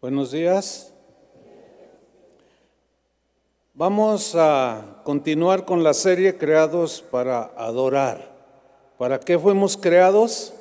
Buenos 0.00 0.30
días. 0.30 0.94
Vamos 3.74 4.36
a 4.36 5.00
continuar 5.02 5.64
con 5.64 5.82
la 5.82 5.92
serie 5.92 6.38
Creados 6.38 7.02
para 7.02 7.50
Adorar. 7.56 8.32
¿Para 8.96 9.18
qué 9.18 9.36
fuimos 9.36 9.76
creados? 9.76 10.54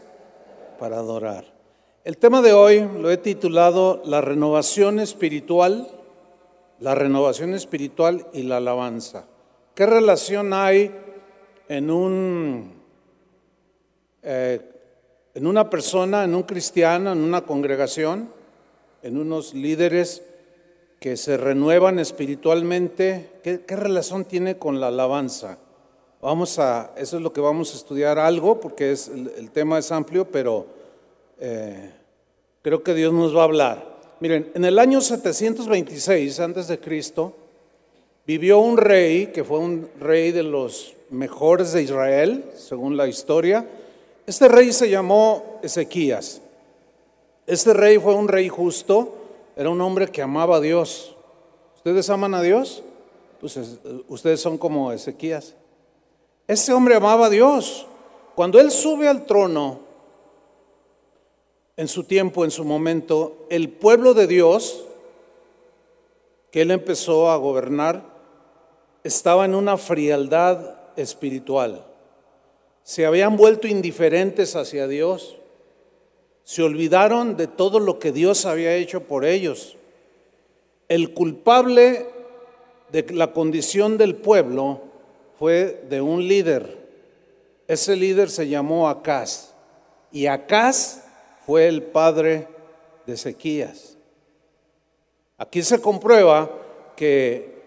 Para 0.80 0.98
adorar. 0.98 1.46
El 2.04 2.18
tema 2.18 2.42
de 2.42 2.54
hoy 2.54 2.90
lo 3.00 3.12
he 3.12 3.18
titulado 3.18 4.02
La 4.06 4.22
renovación 4.22 5.00
espiritual, 5.00 5.88
la 6.80 6.96
renovación 6.96 7.54
espiritual 7.54 8.26
y 8.34 8.42
la 8.42 8.58
alabanza. 8.58 9.26
¿Qué 9.76 9.86
relación 9.86 10.52
hay 10.52 10.96
en 11.68 11.92
un 11.92 12.74
eh, 14.24 14.62
en 15.36 15.46
una 15.46 15.70
persona, 15.70 16.24
en 16.24 16.34
un 16.34 16.42
cristiano, 16.42 17.12
en 17.12 17.20
una 17.20 17.42
congregación, 17.42 18.36
en 19.08 19.18
unos 19.18 19.54
líderes 19.54 20.22
que 21.00 21.16
se 21.16 21.38
renuevan 21.38 21.98
espiritualmente, 21.98 23.30
¿qué, 23.42 23.62
relación 23.70 24.26
tiene 24.26 24.58
con 24.58 24.82
la 24.82 24.88
alabanza? 24.88 25.60
Vamos 26.22 26.60
a, 26.60 26.92
eso 26.98 27.16
es 27.16 27.24
lo 27.24 27.32
que 27.32 27.40
vamos 27.40 27.74
a 27.74 27.78
estudiar 27.78 28.20
algo, 28.20 28.60
porque 28.60 28.92
es, 28.92 29.08
el, 29.08 29.50
tema 29.52 29.78
es 29.78 29.94
amplio, 29.94 30.30
pero 30.30 30.68
eh, 31.40 31.90
creo 32.62 32.84
que 32.84 32.94
Dios 32.94 33.14
nos 33.14 33.34
va 33.34 33.42
a 33.42 33.46
hablar. 33.46 33.98
Miren, 34.20 34.52
en 34.54 34.66
el 34.66 34.78
año 34.78 35.00
726 35.00 36.42
antes 36.42 36.68
de 36.68 36.78
Cristo 36.78 37.34
vivió 38.26 38.60
un 38.60 38.76
rey 38.76 39.28
que 39.28 39.46
fue 39.46 39.60
un 39.60 39.88
rey 40.02 40.34
de 40.34 40.44
los 40.44 40.96
mejores 41.12 41.72
de 41.72 41.84
Israel, 41.84 42.44
según 42.58 42.98
la 42.98 43.08
historia. 43.08 43.66
Este 44.26 44.50
rey 44.50 44.74
se 44.74 44.90
llamó 44.90 45.62
Ezequías. 45.64 46.42
Este 47.48 47.74
rey 47.74 47.98
fue 47.98 48.14
un 48.14 48.28
rey 48.28 48.50
justo, 48.50 49.16
era 49.56 49.70
un 49.70 49.80
hombre 49.80 50.10
que 50.10 50.22
amaba 50.22 50.58
a 50.58 50.62
Dios. 50.62 51.16
¿Ustedes 51.78 52.10
aman 52.10 52.36
a 52.36 52.42
Dios? 52.42 52.84
Pues 53.40 53.58
ustedes 54.10 54.42
son 54.42 54.58
como 54.58 54.92
Ezequías. 54.92 55.56
Este 56.46 56.74
hombre 56.74 56.96
amaba 56.96 57.28
a 57.28 57.30
Dios. 57.30 57.88
Cuando 58.36 58.60
él 58.60 58.70
sube 58.70 59.08
al 59.08 59.26
trono, 59.26 59.80
en 61.78 61.88
su 61.88 62.04
tiempo, 62.04 62.44
en 62.44 62.52
su 62.52 62.66
momento, 62.66 63.46
el 63.50 63.70
pueblo 63.70 64.14
de 64.14 64.28
Dios, 64.28 64.84
que 66.52 66.64
él 66.64 66.72
empezó 66.72 67.30
a 67.30 67.38
gobernar, 67.38 68.04
estaba 69.04 69.46
en 69.46 69.56
una 69.56 69.78
frialdad 69.78 70.76
espiritual. 70.98 71.86
Se 72.84 73.06
habían 73.06 73.38
vuelto 73.38 73.68
indiferentes 73.68 74.56
hacia 74.56 74.88
Dios. 74.88 75.38
Se 76.48 76.64
olvidaron 76.64 77.36
de 77.36 77.48
todo 77.48 77.78
lo 77.78 78.00
que 78.00 78.14
Dios 78.14 78.46
había 78.46 78.74
hecho 78.74 79.02
por 79.02 79.26
ellos. 79.26 79.76
El 80.88 81.14
culpable 81.14 82.06
de 82.90 83.06
la 83.10 83.34
condición 83.34 83.98
del 83.98 84.16
pueblo 84.16 84.80
fue 85.38 85.84
de 85.90 86.00
un 86.00 86.26
líder. 86.26 86.88
Ese 87.68 87.98
líder 87.98 88.30
se 88.30 88.48
llamó 88.48 88.88
Acaz. 88.88 89.56
Y 90.10 90.28
Acaz 90.28 91.04
fue 91.46 91.68
el 91.68 91.84
padre 91.84 92.48
de 93.06 93.16
Ezequías. 93.16 93.98
Aquí 95.38 95.62
se 95.64 95.82
comprueba 95.82 96.50
que 96.96 97.62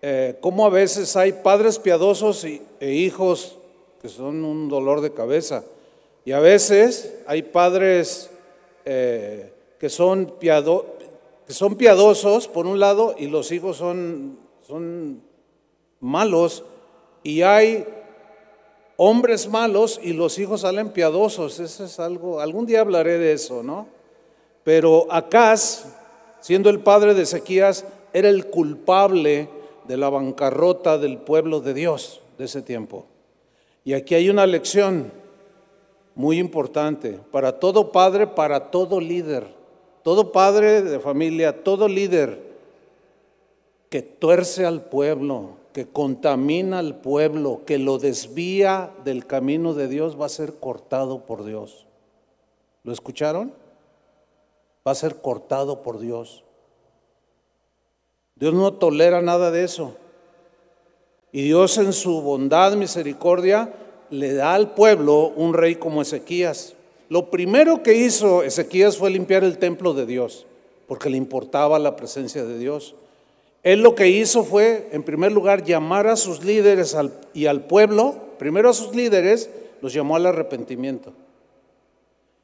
eh, 0.00 0.38
cómo 0.40 0.64
a 0.64 0.70
veces 0.70 1.14
hay 1.16 1.32
padres 1.32 1.78
piadosos 1.78 2.46
e 2.46 2.62
hijos 2.80 3.58
que 4.00 4.08
son 4.08 4.42
un 4.42 4.70
dolor 4.70 5.02
de 5.02 5.12
cabeza. 5.12 5.64
Y 6.26 6.32
a 6.32 6.40
veces 6.40 7.14
hay 7.28 7.42
padres 7.42 8.28
eh, 8.84 9.52
que, 9.78 9.88
son 9.88 10.34
piadosos, 10.40 12.48
por 12.48 12.66
un 12.66 12.80
lado, 12.80 13.14
y 13.16 13.28
los 13.28 13.52
hijos 13.52 13.76
son, 13.76 14.36
son 14.66 15.22
malos. 16.00 16.64
Y 17.22 17.42
hay 17.42 17.86
hombres 18.96 19.48
malos 19.48 20.00
y 20.02 20.14
los 20.14 20.40
hijos 20.40 20.62
salen 20.62 20.88
piadosos. 20.88 21.60
Eso 21.60 21.84
es 21.84 22.00
algo, 22.00 22.40
algún 22.40 22.66
día 22.66 22.80
hablaré 22.80 23.18
de 23.18 23.32
eso, 23.32 23.62
¿no? 23.62 23.86
Pero 24.64 25.06
Acaz, 25.08 25.84
siendo 26.40 26.70
el 26.70 26.80
padre 26.80 27.14
de 27.14 27.22
Ezequías, 27.22 27.84
era 28.12 28.28
el 28.28 28.46
culpable 28.46 29.48
de 29.86 29.96
la 29.96 30.10
bancarrota 30.10 30.98
del 30.98 31.18
pueblo 31.18 31.60
de 31.60 31.72
Dios 31.72 32.20
de 32.36 32.46
ese 32.46 32.62
tiempo. 32.62 33.06
Y 33.84 33.92
aquí 33.92 34.16
hay 34.16 34.28
una 34.28 34.44
lección 34.44 35.24
muy 36.16 36.38
importante 36.38 37.20
para 37.30 37.60
todo 37.60 37.92
padre, 37.92 38.26
para 38.26 38.70
todo 38.70 39.00
líder, 39.00 39.46
todo 40.02 40.32
padre 40.32 40.82
de 40.82 40.98
familia, 40.98 41.62
todo 41.62 41.86
líder 41.86 42.56
que 43.90 44.00
tuerce 44.00 44.64
al 44.64 44.80
pueblo, 44.80 45.58
que 45.74 45.86
contamina 45.86 46.78
al 46.78 46.96
pueblo, 46.96 47.60
que 47.66 47.78
lo 47.78 47.98
desvía 47.98 48.90
del 49.04 49.26
camino 49.26 49.74
de 49.74 49.88
Dios, 49.88 50.18
va 50.18 50.24
a 50.26 50.30
ser 50.30 50.54
cortado 50.54 51.26
por 51.26 51.44
Dios. 51.44 51.86
¿Lo 52.82 52.92
escucharon? 52.92 53.52
Va 54.88 54.92
a 54.92 54.96
ser 54.96 55.16
cortado 55.20 55.82
por 55.82 55.98
Dios. 55.98 56.44
Dios 58.36 58.54
no 58.54 58.72
tolera 58.72 59.20
nada 59.20 59.50
de 59.50 59.64
eso. 59.64 59.96
Y 61.30 61.42
Dios 61.42 61.76
en 61.76 61.92
su 61.92 62.22
bondad, 62.22 62.74
misericordia, 62.74 63.74
le 64.10 64.34
da 64.34 64.54
al 64.54 64.74
pueblo 64.74 65.32
un 65.36 65.54
rey 65.54 65.76
como 65.76 66.02
Ezequías. 66.02 66.74
Lo 67.08 67.30
primero 67.30 67.82
que 67.82 67.94
hizo 67.94 68.42
Ezequías 68.42 68.96
fue 68.96 69.10
limpiar 69.10 69.44
el 69.44 69.58
templo 69.58 69.94
de 69.94 70.06
Dios, 70.06 70.46
porque 70.86 71.10
le 71.10 71.16
importaba 71.16 71.78
la 71.78 71.96
presencia 71.96 72.44
de 72.44 72.58
Dios. 72.58 72.94
Él 73.62 73.82
lo 73.82 73.94
que 73.94 74.08
hizo 74.08 74.44
fue, 74.44 74.88
en 74.92 75.02
primer 75.02 75.32
lugar, 75.32 75.64
llamar 75.64 76.06
a 76.06 76.16
sus 76.16 76.44
líderes 76.44 76.96
y 77.34 77.46
al 77.46 77.66
pueblo, 77.66 78.14
primero 78.38 78.70
a 78.70 78.74
sus 78.74 78.94
líderes, 78.94 79.50
los 79.82 79.92
llamó 79.92 80.16
al 80.16 80.26
arrepentimiento. 80.26 81.12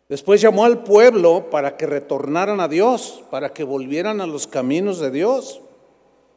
Después 0.09 0.41
llamó 0.41 0.65
al 0.65 0.83
pueblo 0.83 1.49
para 1.49 1.77
que 1.77 1.87
retornaran 1.87 2.61
a 2.61 2.69
Dios, 2.69 3.23
para 3.31 3.53
que 3.53 3.65
volvieran 3.65 4.21
a 4.21 4.27
los 4.27 4.47
caminos 4.47 4.99
de 4.99 5.11
Dios. 5.11 5.61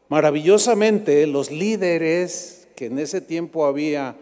Maravillosamente, 0.07 1.25
los 1.28 1.52
líderes 1.52 2.68
que 2.75 2.86
en 2.86 3.00
ese 3.00 3.22
tiempo 3.22 3.66
había, 3.66 4.16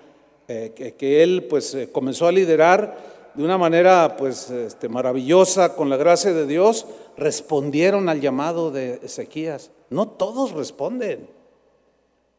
eh, 0.54 0.94
que, 0.98 1.24
él 1.24 1.48
pues 1.50 1.74
eh, 1.74 1.90
comenzó 1.92 2.28
a 2.28 2.32
liderar 2.32 2.98
de 3.34 3.44
una 3.44 3.58
manera 3.58 4.16
pues 4.18 4.50
este, 4.50 4.90
maravillosa 4.90 5.76
con 5.76 5.90
la 5.90 5.98
gracia 5.98 6.34
de 6.34 6.46
Dios, 6.46 6.86
respondieron 7.18 8.10
al 8.10 8.22
llamado 8.22 8.72
de 8.72 9.00
Ezequías. 9.04 9.72
No 9.90 10.08
todos 10.08 10.52
responden, 10.52 11.28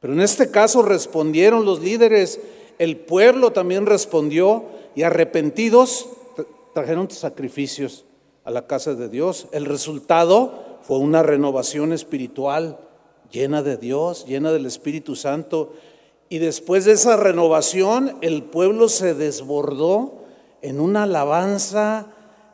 pero 0.01 0.13
en 0.13 0.21
este 0.21 0.51
caso 0.51 0.83
respondieron 0.83 1.65
los 1.65 1.81
líderes, 1.81 2.41
el 2.79 2.97
pueblo 2.97 3.53
también 3.53 3.87
respondió 3.87 4.65
y 4.95 5.03
arrepentidos 5.03 6.09
trajeron 6.75 7.11
sacrificios 7.11 8.05
a 8.45 8.51
la 8.51 8.67
casa 8.67 8.95
de 8.95 9.09
Dios. 9.09 9.47
El 9.53 9.65
resultado 9.65 10.79
fue 10.83 10.99
una 10.99 11.23
renovación 11.23 11.93
espiritual 11.93 12.79
llena 13.31 13.63
de 13.63 13.77
Dios, 13.77 14.27
llena 14.27 14.53
del 14.53 14.67
Espíritu 14.67 15.17
Santo. 15.17 15.73
Y 16.29 16.39
después 16.39 16.85
de 16.85 16.93
esa 16.93 17.17
renovación, 17.17 18.17
el 18.21 18.43
pueblo 18.43 18.89
se 18.89 19.15
desbordó 19.15 20.25
en 20.63 20.81
una 20.81 21.03
alabanza, 21.03 22.07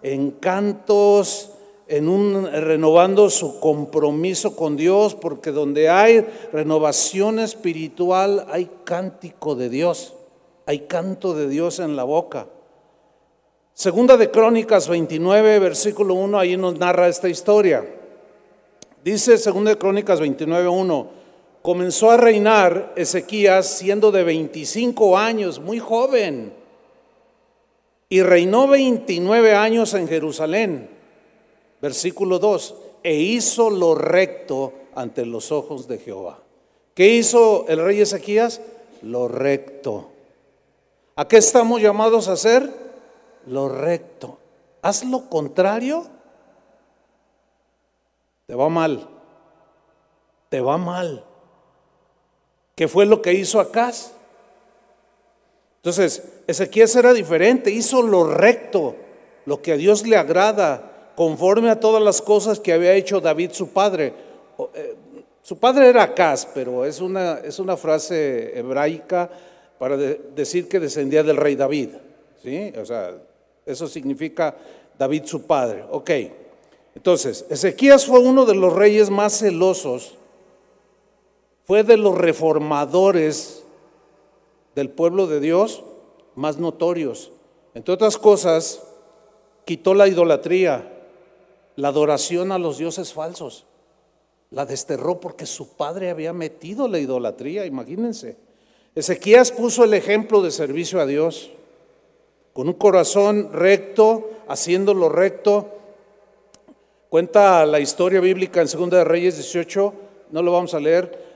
en 0.03 0.33
cantos, 0.33 1.53
en 1.91 2.09
un 2.09 2.47
renovando 2.47 3.31
su 3.31 3.59
compromiso 3.59 4.55
con 4.55 4.77
Dios, 4.77 5.15
porque 5.15 5.51
donde 5.51 5.89
hay 5.89 6.25
renovación 6.53 7.41
espiritual 7.41 8.47
hay 8.51 8.71
cántico 8.85 9.57
de 9.57 9.69
Dios, 9.69 10.15
hay 10.67 10.81
canto 10.81 11.35
de 11.35 11.49
Dios 11.49 11.81
en 11.81 11.97
la 11.97 12.05
boca. 12.05 12.47
Segunda 13.75 14.17
de 14.17 14.31
Crónicas 14.31 14.89
29, 14.89 15.59
versículo 15.59 16.15
1, 16.15 16.39
ahí 16.39 16.57
nos 16.57 16.79
narra 16.79 17.09
esta 17.09 17.29
historia. 17.29 17.85
Dice 19.03 19.33
2 19.39 19.77
Crónicas 19.77 20.21
29.1, 20.21 21.07
comenzó 21.63 22.11
a 22.11 22.17
reinar 22.17 22.93
Ezequías 22.97 23.67
siendo 23.67 24.13
de 24.13 24.25
25 24.25 25.19
años, 25.19 25.61
muy 25.61 25.79
joven, 25.79 26.53
y 28.09 28.23
reinó 28.23 28.67
29 28.67 29.55
años 29.55 29.95
en 29.95 30.09
Jerusalén. 30.09 30.91
Versículo 31.81 32.39
2, 32.39 32.75
e 33.03 33.15
hizo 33.15 33.71
lo 33.71 33.95
recto 33.95 34.73
ante 34.95 35.25
los 35.25 35.53
ojos 35.53 35.87
de 35.89 35.99
Jehová. 35.99 36.39
¿Qué 36.95 37.09
hizo 37.09 37.67
el 37.69 37.83
rey 37.83 38.01
Ezequías? 38.01 38.61
Lo 39.03 39.29
recto. 39.29 40.11
¿A 41.17 41.27
qué 41.29 41.37
estamos 41.37 41.81
llamados 41.81 42.29
a 42.29 42.33
hacer? 42.33 42.69
Lo 43.47 43.69
recto. 43.69 44.39
Haz 44.83 45.05
lo 45.05 45.29
contrario 45.29 46.07
te 48.51 48.57
va 48.57 48.69
mal, 48.69 49.07
te 50.49 50.61
va 50.61 50.77
mal. 50.77 51.25
¿Qué 52.81 52.89
fue 52.89 53.05
lo 53.05 53.21
que 53.21 53.35
hizo 53.35 53.61
Acaz? 53.61 54.13
Entonces, 55.81 56.23
Ezequiel 56.47 56.89
era 56.97 57.13
diferente, 57.13 57.71
hizo 57.71 58.01
lo 58.01 58.25
recto, 58.33 58.97
lo 59.45 59.61
que 59.61 59.73
a 59.73 59.77
Dios 59.77 60.07
le 60.07 60.17
agrada, 60.17 61.13
conforme 61.15 61.69
a 61.69 61.79
todas 61.79 62.03
las 62.03 62.23
cosas 62.23 62.59
que 62.59 62.73
había 62.73 62.95
hecho 62.95 63.21
David 63.21 63.51
su 63.53 63.69
padre. 63.69 64.15
Eh, 64.73 64.95
su 65.43 65.59
padre 65.59 65.91
era 65.91 66.05
Acaz, 66.05 66.47
pero 66.55 66.87
es 66.87 67.03
una, 67.03 67.41
es 67.45 67.59
una 67.59 67.77
frase 67.77 68.59
hebraica 68.59 69.29
para 69.79 69.99
decir 69.99 70.67
que 70.67 70.81
descendía 70.81 71.23
del 71.23 71.37
rey 71.37 71.57
David. 71.57 71.91
¿sí? 72.43 72.73
O 72.81 72.87
sea, 72.87 73.15
eso 73.67 73.89
significa 73.89 74.57
David 74.99 75.25
su 75.27 75.43
padre. 75.43 75.85
Ok, 75.91 76.11
entonces, 76.95 77.45
Ezequías 77.51 78.07
fue 78.07 78.21
uno 78.21 78.47
de 78.47 78.55
los 78.55 78.73
reyes 78.73 79.11
más 79.11 79.39
celosos, 79.39 80.17
fue 81.71 81.85
de 81.85 81.97
los 81.97 82.19
reformadores 82.19 83.63
del 84.75 84.91
pueblo 84.91 85.29
de 85.29 85.39
Dios 85.39 85.85
más 86.35 86.59
notorios. 86.59 87.31
Entre 87.75 87.95
otras 87.95 88.19
cosas, 88.19 88.83
quitó 89.65 89.95
la 89.95 90.09
idolatría, 90.09 90.93
la 91.77 91.87
adoración 91.87 92.51
a 92.51 92.59
los 92.59 92.79
dioses 92.79 93.13
falsos. 93.13 93.67
La 94.51 94.67
desterró 94.67 95.21
porque 95.21 95.47
su 95.47 95.77
padre 95.77 96.11
había 96.11 96.33
metido 96.33 96.89
la 96.89 96.99
idolatría, 96.99 97.65
imagínense. 97.67 98.37
Ezequías 98.97 99.53
puso 99.53 99.85
el 99.85 99.95
ejemplo 99.95 100.43
de 100.43 100.51
servicio 100.51 101.01
a 101.01 101.07
Dios, 101.07 101.53
con 102.53 102.67
un 102.67 102.75
corazón 102.75 103.53
recto, 103.53 104.29
haciendo 104.49 104.93
lo 104.93 105.09
recto. 105.09 105.69
Cuenta 107.11 107.65
la 107.65 107.79
historia 107.79 108.19
bíblica 108.19 108.61
en 108.61 108.67
Segunda 108.67 108.99
de 108.99 109.05
Reyes 109.05 109.37
18, 109.37 109.95
no 110.33 110.43
lo 110.43 110.51
vamos 110.51 110.75
a 110.75 110.81
leer. 110.81 111.30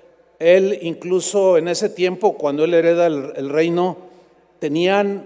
Él 0.45 0.79
incluso 0.83 1.57
en 1.57 1.69
ese 1.69 1.89
tiempo, 1.89 2.37
cuando 2.37 2.65
él 2.65 2.75
hereda 2.75 3.07
el, 3.07 3.49
reino, 3.49 3.97
tenían 4.59 5.25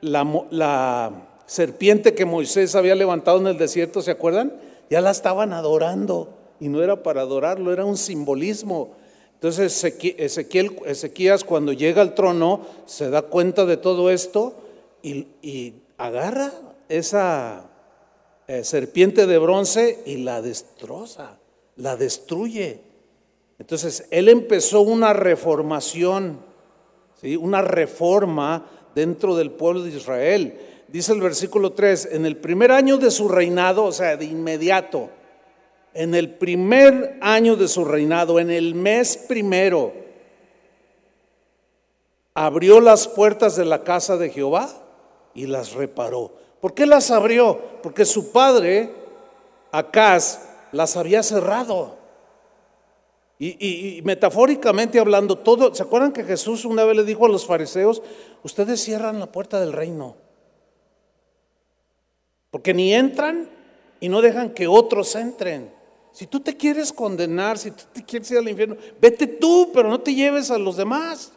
la 0.00 1.10
serpiente 1.46 2.14
que 2.14 2.24
Moisés 2.24 2.74
había 2.74 2.94
levantado 2.94 3.38
en 3.38 3.46
el 3.46 3.58
desierto, 3.58 4.02
¿se 4.02 4.10
acuerdan? 4.10 4.52
Ya 4.90 5.00
la 5.00 5.10
estaban 5.10 5.52
adorando 5.52 6.28
y 6.60 6.68
no 6.68 6.82
era 6.82 7.02
para 7.02 7.22
adorarlo, 7.22 7.72
era 7.72 7.84
un 7.84 7.96
simbolismo. 7.96 8.94
Entonces 9.34 9.84
Ezequiel, 9.84 10.76
Ezequías 10.86 11.44
cuando 11.44 11.72
llega 11.72 12.02
al 12.02 12.14
trono 12.14 12.62
se 12.86 13.10
da 13.10 13.22
cuenta 13.22 13.64
de 13.66 13.76
todo 13.76 14.10
esto 14.10 14.54
y, 15.02 15.74
agarra 15.98 16.52
esa 16.90 17.70
eh, 18.48 18.64
serpiente 18.64 19.26
de 19.26 19.38
bronce 19.38 20.02
y 20.04 20.18
la 20.18 20.42
destroza, 20.42 21.38
la 21.76 21.96
destruye. 21.96 22.80
Entonces 23.58 24.06
él 24.10 24.28
empezó 24.28 24.82
una 24.82 25.12
reformación, 25.12 26.40
¿sí? 27.20 27.36
una 27.36 27.62
reforma 27.62 28.66
dentro 28.94 29.34
del 29.36 29.50
pueblo 29.50 29.82
de 29.82 29.90
Israel. 29.90 30.58
Dice 30.88 31.12
el 31.12 31.20
versículo 31.20 31.72
3, 31.72 32.10
en 32.12 32.26
el 32.26 32.36
primer 32.36 32.70
año 32.70 32.96
de 32.98 33.10
su 33.10 33.28
reinado, 33.28 33.84
o 33.84 33.92
sea, 33.92 34.16
de 34.16 34.26
inmediato, 34.26 35.10
en 35.94 36.14
el 36.14 36.34
primer 36.34 37.18
año 37.22 37.56
de 37.56 37.68
su 37.68 37.84
reinado, 37.84 38.38
en 38.38 38.50
el 38.50 38.74
mes 38.74 39.16
primero, 39.16 39.92
abrió 42.34 42.80
las 42.80 43.08
puertas 43.08 43.56
de 43.56 43.64
la 43.64 43.82
casa 43.82 44.18
de 44.18 44.28
Jehová 44.28 44.68
y 45.34 45.46
las 45.46 45.72
reparó. 45.72 46.32
¿Por 46.60 46.74
qué 46.74 46.84
las 46.84 47.10
abrió? 47.10 47.58
Porque 47.82 48.04
su 48.04 48.30
padre, 48.30 48.92
Acaz, 49.72 50.40
las 50.72 50.96
había 50.96 51.22
cerrado. 51.22 51.96
Y, 53.38 54.00
metafóricamente 54.04 54.98
hablando, 54.98 55.36
todo, 55.36 55.74
¿se 55.74 55.82
acuerdan 55.82 56.12
que 56.12 56.24
Jesús 56.24 56.64
una 56.64 56.84
vez 56.84 56.96
le 56.96 57.04
dijo 57.04 57.26
a 57.26 57.28
los 57.28 57.44
fariseos, 57.44 58.02
ustedes 58.42 58.82
cierran 58.82 59.20
la 59.20 59.26
puerta 59.26 59.60
del 59.60 59.74
reino? 59.74 60.16
Porque 62.50 62.72
ni 62.72 62.94
entran 62.94 63.50
y 64.00 64.08
no 64.08 64.22
dejan 64.22 64.50
que 64.50 64.66
otros 64.66 65.14
entren. 65.16 65.70
Si 66.12 66.26
tú 66.26 66.40
te 66.40 66.56
quieres 66.56 66.94
condenar, 66.94 67.58
si 67.58 67.72
tú 67.72 67.84
te 67.92 68.02
quieres 68.02 68.30
ir 68.30 68.38
al 68.38 68.48
infierno, 68.48 68.76
vete 68.98 69.26
tú, 69.26 69.70
pero 69.74 69.90
no 69.90 70.00
te 70.00 70.14
lleves 70.14 70.50
a 70.50 70.56
los 70.56 70.78
demás. 70.78 71.30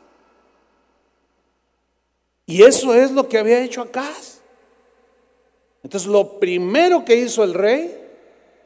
Y 2.45 2.63
eso 2.63 2.93
es 2.93 3.11
lo 3.11 3.27
que 3.27 3.37
había 3.37 3.61
hecho 3.61 3.81
acá. 3.81 4.09
Entonces 5.83 6.09
lo 6.09 6.39
primero 6.39 7.03
que 7.03 7.15
hizo 7.15 7.43
el 7.43 7.53
rey 7.53 7.95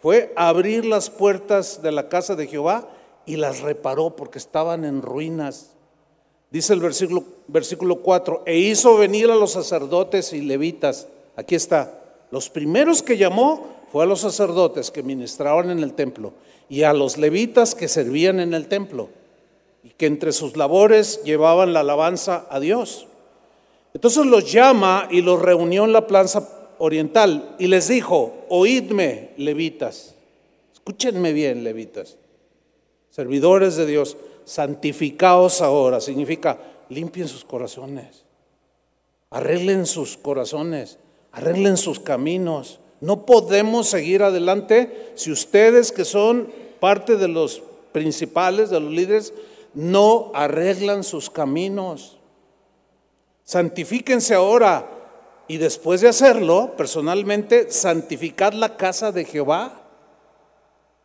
fue 0.02 0.32
abrir 0.36 0.86
las 0.86 1.10
puertas 1.10 1.82
de 1.82 1.92
la 1.92 2.10
casa 2.10 2.36
de 2.36 2.46
Jehová 2.46 2.88
y 3.26 3.38
las 3.38 3.62
reparó 3.62 4.16
porque 4.16 4.38
estaban 4.38 4.86
en 4.86 5.02
ruinas. 5.02 5.72
Dice 6.52 6.74
el 6.74 6.80
versículo, 6.80 7.24
versículo 7.48 7.98
4, 7.98 8.44
e 8.46 8.58
hizo 8.58 8.98
venir 8.98 9.32
a 9.32 9.36
los 9.36 9.52
sacerdotes 9.52 10.34
y 10.34 10.42
levitas. 10.42 11.08
Aquí 11.36 11.56
está. 11.56 12.00
Los 12.32 12.50
primeros 12.50 13.02
que 13.02 13.18
llamó 13.18 13.68
fue 13.92 14.04
a 14.04 14.08
los 14.08 14.22
sacerdotes 14.22 14.92
que 14.92 15.04
ministraban 15.04 15.70
en 15.70 15.80
el 15.80 15.94
templo 15.94 16.34
y 16.70 16.84
a 16.84 16.94
los 16.94 17.18
levitas 17.18 17.76
que 17.76 17.88
servían 17.88 18.40
en 18.40 18.54
el 18.54 18.68
templo 18.68 19.10
y 19.84 19.90
que 19.90 20.06
entre 20.06 20.32
sus 20.32 20.58
labores 20.58 21.22
llevaban 21.24 21.74
la 21.74 21.82
alabanza 21.82 22.48
a 22.50 22.60
Dios. 22.60 23.08
Entonces 23.94 24.26
los 24.26 24.52
llama 24.52 25.08
y 25.12 25.22
los 25.22 25.42
reunió 25.42 25.86
en 25.86 25.94
la 25.94 26.08
plaza 26.08 26.50
oriental 26.80 27.56
y 27.60 27.68
les 27.68 27.88
dijo, 27.88 28.46
oídme, 28.50 29.32
levitas, 29.38 30.16
escúchenme 30.74 31.34
bien, 31.34 31.64
levitas, 31.64 32.18
servidores 33.14 33.76
de 33.76 33.86
Dios, 33.86 34.18
santificaos 34.44 35.62
ahora, 35.62 36.02
significa 36.02 36.58
limpien 36.90 37.28
sus 37.28 37.46
corazones, 37.46 38.26
arreglen 39.30 39.86
sus 39.86 40.18
corazones, 40.18 40.98
arreglen 41.32 41.78
sus 41.78 42.00
caminos, 42.00 42.80
no 43.02 43.28
podemos 43.28 43.88
seguir 43.88 44.24
adelante 44.24 45.12
si 45.14 45.32
ustedes 45.32 45.92
que 45.92 46.06
son 46.06 46.52
parte 46.80 47.16
de 47.18 47.28
los 47.28 47.62
principales, 47.92 48.72
de 48.72 48.80
los 48.80 48.92
líderes, 48.92 49.34
no 49.76 50.32
arreglan 50.34 51.04
sus 51.04 51.30
caminos. 51.30 52.18
Santifíquense 53.44 54.34
ahora 54.34 54.90
y 55.48 55.58
después 55.58 56.02
de 56.02 56.08
hacerlo, 56.08 56.74
personalmente, 56.76 57.70
santificad 57.70 58.54
la 58.54 58.76
casa 58.76 59.12
de 59.12 59.26
Jehová, 59.26 59.83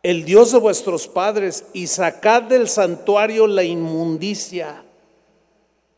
el 0.01 0.23
Dios 0.23 0.51
de 0.51 0.59
vuestros 0.59 1.07
padres, 1.07 1.65
y 1.73 1.87
sacad 1.87 2.43
del 2.43 2.67
santuario 2.67 3.47
la 3.47 3.63
inmundicia. 3.63 4.83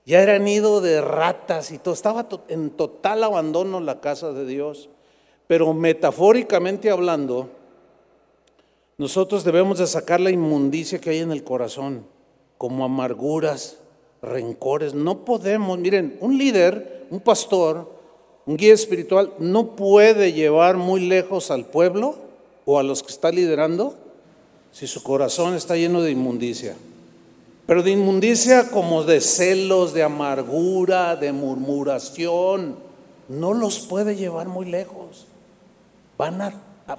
Ya 0.06 0.22
era 0.22 0.40
nido 0.40 0.82
de 0.82 1.02
ratas 1.02 1.72
y 1.72 1.78
todo, 1.78 1.94
estaba 1.94 2.28
en 2.48 2.72
total 2.72 3.24
abandono 3.24 3.80
la 3.80 4.02
casa 4.02 4.34
de 4.34 4.46
Dios. 4.46 4.90
Pero 5.46 5.74
metafóricamente 5.74 6.90
hablando, 6.90 7.50
nosotros 8.98 9.44
debemos 9.44 9.78
de 9.78 9.88
sacar 9.88 10.20
la 10.20 10.32
inmundicia 10.32 11.00
que 11.00 11.12
hay 11.12 11.20
en 11.20 11.32
el 11.32 11.44
corazón, 11.44 12.06
como 12.58 12.84
amarguras, 12.84 13.78
rencores. 14.22 14.94
No 14.94 15.24
podemos, 15.24 15.78
miren, 15.78 16.18
un 16.22 16.38
líder, 16.38 17.06
un 17.12 17.20
pastor, 17.20 17.92
un 18.46 18.58
guía 18.58 18.74
espiritual 18.74 19.34
no 19.38 19.76
puede 19.76 20.34
llevar 20.34 20.78
muy 20.78 21.02
lejos 21.02 21.52
al 21.52 21.66
pueblo 21.66 22.31
o 22.66 22.80
a 22.80 22.84
los 22.84 23.04
que 23.04 23.12
está 23.12 23.32
liderando 23.32 23.96
si 24.72 24.88
su 24.88 25.04
corazón 25.04 25.56
está 25.56 25.76
lleno 25.76 26.02
de 26.02 26.12
inmundicia. 26.12 26.76
Pero 27.66 27.84
de 27.84 27.92
inmundicia 27.92 28.70
como 28.70 29.04
de 29.04 29.22
celos, 29.22 29.94
de 29.94 30.04
amargura, 30.04 31.16
de 31.16 31.32
murmuración, 31.32 32.76
no 33.30 33.54
los 33.54 33.80
puede 33.80 34.16
llevar 34.16 34.48
muy 34.48 34.66
lejos 34.66 35.28
van 36.22 36.40
a, 36.40 36.54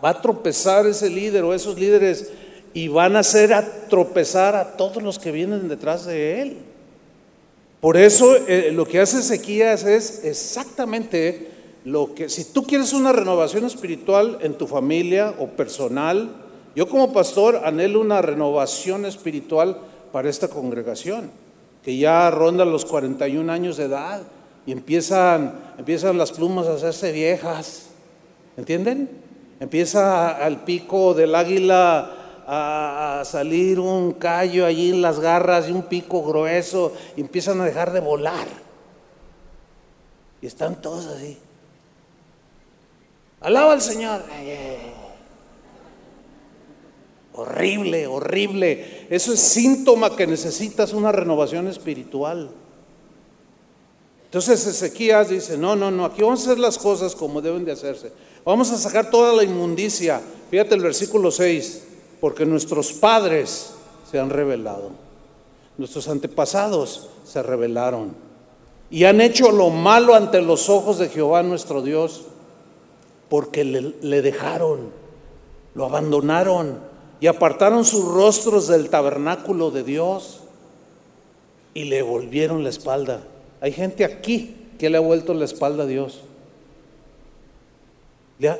va 0.04 0.08
a 0.08 0.20
tropezar 0.20 0.84
ese 0.84 1.08
líder 1.08 1.44
o 1.44 1.54
esos 1.54 1.78
líderes 1.78 2.32
y 2.74 2.88
van 2.88 3.14
a 3.14 3.20
hacer 3.20 3.54
a 3.54 3.86
tropezar 3.88 4.56
a 4.56 4.76
todos 4.76 5.00
los 5.00 5.20
que 5.20 5.30
vienen 5.30 5.68
detrás 5.68 6.06
de 6.06 6.42
él. 6.42 6.58
Por 7.80 7.96
eso 7.96 8.34
eh, 8.48 8.72
lo 8.72 8.84
que 8.84 8.98
hace 8.98 9.20
Ezequías 9.20 9.84
es 9.84 10.24
exactamente 10.24 11.51
lo 11.84 12.14
que, 12.14 12.28
si 12.28 12.44
tú 12.44 12.64
quieres 12.64 12.92
una 12.92 13.12
renovación 13.12 13.64
espiritual 13.64 14.38
en 14.42 14.54
tu 14.54 14.66
familia 14.66 15.34
o 15.38 15.48
personal, 15.48 16.30
yo 16.74 16.88
como 16.88 17.12
pastor 17.12 17.62
anhelo 17.64 18.00
una 18.00 18.22
renovación 18.22 19.04
espiritual 19.04 19.78
para 20.12 20.30
esta 20.30 20.48
congregación, 20.48 21.30
que 21.82 21.96
ya 21.96 22.30
ronda 22.30 22.64
los 22.64 22.84
41 22.84 23.52
años 23.52 23.76
de 23.76 23.84
edad 23.84 24.22
y 24.64 24.72
empiezan, 24.72 25.58
empiezan 25.76 26.18
las 26.18 26.32
plumas 26.32 26.66
a 26.68 26.74
hacerse 26.74 27.12
viejas. 27.12 27.88
¿Entienden? 28.56 29.08
Empieza 29.60 30.30
al 30.30 30.64
pico 30.64 31.14
del 31.14 31.34
águila 31.34 32.10
a, 32.46 33.22
salir 33.24 33.80
un 33.80 34.12
callo 34.12 34.66
allí 34.66 34.90
en 34.90 35.02
las 35.02 35.20
garras 35.20 35.68
y 35.68 35.72
un 35.72 35.84
pico 35.84 36.22
grueso 36.22 36.92
y 37.16 37.20
empiezan 37.20 37.60
a 37.60 37.64
dejar 37.64 37.92
de 37.92 38.00
volar. 38.00 38.46
Y 40.40 40.46
están 40.46 40.80
todos 40.80 41.06
así. 41.06 41.38
Alaba 43.42 43.72
al 43.72 43.80
Señor. 43.80 44.22
Horrible, 47.34 48.06
horrible. 48.06 49.06
Eso 49.10 49.32
es 49.32 49.40
síntoma 49.40 50.14
que 50.14 50.26
necesitas 50.26 50.92
una 50.92 51.12
renovación 51.12 51.68
espiritual. 51.68 52.50
Entonces 54.24 54.66
Ezequías 54.66 55.28
dice, 55.28 55.58
no, 55.58 55.76
no, 55.76 55.90
no, 55.90 56.06
aquí 56.06 56.22
vamos 56.22 56.40
a 56.40 56.44
hacer 56.44 56.58
las 56.58 56.78
cosas 56.78 57.14
como 57.14 57.42
deben 57.42 57.64
de 57.64 57.72
hacerse. 57.72 58.12
Vamos 58.44 58.70
a 58.70 58.78
sacar 58.78 59.10
toda 59.10 59.34
la 59.34 59.44
inmundicia. 59.44 60.20
Fíjate 60.50 60.74
el 60.74 60.80
versículo 60.80 61.30
6, 61.30 61.82
porque 62.20 62.46
nuestros 62.46 62.92
padres 62.92 63.74
se 64.10 64.18
han 64.18 64.30
revelado, 64.30 64.90
nuestros 65.76 66.08
antepasados 66.08 67.08
se 67.24 67.42
rebelaron 67.42 68.14
y 68.92 69.04
han 69.04 69.22
hecho 69.22 69.50
lo 69.50 69.70
malo 69.70 70.14
ante 70.14 70.42
los 70.42 70.68
ojos 70.68 70.98
de 70.98 71.08
Jehová 71.08 71.42
nuestro 71.42 71.80
Dios, 71.80 72.26
porque 73.32 73.64
le, 73.64 74.20
dejaron, 74.20 74.90
lo 75.74 75.86
abandonaron 75.86 76.80
y 77.18 77.28
apartaron 77.28 77.86
sus 77.86 78.04
rostros 78.04 78.68
del 78.68 78.90
tabernáculo 78.90 79.70
de 79.70 79.82
Dios 79.82 80.40
y 81.72 81.84
le 81.84 82.02
volvieron 82.02 82.62
la 82.62 82.68
espalda. 82.68 83.22
Hay 83.62 83.72
gente 83.72 84.04
aquí 84.04 84.54
que 84.78 84.90
le 84.90 84.98
ha 84.98 85.00
vuelto 85.00 85.32
la 85.32 85.46
espalda 85.46 85.84
a 85.84 85.86
Dios. 85.86 86.20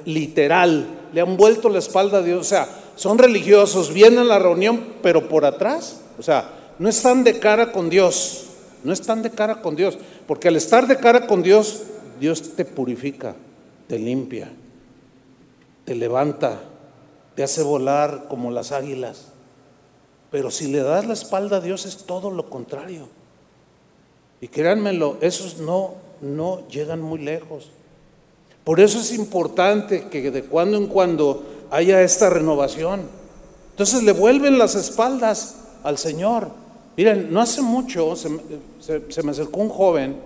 literal, 0.07 0.87
le 1.13 1.21
han 1.21 1.37
vuelto 1.37 1.69
la 1.69 1.79
espalda 1.79 2.21
a 2.21 2.23
Dios. 2.23 2.41
O 2.41 2.45
sea, 2.45 2.67
son 2.97 3.19
religiosos, 3.19 3.93
vienen 3.93 4.21
a 4.21 4.25
la 4.25 4.39
reunión, 4.39 4.83
pero 5.03 5.29
por 5.29 5.45
atrás. 5.45 6.01
O 6.19 6.23
sea, 6.23 6.51
no 6.79 6.89
están 6.89 7.25
de 7.25 7.39
cara 7.39 7.73
con 7.73 7.91
Dios. 7.91 8.47
No 8.85 8.95
están 8.95 9.21
de 9.21 9.33
cara 9.33 9.61
con 9.61 9.77
Dios. 9.77 9.99
Porque 10.27 10.49
al 10.49 10.57
estar 10.57 10.87
de 10.87 10.97
cara 10.97 11.27
con 11.27 11.43
Dios, 11.43 11.83
Dios 12.19 12.57
te 12.57 12.65
purifica, 12.65 13.35
te 13.87 13.99
limpia, 13.99 14.51
te 15.85 15.95
levanta, 15.95 16.61
te 17.35 17.43
hace 17.43 17.63
volar 17.63 18.27
como 18.29 18.51
las 18.51 18.73
águilas. 18.73 19.29
Pero 20.31 20.51
si 20.51 20.69
le 20.69 20.83
das 20.83 21.07
la 21.07 21.13
espalda 21.13 21.59
a 21.59 21.61
Dios 21.61 21.87
es 21.87 21.99
todo 21.99 22.31
lo 22.31 22.49
contrario. 22.49 23.09
Y 24.41 24.49
créanmelo, 24.49 25.19
esos 25.21 25.59
no, 25.59 25.95
no 26.21 26.67
llegan 26.69 27.01
muy 27.01 27.21
lejos. 27.21 27.71
Por 28.65 28.81
eso 28.81 29.01
es 29.01 29.13
importante 29.13 30.09
que 30.09 30.31
de 30.31 30.45
cuando 30.45 30.77
en 30.77 30.87
cuando 30.87 31.45
haya 31.71 32.03
esta 32.03 32.31
renovación. 32.31 33.03
Entonces 33.71 34.03
le 34.03 34.13
vuelven 34.13 34.59
las 34.59 34.75
espaldas 34.75 35.57
al 35.83 35.99
Señor. 35.99 36.51
Miren, 36.97 37.33
no 37.33 37.41
hace 37.41 37.63
mucho 37.63 38.15
se, 38.15 38.29
me 39.23 39.31
acercó 39.31 39.61
un 39.61 39.71
joven, 39.71 40.17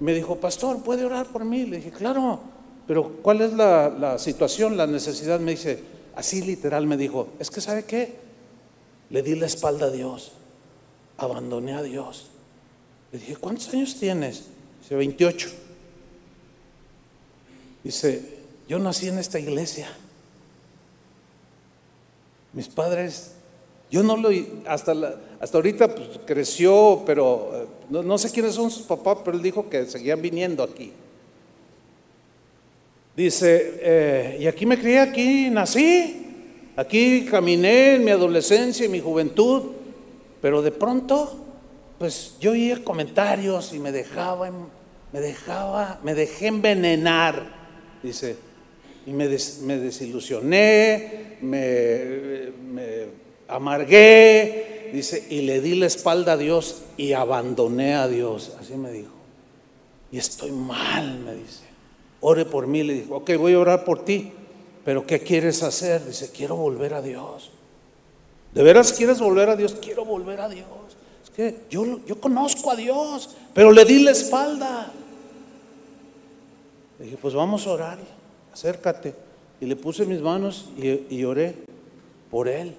me 0.00 0.14
dijo, 0.14 0.36
pastor, 0.36 0.78
¿puede 0.82 1.04
orar 1.04 1.26
por 1.26 1.44
mí? 1.44 1.64
Le 1.64 1.76
dije, 1.76 1.90
claro, 1.90 2.40
pero 2.86 3.10
¿cuál 3.22 3.40
es 3.40 3.52
la, 3.52 3.88
la 3.88 4.18
situación, 4.18 4.76
la 4.76 4.86
necesidad? 4.86 5.40
Me 5.40 5.52
dice, 5.52 5.82
así 6.14 6.42
literal 6.42 6.86
me 6.86 6.96
dijo, 6.96 7.28
es 7.38 7.50
que 7.50 7.60
¿sabe 7.60 7.84
qué? 7.84 8.14
Le 9.10 9.22
di 9.22 9.34
la 9.34 9.46
espalda 9.46 9.86
a 9.86 9.90
Dios, 9.90 10.32
abandoné 11.16 11.74
a 11.74 11.82
Dios. 11.82 12.26
Le 13.12 13.18
dije, 13.18 13.36
¿cuántos 13.36 13.72
años 13.72 13.96
tienes? 13.98 14.44
Dice, 14.82 14.94
28. 14.94 15.48
Dice, 17.84 18.38
yo 18.68 18.78
nací 18.78 19.08
en 19.08 19.18
esta 19.18 19.38
iglesia. 19.38 19.88
Mis 22.52 22.68
padres, 22.68 23.32
yo 23.90 24.02
no 24.02 24.16
lo, 24.16 24.30
hasta, 24.66 24.92
hasta 25.38 25.58
ahorita 25.58 25.94
pues, 25.94 26.08
creció, 26.26 27.02
pero 27.06 27.50
eh, 27.54 27.66
no, 27.90 28.18
sé 28.18 28.30
quiénes 28.30 28.54
son 28.54 28.70
sus 28.70 28.82
papás, 28.82 29.18
pero 29.24 29.36
él 29.36 29.42
dijo 29.42 29.68
que 29.68 29.86
seguían 29.86 30.20
viniendo 30.20 30.62
aquí. 30.62 30.92
Dice, 33.16 33.80
eh, 33.80 34.36
y 34.40 34.46
aquí 34.46 34.66
me 34.66 34.78
crié, 34.78 35.00
aquí 35.00 35.50
nací, 35.50 36.26
aquí 36.76 37.24
caminé 37.24 37.94
en 37.94 38.04
mi 38.04 38.10
adolescencia 38.10 38.84
y 38.84 38.90
mi 38.90 39.00
juventud, 39.00 39.72
pero 40.42 40.60
de 40.60 40.70
pronto 40.70 41.46
pues 41.98 42.34
yo 42.40 42.50
oía 42.50 42.84
comentarios 42.84 43.72
y 43.72 43.78
me 43.78 43.90
dejaba, 43.90 44.50
me 45.12 45.20
dejaba, 45.20 45.98
me 46.02 46.14
dejé 46.14 46.48
envenenar, 46.48 47.54
dice, 48.02 48.36
y 49.06 49.12
me, 49.12 49.28
desilusioné, 49.28 51.38
me 51.40 52.52
amargué, 53.48 54.90
dice, 54.92 55.26
y 55.30 55.42
le 55.42 55.60
di 55.60 55.76
la 55.76 55.86
espalda 55.86 56.32
a 56.32 56.36
Dios 56.36 56.82
y 56.96 57.12
abandoné 57.12 57.94
a 57.94 58.08
Dios, 58.08 58.52
así 58.60 58.74
me 58.74 58.90
dijo. 58.92 59.12
Y 60.12 60.18
estoy 60.18 60.52
mal, 60.52 61.18
me 61.20 61.34
dice. 61.34 61.65
Ore 62.20 62.44
por 62.44 62.66
mí, 62.66 62.82
le 62.82 62.94
dijo, 62.94 63.16
ok, 63.16 63.32
voy 63.38 63.54
a 63.54 63.58
orar 63.58 63.84
por 63.84 64.04
ti, 64.04 64.32
pero 64.84 65.06
¿qué 65.06 65.20
quieres 65.20 65.62
hacer? 65.62 66.04
Dice, 66.04 66.30
quiero 66.30 66.56
volver 66.56 66.94
a 66.94 67.02
Dios. 67.02 67.50
¿De 68.54 68.62
veras 68.62 68.92
quieres 68.92 69.20
volver 69.20 69.50
a 69.50 69.56
Dios? 69.56 69.76
Quiero 69.80 70.04
volver 70.04 70.40
a 70.40 70.48
Dios 70.48 70.66
yo, 71.70 72.00
yo 72.06 72.20
conozco 72.20 72.70
a 72.70 72.76
Dios, 72.76 73.36
pero 73.52 73.70
le 73.70 73.84
di 73.84 74.02
la 74.02 74.12
espalda. 74.12 74.90
Le 76.98 77.04
dije, 77.04 77.18
pues 77.20 77.34
vamos 77.34 77.66
a 77.66 77.70
orar, 77.70 77.98
acércate. 78.52 79.14
Y 79.60 79.66
le 79.66 79.76
puse 79.76 80.06
mis 80.06 80.20
manos 80.20 80.70
y, 80.76 81.14
y 81.14 81.24
oré 81.24 81.54
por 82.30 82.48
él. 82.48 82.74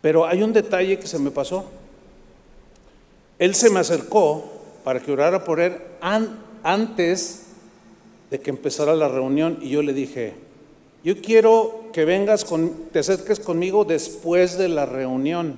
Pero 0.00 0.26
hay 0.26 0.42
un 0.42 0.52
detalle 0.52 0.98
que 0.98 1.06
se 1.06 1.18
me 1.18 1.30
pasó. 1.30 1.66
Él 3.38 3.54
se 3.54 3.70
me 3.70 3.80
acercó 3.80 4.44
para 4.82 5.00
que 5.00 5.12
orara 5.12 5.44
por 5.44 5.60
él 5.60 5.76
antes 6.64 7.42
de 8.30 8.40
que 8.40 8.50
empezara 8.50 8.96
la 8.96 9.08
reunión 9.08 9.58
y 9.62 9.68
yo 9.68 9.82
le 9.82 9.92
dije, 9.92 10.34
yo 11.04 11.20
quiero 11.20 11.84
que 11.92 12.04
vengas 12.04 12.44
con, 12.44 12.88
te 12.92 12.98
acerques 12.98 13.38
conmigo 13.38 13.84
después 13.84 14.58
de 14.58 14.68
la 14.68 14.86
reunión. 14.86 15.56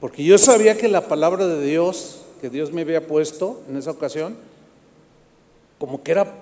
Porque 0.00 0.24
yo 0.24 0.38
sabía 0.38 0.76
que 0.76 0.88
la 0.88 1.06
palabra 1.06 1.46
de 1.46 1.64
Dios 1.64 2.24
que 2.40 2.50
Dios 2.50 2.72
me 2.72 2.82
había 2.82 3.06
puesto 3.06 3.62
en 3.68 3.76
esa 3.76 3.90
ocasión, 3.90 4.36
como 5.78 6.02
que 6.02 6.12
era, 6.12 6.32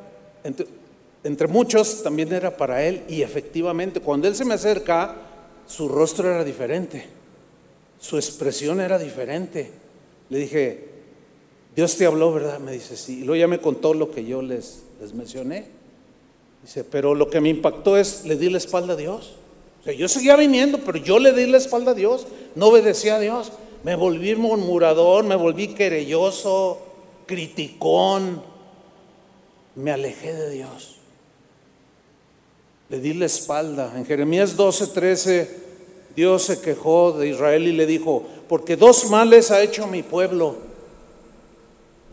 entre, 1.24 1.48
muchos, 1.48 2.02
también 2.02 2.32
era 2.32 2.56
para 2.56 2.82
él. 2.84 3.02
Y 3.08 3.22
efectivamente, 3.22 4.00
cuando 4.00 4.28
él 4.28 4.34
se 4.34 4.44
me 4.44 4.54
acerca, 4.54 5.16
su 5.66 5.88
rostro 5.88 6.30
era 6.30 6.44
diferente, 6.44 7.06
su 7.98 8.16
expresión 8.16 8.80
era 8.80 8.98
diferente. 8.98 9.70
Le 10.28 10.38
dije, 10.38 10.88
Dios 11.76 11.96
te 11.96 12.06
habló, 12.06 12.32
¿verdad? 12.32 12.58
Me 12.58 12.72
dice, 12.72 12.96
sí. 12.96 13.20
Y 13.20 13.24
luego 13.24 13.36
ya 13.36 13.46
me 13.46 13.60
contó 13.60 13.94
lo 13.94 14.10
que 14.10 14.24
yo 14.24 14.42
les, 14.42 14.82
les 15.00 15.14
mencioné. 15.14 15.66
Dice, 16.62 16.82
pero 16.82 17.14
lo 17.14 17.30
que 17.30 17.40
me 17.40 17.50
impactó 17.50 17.96
es, 17.96 18.24
le 18.24 18.36
di 18.36 18.50
la 18.50 18.58
espalda 18.58 18.94
a 18.94 18.96
Dios 18.96 19.36
yo 19.94 20.08
seguía 20.08 20.36
viniendo, 20.36 20.78
pero 20.78 20.98
yo 20.98 21.18
le 21.18 21.32
di 21.32 21.46
la 21.46 21.58
espalda 21.58 21.92
a 21.92 21.94
Dios, 21.94 22.26
no 22.54 22.68
obedecía 22.68 23.16
a 23.16 23.20
Dios. 23.20 23.52
Me 23.84 23.94
volví 23.94 24.34
murmurador, 24.34 25.24
me 25.24 25.36
volví 25.36 25.68
querelloso, 25.68 26.78
criticón. 27.26 28.42
Me 29.76 29.92
alejé 29.92 30.34
de 30.34 30.50
Dios. 30.50 30.96
Le 32.88 32.98
di 32.98 33.14
la 33.14 33.26
espalda. 33.26 33.92
En 33.96 34.04
Jeremías 34.04 34.56
12, 34.56 34.88
13, 34.88 35.50
Dios 36.16 36.42
se 36.42 36.60
quejó 36.60 37.12
de 37.12 37.28
Israel 37.28 37.68
y 37.68 37.72
le 37.72 37.86
dijo, 37.86 38.24
porque 38.48 38.76
dos 38.76 39.08
males 39.10 39.50
ha 39.52 39.62
hecho 39.62 39.86
mi 39.86 40.02
pueblo. 40.02 40.65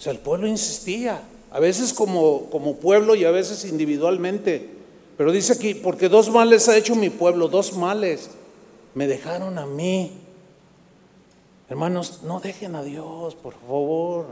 Sea, 0.03 0.12
el 0.12 0.19
pueblo 0.19 0.48
insistía, 0.48 1.22
a 1.50 1.62
veces 1.62 1.93
como, 1.93 2.50
como 2.50 2.75
pueblo 2.75 3.15
y 3.15 3.24
a 3.24 3.31
veces 3.31 3.63
individualmente. 3.63 4.69
Pero 5.15 5.31
dice 5.31 5.53
aquí, 5.53 5.75
porque 5.75 6.10
dos 6.10 6.29
males 6.29 6.67
ha 6.67 6.75
hecho 6.75 6.93
mi 6.93 7.10
pueblo, 7.10 7.48
dos 7.48 7.77
males. 7.77 8.29
Me 8.95 9.07
dejaron 9.07 9.57
a 9.57 9.65
mí. 9.65 10.12
Hermanos, 11.69 12.19
no 12.24 12.41
dejen 12.41 12.75
a 12.75 12.83
Dios, 12.83 13.36
por 13.36 13.53
favor. 13.53 14.25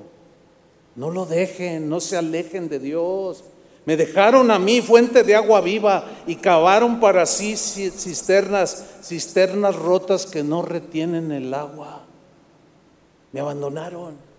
No 0.98 1.10
lo 1.10 1.26
dejen, 1.26 1.88
no 1.88 2.02
se 2.02 2.18
alejen 2.18 2.68
de 2.68 2.80
Dios. 2.80 3.46
Me 3.86 3.96
dejaron 3.96 4.52
a 4.52 4.60
mí 4.60 4.82
fuente 4.82 5.24
de 5.24 5.36
agua 5.36 5.62
viva 5.62 6.04
y 6.28 6.36
cavaron 6.36 7.00
para 7.00 7.26
sí 7.26 7.56
cisternas, 7.56 8.84
cisternas 9.04 9.78
rotas 9.78 10.26
que 10.26 10.44
no 10.44 10.64
retienen 10.64 11.32
el 11.32 11.54
agua. 11.54 12.02
Me 13.32 13.40
abandonaron. 13.40 14.31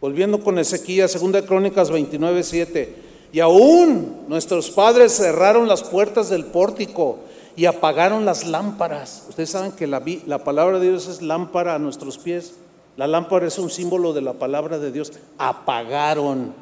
Volviendo 0.00 0.40
con 0.40 0.58
Ezequiel, 0.58 1.08
segunda 1.08 1.42
Crónicas 1.42 1.90
29, 1.90 2.42
7. 2.42 2.96
Y 3.32 3.40
aún 3.40 4.24
nuestros 4.28 4.70
padres 4.70 5.12
cerraron 5.12 5.68
las 5.68 5.82
puertas 5.82 6.28
del 6.28 6.44
pórtico 6.44 7.18
y 7.56 7.64
apagaron 7.64 8.24
las 8.24 8.46
lámparas. 8.46 9.24
Ustedes 9.28 9.50
saben 9.50 9.72
que 9.72 9.86
la, 9.86 10.00
palabra 10.44 10.78
de 10.78 10.90
Dios 10.90 11.08
es 11.08 11.22
lámpara 11.22 11.74
a 11.74 11.78
nuestros 11.78 12.18
pies. 12.18 12.54
La 12.96 13.06
lámpara 13.06 13.46
es 13.46 13.58
un 13.58 13.70
símbolo 13.70 14.12
de 14.12 14.20
la 14.20 14.34
palabra 14.34 14.78
de 14.78 14.92
Dios. 14.92 15.12
Apagaron 15.38 16.54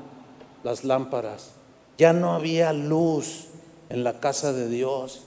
las 0.62 0.84
lámparas. 0.84 1.50
Ya 1.98 2.12
no 2.12 2.34
había 2.34 2.72
luz 2.72 3.46
en 3.88 4.04
la 4.04 4.20
casa 4.20 4.52
de 4.52 4.68
Dios. 4.68 5.22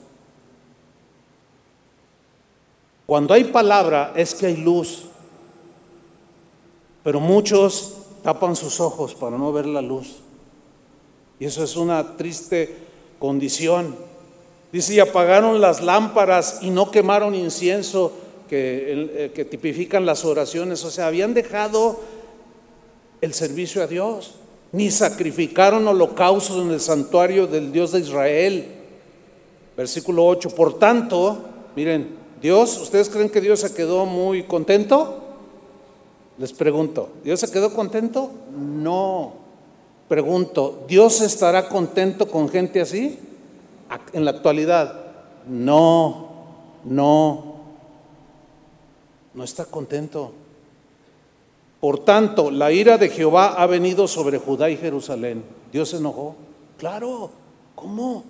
Cuando 3.06 3.34
hay 3.34 3.46
palabra 3.46 4.14
es 4.16 4.34
que 4.34 4.48
hay 4.48 4.58
luz. 4.58 5.06
Pero 7.04 7.20
muchos 7.20 7.97
tapan 8.28 8.58
sus 8.58 8.82
ojos 8.82 9.16
para 9.16 9.38
no 9.38 9.54
ver 9.54 9.66
la 9.66 9.82
luz. 9.82 10.18
Y 11.40 11.46
eso 11.46 11.64
es 11.64 11.78
una 11.78 12.18
triste 12.18 12.76
condición. 13.20 13.96
Dice, 14.70 14.96
y 14.96 15.00
apagaron 15.00 15.62
las 15.62 15.82
lámparas 15.82 16.60
y 16.62 16.70
no 16.70 16.92
quemaron 16.92 17.36
incienso 17.36 18.12
que, 18.50 19.08
eh, 19.16 19.32
que 19.34 19.46
tipifican 19.46 20.06
las 20.06 20.26
oraciones. 20.26 20.84
O 20.84 20.92
sea, 20.92 21.08
habían 21.08 21.34
dejado 21.34 22.02
el 23.22 23.34
servicio 23.34 23.82
a 23.82 23.88
Dios, 23.88 24.34
ni 24.74 24.92
sacrificaron 24.92 25.88
holocaustos 25.88 26.58
en 26.58 26.72
el 26.72 26.82
santuario 26.82 27.48
del 27.48 27.72
Dios 27.72 27.94
de 27.94 28.02
Israel. 28.02 28.68
Versículo 29.78 30.28
8, 30.28 30.50
por 30.50 30.78
tanto, 30.78 31.46
miren, 31.78 32.10
Dios, 32.42 32.78
¿ustedes 32.82 33.08
creen 33.08 33.30
que 33.30 33.40
Dios 33.40 33.62
se 33.62 33.74
quedó 33.74 34.06
muy 34.06 34.44
contento? 34.44 35.27
Les 36.38 36.54
pregunto, 36.54 37.10
¿Dios 37.24 37.40
se 37.40 37.52
quedó 37.52 37.74
contento? 37.74 38.30
No. 38.56 39.34
Pregunto, 40.08 40.86
¿Dios 40.88 41.22
estará 41.22 41.68
contento 41.68 42.28
con 42.30 42.48
gente 42.48 42.80
así? 42.80 43.20
En 44.14 44.24
la 44.24 44.32
actualidad, 44.32 44.94
no, 45.48 46.30
no, 46.84 47.56
no 49.34 49.44
está 49.44 49.66
contento. 49.66 50.32
Por 51.80 52.00
tanto, 52.00 52.52
la 52.52 52.72
ira 52.72 52.98
de 52.98 53.10
Jehová 53.10 53.56
ha 53.62 53.66
venido 53.66 54.08
sobre 54.08 54.38
Judá 54.38 54.70
y 54.70 54.78
Jerusalén. 54.78 55.44
Dios 55.72 55.90
se 55.90 55.98
enojó. 55.98 56.36
Claro, 56.78 57.32
¿cómo? 57.76 58.24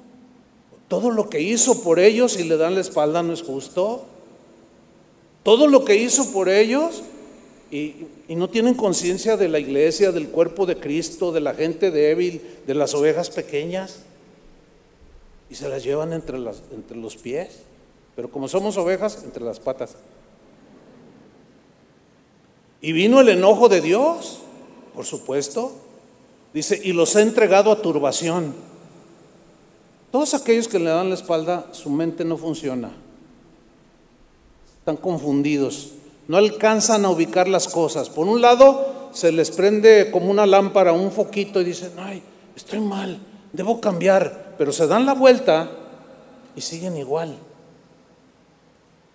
Todo 0.88 1.12
lo 1.12 1.30
que 1.30 1.42
hizo 1.42 1.82
por 1.84 2.00
ellos 2.00 2.40
y 2.40 2.44
le 2.44 2.58
dan 2.58 2.76
la 2.76 2.82
espalda 2.82 3.22
no 3.22 3.34
es 3.34 3.44
justo. 3.44 4.06
Todo 5.44 5.68
lo 5.68 5.86
que 5.86 5.96
hizo 5.96 6.32
por 6.32 6.50
ellos 6.50 7.04
y, 7.72 8.08
no 8.30 8.50
tienen 8.50 8.76
conciencia 8.76 9.36
de 9.38 9.50
la 9.50 9.60
iglesia, 9.60 10.12
del 10.12 10.30
cuerpo 10.30 10.66
de 10.66 10.78
Cristo, 10.78 11.32
de 11.32 11.42
la 11.42 11.54
gente 11.54 11.92
débil, 11.92 12.42
de 12.66 12.74
las 12.74 12.94
ovejas 12.94 13.30
pequeñas. 13.30 14.00
Y 15.50 15.56
se 15.56 15.68
las 15.70 15.84
llevan 15.84 16.14
entre, 16.14 16.40
las, 16.40 16.62
entre 16.72 16.98
los 16.98 17.18
pies. 17.18 17.60
Pero 18.16 18.32
como 18.32 18.48
somos 18.48 18.78
ovejas, 18.78 19.24
entre 19.24 19.44
las 19.44 19.60
patas. 19.60 19.96
Y 22.82 22.92
vino 22.92 23.20
el 23.20 23.30
enojo 23.30 23.70
de 23.70 23.82
Dios, 23.82 24.40
por 24.94 25.06
supuesto. 25.06 25.74
Dice, 26.54 26.80
y 26.84 26.94
los 26.94 27.16
ha 27.16 27.22
entregado 27.22 27.72
a 27.72 27.82
turbación. 27.82 28.54
Todos 30.12 30.34
aquellos 30.34 30.68
que 30.68 30.80
le 30.80 30.90
dan 30.90 31.10
la 31.10 31.16
espalda, 31.16 31.68
su 31.74 31.90
mente 31.90 32.24
no 32.24 32.38
funciona. 32.38 32.92
Están 34.80 34.98
confundidos. 34.98 35.92
No 36.28 36.38
alcanzan 36.38 37.06
a 37.06 37.10
ubicar 37.10 37.48
las 37.48 37.68
cosas. 37.68 38.10
Por 38.10 38.28
un 38.28 38.42
lado, 38.42 39.10
se 39.14 39.32
les 39.32 39.52
prende 39.52 40.10
como 40.12 40.30
una 40.30 40.46
lámpara, 40.46 40.92
un 40.92 41.12
foquito 41.12 41.62
y 41.62 41.66
dicen, 41.66 41.92
ay, 41.98 42.22
estoy 42.56 42.80
mal, 42.80 43.20
debo 43.54 43.80
cambiar. 43.80 44.56
Pero 44.58 44.72
se 44.72 44.88
dan 44.88 45.06
la 45.06 45.14
vuelta 45.14 45.70
y 46.56 46.62
siguen 46.62 46.98
igual. 46.98 47.38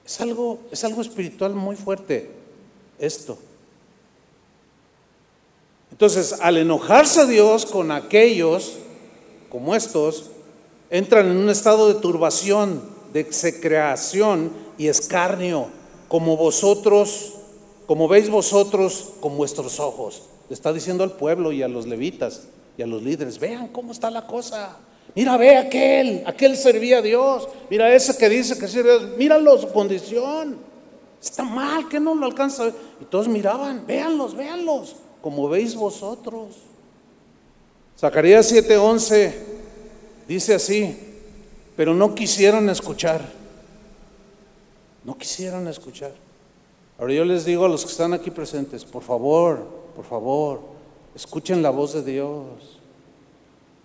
Es 0.04 0.20
algo, 0.20 0.60
es 0.70 0.82
algo 0.84 1.02
espiritual 1.02 1.54
muy 1.54 1.76
fuerte 1.76 2.30
esto. 2.98 3.38
Entonces, 5.90 6.40
al 6.40 6.56
enojarse 6.56 7.26
Dios 7.26 7.66
con 7.66 7.92
aquellos 7.92 8.78
como 9.50 9.74
estos, 9.74 10.30
entran 10.88 11.26
en 11.30 11.36
un 11.36 11.50
estado 11.50 11.92
de 11.92 12.00
turbación, 12.00 12.82
de 13.12 13.20
execración 13.20 14.50
y 14.78 14.88
escarnio, 14.88 15.68
como 16.12 16.36
vosotros, 16.36 17.32
como 17.86 18.06
veis 18.06 18.28
vosotros 18.28 19.14
con 19.18 19.34
vuestros 19.34 19.80
ojos. 19.80 20.24
Le 20.50 20.52
está 20.52 20.70
diciendo 20.70 21.04
al 21.04 21.12
pueblo 21.12 21.52
y 21.52 21.62
a 21.62 21.68
los 21.68 21.86
levitas 21.86 22.48
y 22.76 22.82
a 22.82 22.86
los 22.86 23.02
líderes, 23.02 23.38
vean 23.38 23.68
cómo 23.68 23.92
está 23.92 24.10
la 24.10 24.26
cosa. 24.26 24.76
Mira, 25.14 25.38
ve 25.38 25.56
aquel, 25.56 26.22
aquel 26.26 26.58
servía 26.58 26.98
a 26.98 27.00
Dios. 27.00 27.48
Mira 27.70 27.94
ese 27.94 28.14
que 28.18 28.28
dice 28.28 28.58
que 28.58 28.68
sirve 28.68 28.92
a 28.92 28.98
Dios. 28.98 29.16
Míralo 29.16 29.56
su 29.56 29.72
condición. 29.72 30.58
Está 31.18 31.44
mal, 31.44 31.88
que 31.88 31.98
no 31.98 32.14
lo 32.14 32.26
alcanza. 32.26 32.70
Y 33.00 33.06
todos 33.06 33.26
miraban, 33.26 33.86
véanlos, 33.86 34.36
véanlos 34.36 34.96
como 35.22 35.48
veis 35.48 35.74
vosotros. 35.74 36.56
Zacarías 37.98 38.52
7:11 38.52 39.32
dice 40.28 40.56
así, 40.56 40.94
pero 41.74 41.94
no 41.94 42.14
quisieron 42.14 42.68
escuchar. 42.68 43.40
No 45.04 45.16
quisieron 45.16 45.66
escuchar. 45.68 46.12
Ahora 46.98 47.14
yo 47.14 47.24
les 47.24 47.44
digo 47.44 47.64
a 47.64 47.68
los 47.68 47.84
que 47.84 47.90
están 47.90 48.12
aquí 48.12 48.30
presentes, 48.30 48.84
por 48.84 49.02
favor, 49.02 49.66
por 49.96 50.04
favor, 50.04 50.60
escuchen 51.14 51.62
la 51.62 51.70
voz 51.70 51.94
de 51.94 52.02
Dios. 52.02 52.78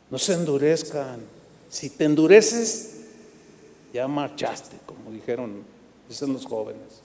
No 0.10 0.18
se 0.18 0.34
endurezcan. 0.34 1.22
Si 1.70 1.90
te 1.90 2.06
endureces, 2.06 2.98
ya 3.94 4.08
marchaste, 4.08 4.78
como 4.86 5.12
dijeron, 5.12 5.64
dicen 6.08 6.32
los 6.34 6.46
jóvenes. 6.46 7.02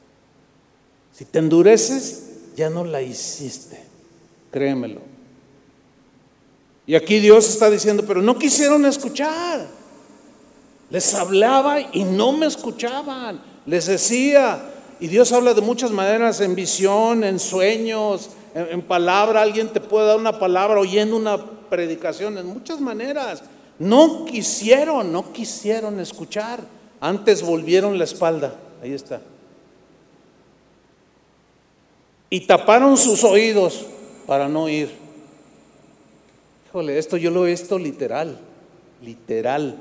Si 1.13 1.25
te 1.25 1.39
endureces, 1.39 2.31
ya 2.57 2.71
no 2.71 2.85
la 2.85 3.03
hiciste 3.03 3.93
créemelo. 4.53 5.01
Y 6.87 6.95
aquí 6.95 7.19
Dios 7.19 7.49
está 7.49 7.71
diciendo, 7.71 8.05
pero 8.07 8.23
no 8.23 8.39
quisieron 8.39 8.85
escuchar. 8.85 9.67
Les 10.91 11.15
hablaba 11.15 11.81
y 11.81 12.05
no 12.05 12.33
me 12.33 12.47
escuchaban. 12.47 13.41
Les 13.67 13.87
decía, 13.87 14.61
y 15.01 15.09
Dios 15.09 15.33
habla 15.33 15.55
de 15.55 15.61
muchas 15.61 15.91
maneras, 15.91 16.41
en 16.41 16.55
visión, 16.55 17.25
en 17.25 17.39
sueños, 17.39 18.31
en, 18.55 18.83
palabra. 18.83 19.43
Alguien 19.43 19.69
te 19.69 19.81
puede 19.81 20.07
dar 20.07 20.19
una 20.19 20.39
palabra 20.39 20.81
oyendo 20.81 21.17
una 21.17 21.39
predicación, 21.69 22.39
en 22.39 22.47
muchas 22.47 22.81
maneras. 22.81 23.43
No 23.79 24.25
quisieron, 24.25 25.13
no 25.13 25.33
quisieron 25.33 25.99
escuchar. 26.01 26.61
Antes 27.01 27.43
volvieron 27.43 27.99
la 27.99 28.05
espalda. 28.05 28.55
Ahí 28.83 28.93
está. 28.93 29.21
Y 32.31 32.41
taparon 32.47 32.97
sus 32.97 33.25
oídos 33.25 33.85
para 34.27 34.49
no 34.49 34.69
ir. 34.69 34.91
Híjole, 36.69 36.97
esto 36.99 37.17
yo 37.17 37.31
lo 37.31 37.47
he 37.47 37.51
visto 37.51 37.79
literal, 37.79 38.39
literal. 39.03 39.77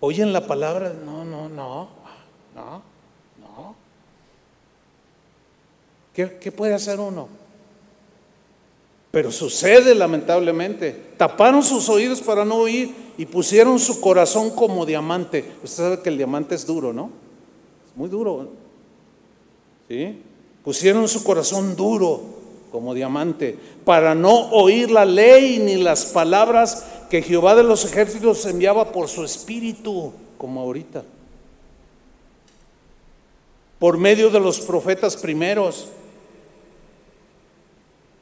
Oyen 0.00 0.32
la 0.32 0.46
palabra, 0.46 0.92
no, 1.04 1.24
no, 1.24 1.48
no, 1.48 1.88
no, 2.58 2.82
no. 3.40 3.74
¿Qué, 6.14 6.52
puede 6.52 6.74
hacer 6.74 6.98
uno? 6.98 7.28
Pero 9.10 9.30
sucede 9.30 9.94
lamentablemente. 9.94 11.12
Taparon 11.16 11.62
sus 11.62 11.88
oídos 11.88 12.20
para 12.20 12.44
no 12.44 12.56
oír 12.56 12.94
y 13.16 13.26
pusieron 13.26 13.78
su 13.78 14.00
corazón 14.00 14.50
como 14.50 14.84
diamante. 14.84 15.52
Usted 15.62 15.82
sabe 15.82 16.02
que 16.02 16.08
el 16.08 16.16
diamante 16.16 16.54
es 16.54 16.66
duro, 16.66 16.92
¿no? 16.92 17.10
Es 17.88 17.96
muy 17.96 18.08
duro. 18.08 18.50
¿Sí? 19.88 20.22
Pusieron 20.64 21.08
su 21.08 21.24
corazón 21.24 21.76
duro 21.76 22.38
como 22.70 22.92
diamante, 22.92 23.58
para 23.86 24.14
no 24.14 24.50
oír 24.50 24.90
la 24.90 25.06
ley 25.06 25.58
ni 25.58 25.76
las 25.76 26.04
palabras 26.06 26.84
que 27.08 27.22
Jehová 27.22 27.54
de 27.54 27.62
los 27.62 27.86
ejércitos 27.86 28.44
enviaba 28.44 28.92
por 28.92 29.08
su 29.08 29.24
espíritu, 29.24 30.12
como 30.36 30.60
ahorita. 30.60 31.02
Por 33.78 33.98
medio 33.98 34.30
de 34.30 34.40
los 34.40 34.60
profetas 34.60 35.16
primeros. 35.16 35.88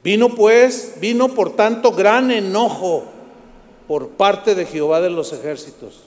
Vino 0.05 0.35
pues, 0.35 0.95
vino 1.01 1.29
por 1.29 1.57
tanto 1.57 1.93
gran 1.93 2.31
enojo 2.31 3.05
por 3.89 4.11
parte 4.11 4.55
de 4.55 4.67
Jehová 4.67 5.01
de 5.01 5.11
los 5.11 5.33
ejércitos. 5.33 6.03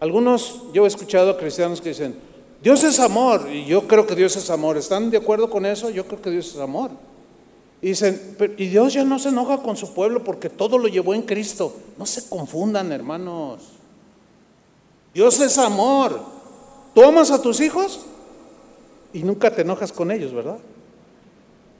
Algunos, 0.00 0.62
yo 0.72 0.84
he 0.84 0.88
escuchado 0.88 1.30
a 1.30 1.36
cristianos 1.36 1.80
que 1.80 1.90
dicen, 1.90 2.16
Dios 2.62 2.82
es 2.82 2.98
amor, 2.98 3.48
y 3.52 3.66
yo 3.66 3.86
creo 3.86 4.06
que 4.06 4.14
Dios 4.14 4.36
es 4.36 4.50
amor. 4.50 4.76
¿Están 4.76 5.10
de 5.10 5.18
acuerdo 5.18 5.50
con 5.50 5.66
eso? 5.66 5.90
Yo 5.90 6.06
creo 6.06 6.22
que 6.22 6.30
Dios 6.30 6.48
es 6.48 6.58
amor. 6.58 6.90
Y 7.82 7.88
dicen, 7.88 8.36
y 8.56 8.66
Dios 8.68 8.94
ya 8.94 9.04
no 9.04 9.18
se 9.18 9.28
enoja 9.28 9.58
con 9.58 9.76
su 9.76 9.92
pueblo 9.92 10.24
porque 10.24 10.48
todo 10.48 10.78
lo 10.78 10.88
llevó 10.88 11.14
en 11.14 11.22
Cristo. 11.22 11.74
No 11.98 12.06
se 12.06 12.26
confundan, 12.28 12.90
hermanos. 12.90 13.62
Dios 15.12 15.38
es 15.40 15.58
amor. 15.58 16.18
Tú 16.94 17.04
amas 17.04 17.30
a 17.30 17.42
tus 17.42 17.60
hijos 17.60 18.00
y 19.14 19.22
nunca 19.22 19.50
te 19.50 19.62
enojas 19.62 19.92
con 19.92 20.10
ellos, 20.10 20.34
¿verdad? 20.34 20.58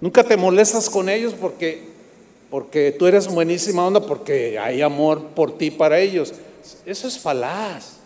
Nunca 0.01 0.23
te 0.23 0.37
molestas 0.37 0.89
con 0.89 1.09
ellos 1.09 1.35
porque, 1.39 1.83
porque 2.49 2.93
tú 2.93 3.07
eres 3.07 3.27
buenísima 3.27 3.85
onda, 3.85 4.01
porque 4.01 4.57
hay 4.59 4.81
amor 4.81 5.21
por 5.35 5.59
ti 5.59 5.73
para 5.73 5.99
ellos. 5.99 6.33
Eso 6.87 7.09
es 7.09 7.19
falaz. 7.19 7.97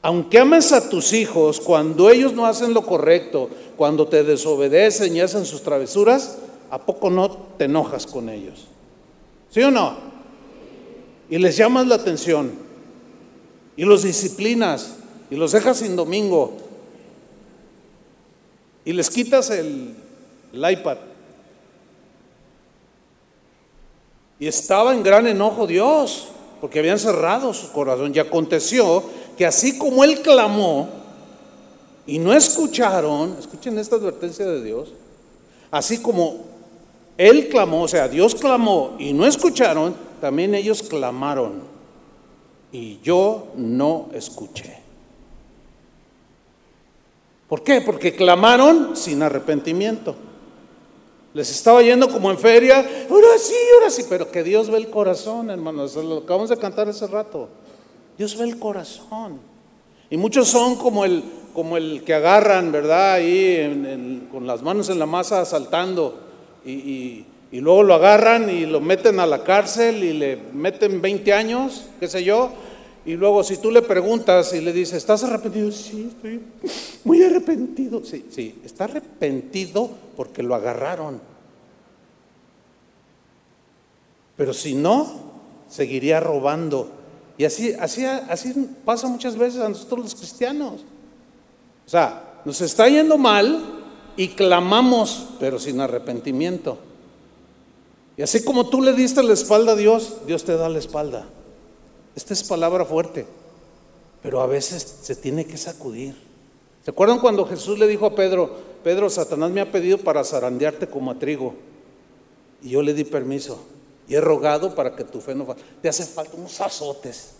Aunque 0.00 0.38
ames 0.38 0.72
a 0.72 0.88
tus 0.88 1.12
hijos, 1.12 1.60
cuando 1.60 2.08
ellos 2.08 2.32
no 2.34 2.46
hacen 2.46 2.72
lo 2.72 2.86
correcto, 2.86 3.50
cuando 3.76 4.06
te 4.06 4.22
desobedecen 4.22 5.16
y 5.16 5.20
hacen 5.20 5.44
sus 5.44 5.62
travesuras, 5.62 6.38
¿a 6.70 6.78
poco 6.78 7.10
no 7.10 7.30
te 7.58 7.64
enojas 7.64 8.06
con 8.06 8.28
ellos? 8.28 8.66
¿Sí 9.50 9.60
o 9.62 9.72
no? 9.72 9.96
Y 11.28 11.38
les 11.38 11.56
llamas 11.56 11.88
la 11.88 11.96
atención 11.96 12.52
y 13.76 13.84
los 13.84 14.04
disciplinas 14.04 14.98
y 15.30 15.36
los 15.36 15.50
dejas 15.50 15.78
sin 15.78 15.96
domingo 15.96 16.52
y 18.84 18.92
les 18.92 19.10
quitas 19.10 19.50
el, 19.50 19.94
iPad. 20.52 20.98
Y 24.38 24.46
estaba 24.46 24.94
en 24.94 25.02
gran 25.02 25.26
enojo 25.26 25.66
Dios 25.66 26.28
porque 26.60 26.78
habían 26.78 26.98
cerrado 26.98 27.52
su 27.54 27.72
corazón. 27.72 28.12
Y 28.14 28.18
aconteció 28.18 29.02
que 29.36 29.46
así 29.46 29.78
como 29.78 30.04
él 30.04 30.20
clamó 30.22 30.88
y 32.06 32.18
no 32.18 32.32
escucharon, 32.32 33.36
escuchen 33.38 33.78
esta 33.78 33.96
advertencia 33.96 34.44
de 34.46 34.62
Dios, 34.62 34.92
así 35.70 35.98
como 35.98 36.44
Él 37.16 37.48
clamó, 37.48 37.82
o 37.82 37.88
sea, 37.88 38.08
Dios 38.08 38.34
clamó 38.34 38.96
y 38.98 39.12
no 39.12 39.26
escucharon, 39.26 39.94
también 40.20 40.54
ellos 40.54 40.82
clamaron 40.82 41.62
y 42.72 42.98
yo 43.02 43.48
no 43.56 44.10
escuché. 44.12 44.83
¿Por 47.48 47.62
qué? 47.62 47.80
Porque 47.80 48.14
clamaron 48.14 48.96
sin 48.96 49.22
arrepentimiento. 49.22 50.16
Les 51.34 51.50
estaba 51.50 51.82
yendo 51.82 52.08
como 52.08 52.30
en 52.30 52.38
feria, 52.38 52.78
ahora 53.10 53.38
sí, 53.38 53.54
ahora 53.74 53.90
sí, 53.90 54.04
pero 54.08 54.30
que 54.30 54.44
Dios 54.44 54.70
ve 54.70 54.78
el 54.78 54.88
corazón, 54.88 55.50
hermanos, 55.50 55.96
lo 55.96 56.18
acabamos 56.18 56.48
de 56.48 56.56
cantar 56.56 56.88
hace 56.88 57.06
rato. 57.08 57.48
Dios 58.16 58.38
ve 58.38 58.44
el 58.44 58.58
corazón. 58.58 59.40
Y 60.10 60.16
muchos 60.16 60.46
son 60.46 60.76
como 60.76 61.04
el, 61.04 61.24
como 61.52 61.76
el 61.76 62.04
que 62.04 62.14
agarran, 62.14 62.70
¿verdad? 62.70 63.14
Ahí 63.14 64.28
con 64.30 64.46
las 64.46 64.62
manos 64.62 64.88
en 64.90 65.00
la 65.00 65.06
masa 65.06 65.44
saltando 65.44 66.20
y, 66.64 67.24
y, 67.50 67.60
luego 67.60 67.82
lo 67.82 67.94
agarran 67.94 68.48
y 68.48 68.66
lo 68.66 68.80
meten 68.80 69.18
a 69.18 69.26
la 69.26 69.42
cárcel 69.42 70.04
y 70.04 70.12
le 70.12 70.38
meten 70.52 71.02
20 71.02 71.32
años, 71.32 71.86
qué 71.98 72.06
sé 72.06 72.22
yo. 72.22 72.50
Y 73.06 73.14
luego 73.14 73.44
si 73.44 73.58
tú 73.58 73.70
le 73.70 73.82
preguntas 73.82 74.54
y 74.54 74.60
le 74.60 74.72
dices, 74.72 74.94
¿estás 74.94 75.22
arrepentido? 75.24 75.70
Sí, 75.70 76.10
estoy 76.14 76.40
muy 77.04 77.22
arrepentido. 77.22 78.02
Sí, 78.02 78.26
sí, 78.30 78.60
está 78.64 78.84
arrepentido 78.84 79.90
porque 80.16 80.42
lo 80.42 80.54
agarraron. 80.54 81.20
Pero 84.36 84.54
si 84.54 84.74
no, 84.74 85.06
seguiría 85.68 86.18
robando. 86.20 86.88
Y 87.36 87.44
así, 87.44 87.74
así, 87.78 88.04
así 88.04 88.54
pasa 88.84 89.06
muchas 89.06 89.36
veces 89.36 89.60
a 89.60 89.68
nosotros 89.68 90.00
los 90.00 90.14
cristianos. 90.14 90.80
O 91.86 91.90
sea, 91.90 92.40
nos 92.44 92.60
está 92.62 92.88
yendo 92.88 93.18
mal 93.18 93.60
y 94.16 94.28
clamamos, 94.28 95.28
pero 95.38 95.58
sin 95.58 95.80
arrepentimiento. 95.80 96.78
Y 98.16 98.22
así 98.22 98.44
como 98.44 98.68
tú 98.68 98.80
le 98.80 98.92
diste 98.92 99.22
la 99.22 99.34
espalda 99.34 99.72
a 99.72 99.76
Dios, 99.76 100.18
Dios 100.26 100.44
te 100.44 100.56
da 100.56 100.68
la 100.68 100.78
espalda. 100.78 101.26
Esta 102.14 102.32
es 102.32 102.44
palabra 102.44 102.84
fuerte, 102.84 103.26
pero 104.22 104.40
a 104.40 104.46
veces 104.46 105.00
se 105.02 105.16
tiene 105.16 105.44
que 105.44 105.56
sacudir. 105.56 106.16
¿Se 106.84 106.90
acuerdan 106.90 107.18
cuando 107.18 107.46
Jesús 107.46 107.78
le 107.78 107.86
dijo 107.86 108.06
a 108.06 108.14
Pedro, 108.14 108.50
Pedro, 108.82 109.08
Satanás 109.08 109.50
me 109.50 109.60
ha 109.60 109.72
pedido 109.72 109.98
para 109.98 110.22
zarandearte 110.24 110.86
como 110.86 111.10
a 111.10 111.18
trigo? 111.18 111.54
Y 112.62 112.70
yo 112.70 112.82
le 112.82 112.94
di 112.94 113.04
permiso. 113.04 113.58
Y 114.06 114.14
he 114.14 114.20
rogado 114.20 114.74
para 114.74 114.94
que 114.94 115.04
tu 115.04 115.20
fe 115.20 115.34
no 115.34 115.46
falte. 115.46 115.62
Te 115.80 115.88
hace 115.88 116.04
falta 116.04 116.36
unos 116.36 116.60
azotes. 116.60 117.32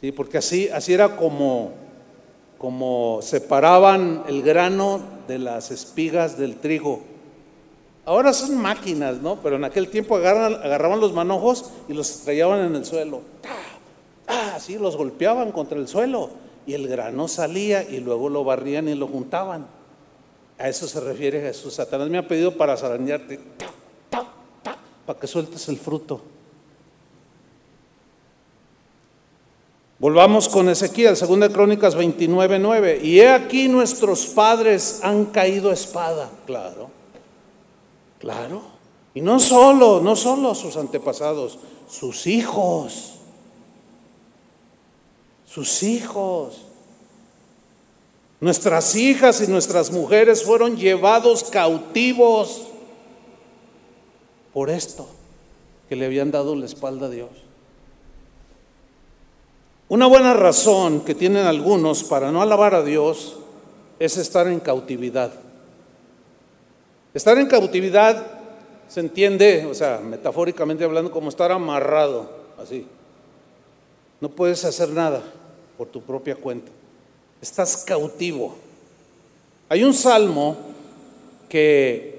Sí, 0.00 0.10
porque 0.10 0.38
así, 0.38 0.68
así 0.68 0.92
era 0.92 1.16
como 1.16 1.82
como 2.62 3.18
separaban 3.22 4.22
el 4.28 4.40
grano 4.44 5.00
de 5.26 5.40
las 5.40 5.72
espigas 5.72 6.38
del 6.38 6.58
trigo. 6.58 7.02
Ahora 8.04 8.32
son 8.32 8.56
máquinas, 8.56 9.18
¿no? 9.18 9.36
Pero 9.36 9.56
en 9.56 9.64
aquel 9.64 9.88
tiempo 9.88 10.16
agarraban 10.16 11.00
los 11.00 11.12
manojos 11.12 11.70
y 11.88 11.92
los 11.92 12.10
estrellaban 12.10 12.64
en 12.64 12.74
el 12.74 12.84
suelo. 12.84 13.20
¡Ah! 14.26 14.54
Así 14.54 14.78
los 14.78 14.96
golpeaban 14.96 15.52
contra 15.52 15.78
el 15.78 15.88
suelo 15.88 16.30
y 16.66 16.74
el 16.74 16.88
grano 16.88 17.28
salía 17.28 17.82
y 17.82 18.00
luego 18.00 18.28
lo 18.28 18.44
barrían 18.44 18.88
y 18.88 18.94
lo 18.94 19.06
juntaban. 19.06 19.66
A 20.58 20.68
eso 20.68 20.86
se 20.86 21.00
refiere 21.00 21.40
Jesús. 21.40 21.74
Satanás 21.74 22.08
me 22.08 22.18
ha 22.18 22.26
pedido 22.26 22.56
para 22.56 22.76
zarandearte, 22.76 23.40
para 25.06 25.18
que 25.18 25.26
sueltes 25.26 25.68
el 25.68 25.76
fruto. 25.76 26.22
Volvamos 29.98 30.48
con 30.48 30.68
Ezequiel, 30.68 31.14
2 31.14 31.50
Crónicas 31.52 31.94
29, 31.94 32.58
9. 32.58 33.00
Y 33.04 33.20
he 33.20 33.30
aquí 33.30 33.68
nuestros 33.68 34.26
padres 34.26 35.00
han 35.02 35.26
caído 35.26 35.70
espada. 35.70 36.28
Claro, 36.44 36.90
claro. 38.22 38.62
Y 39.14 39.20
no 39.20 39.38
solo, 39.40 40.00
no 40.00 40.16
solo 40.16 40.54
sus 40.54 40.76
antepasados, 40.76 41.58
sus 41.90 42.26
hijos. 42.26 43.16
Sus 45.44 45.82
hijos. 45.82 46.62
Nuestras 48.40 48.94
hijas 48.94 49.42
y 49.42 49.48
nuestras 49.48 49.90
mujeres 49.90 50.44
fueron 50.44 50.76
llevados 50.76 51.44
cautivos 51.44 52.62
por 54.54 54.70
esto, 54.70 55.06
que 55.88 55.96
le 55.96 56.06
habían 56.06 56.30
dado 56.30 56.54
la 56.54 56.66
espalda 56.66 57.06
a 57.06 57.10
Dios. 57.10 57.30
Una 59.88 60.06
buena 60.06 60.32
razón 60.32 61.00
que 61.00 61.14
tienen 61.14 61.44
algunos 61.44 62.04
para 62.04 62.32
no 62.32 62.40
alabar 62.40 62.74
a 62.74 62.82
Dios 62.82 63.38
es 63.98 64.16
estar 64.16 64.46
en 64.46 64.60
cautividad. 64.60 65.32
Estar 67.14 67.36
en 67.38 67.46
cautividad 67.46 68.24
se 68.88 69.00
entiende, 69.00 69.66
o 69.66 69.74
sea, 69.74 70.00
metafóricamente 70.00 70.84
hablando, 70.84 71.10
como 71.10 71.28
estar 71.28 71.52
amarrado, 71.52 72.30
así. 72.58 72.86
No 74.20 74.30
puedes 74.30 74.64
hacer 74.64 74.88
nada 74.90 75.22
por 75.76 75.88
tu 75.88 76.02
propia 76.02 76.36
cuenta. 76.36 76.70
Estás 77.40 77.84
cautivo. 77.84 78.56
Hay 79.68 79.82
un 79.84 79.94
salmo 79.94 80.56
que 81.48 82.18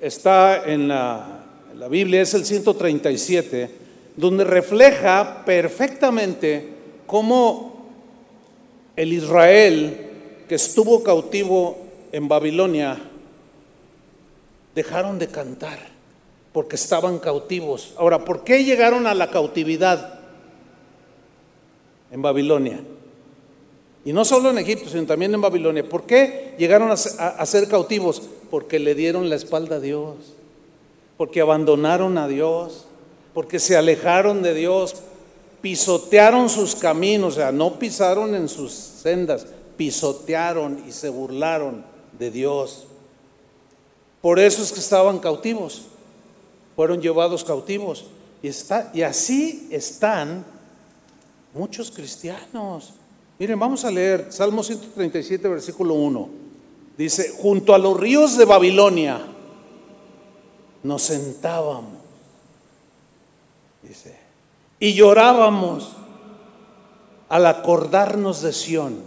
está 0.00 0.64
en 0.70 0.88
la, 0.88 1.44
en 1.72 1.80
la 1.80 1.88
Biblia, 1.88 2.22
es 2.22 2.34
el 2.34 2.44
137, 2.44 3.70
donde 4.16 4.44
refleja 4.44 5.44
perfectamente 5.44 6.68
cómo 7.06 7.86
el 8.96 9.12
Israel 9.12 10.08
que 10.48 10.56
estuvo 10.56 11.02
cautivo 11.02 11.78
en 12.12 12.28
Babilonia 12.28 13.09
dejaron 14.74 15.18
de 15.18 15.28
cantar 15.28 15.78
porque 16.52 16.76
estaban 16.76 17.18
cautivos. 17.18 17.94
Ahora, 17.96 18.24
¿por 18.24 18.44
qué 18.44 18.64
llegaron 18.64 19.06
a 19.06 19.14
la 19.14 19.30
cautividad 19.30 20.20
en 22.10 22.22
Babilonia? 22.22 22.80
Y 24.04 24.12
no 24.12 24.24
solo 24.24 24.50
en 24.50 24.58
Egipto, 24.58 24.88
sino 24.88 25.06
también 25.06 25.34
en 25.34 25.40
Babilonia. 25.40 25.86
¿Por 25.88 26.04
qué 26.04 26.54
llegaron 26.58 26.90
a, 26.90 26.96
ser 26.96 27.68
cautivos? 27.68 28.22
Porque 28.50 28.78
le 28.78 28.94
dieron 28.94 29.28
la 29.28 29.36
espalda 29.36 29.76
a 29.76 29.80
Dios, 29.80 30.16
porque 31.16 31.40
abandonaron 31.40 32.16
a 32.16 32.26
Dios, 32.26 32.86
porque 33.34 33.58
se 33.58 33.76
alejaron 33.76 34.42
de 34.42 34.54
Dios, 34.54 34.96
pisotearon 35.60 36.48
sus 36.48 36.74
caminos, 36.74 37.34
o 37.34 37.36
sea, 37.36 37.52
no 37.52 37.78
pisaron 37.78 38.34
en 38.34 38.48
sus 38.48 38.72
sendas, 38.72 39.46
pisotearon 39.76 40.82
y 40.88 40.92
se 40.92 41.10
burlaron 41.10 41.84
de 42.18 42.30
Dios. 42.30 42.86
Por 44.20 44.38
eso 44.38 44.62
es 44.62 44.72
que 44.72 44.80
estaban 44.80 45.18
cautivos, 45.18 45.82
fueron 46.76 47.00
llevados 47.00 47.44
cautivos. 47.44 48.06
Y, 48.42 48.48
está, 48.48 48.90
y 48.94 49.02
así 49.02 49.68
están 49.70 50.44
muchos 51.54 51.90
cristianos. 51.90 52.94
Miren, 53.38 53.58
vamos 53.58 53.84
a 53.84 53.90
leer 53.90 54.26
Salmo 54.30 54.62
137, 54.62 55.48
versículo 55.48 55.94
1. 55.94 56.28
Dice, 56.96 57.34
junto 57.38 57.74
a 57.74 57.78
los 57.78 57.98
ríos 57.98 58.36
de 58.36 58.44
Babilonia 58.44 59.26
nos 60.82 61.02
sentábamos. 61.02 62.00
Dice, 63.82 64.18
y 64.78 64.92
llorábamos 64.92 65.92
al 67.28 67.46
acordarnos 67.46 68.42
de 68.42 68.52
Sión. 68.52 68.98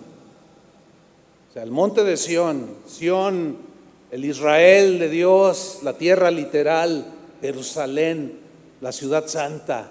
O 1.49 1.53
sea, 1.53 1.63
el 1.63 1.71
monte 1.71 2.03
de 2.03 2.17
Sión, 2.17 2.77
Sión, 2.87 3.57
el 4.13 4.25
Israel 4.25 4.99
de 4.99 5.09
Dios, 5.09 5.79
la 5.81 5.93
tierra 5.93 6.29
literal, 6.29 7.05
Jerusalén, 7.41 8.39
la 8.79 8.91
ciudad 8.91 9.25
santa. 9.25 9.89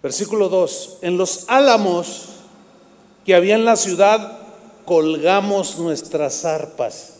Versículo 0.00 0.48
2, 0.48 0.98
en 1.02 1.18
los 1.18 1.46
álamos 1.48 2.28
que 3.26 3.34
había 3.34 3.56
en 3.56 3.64
la 3.64 3.74
ciudad 3.74 4.38
colgamos 4.84 5.80
nuestras 5.80 6.44
arpas. 6.44 7.16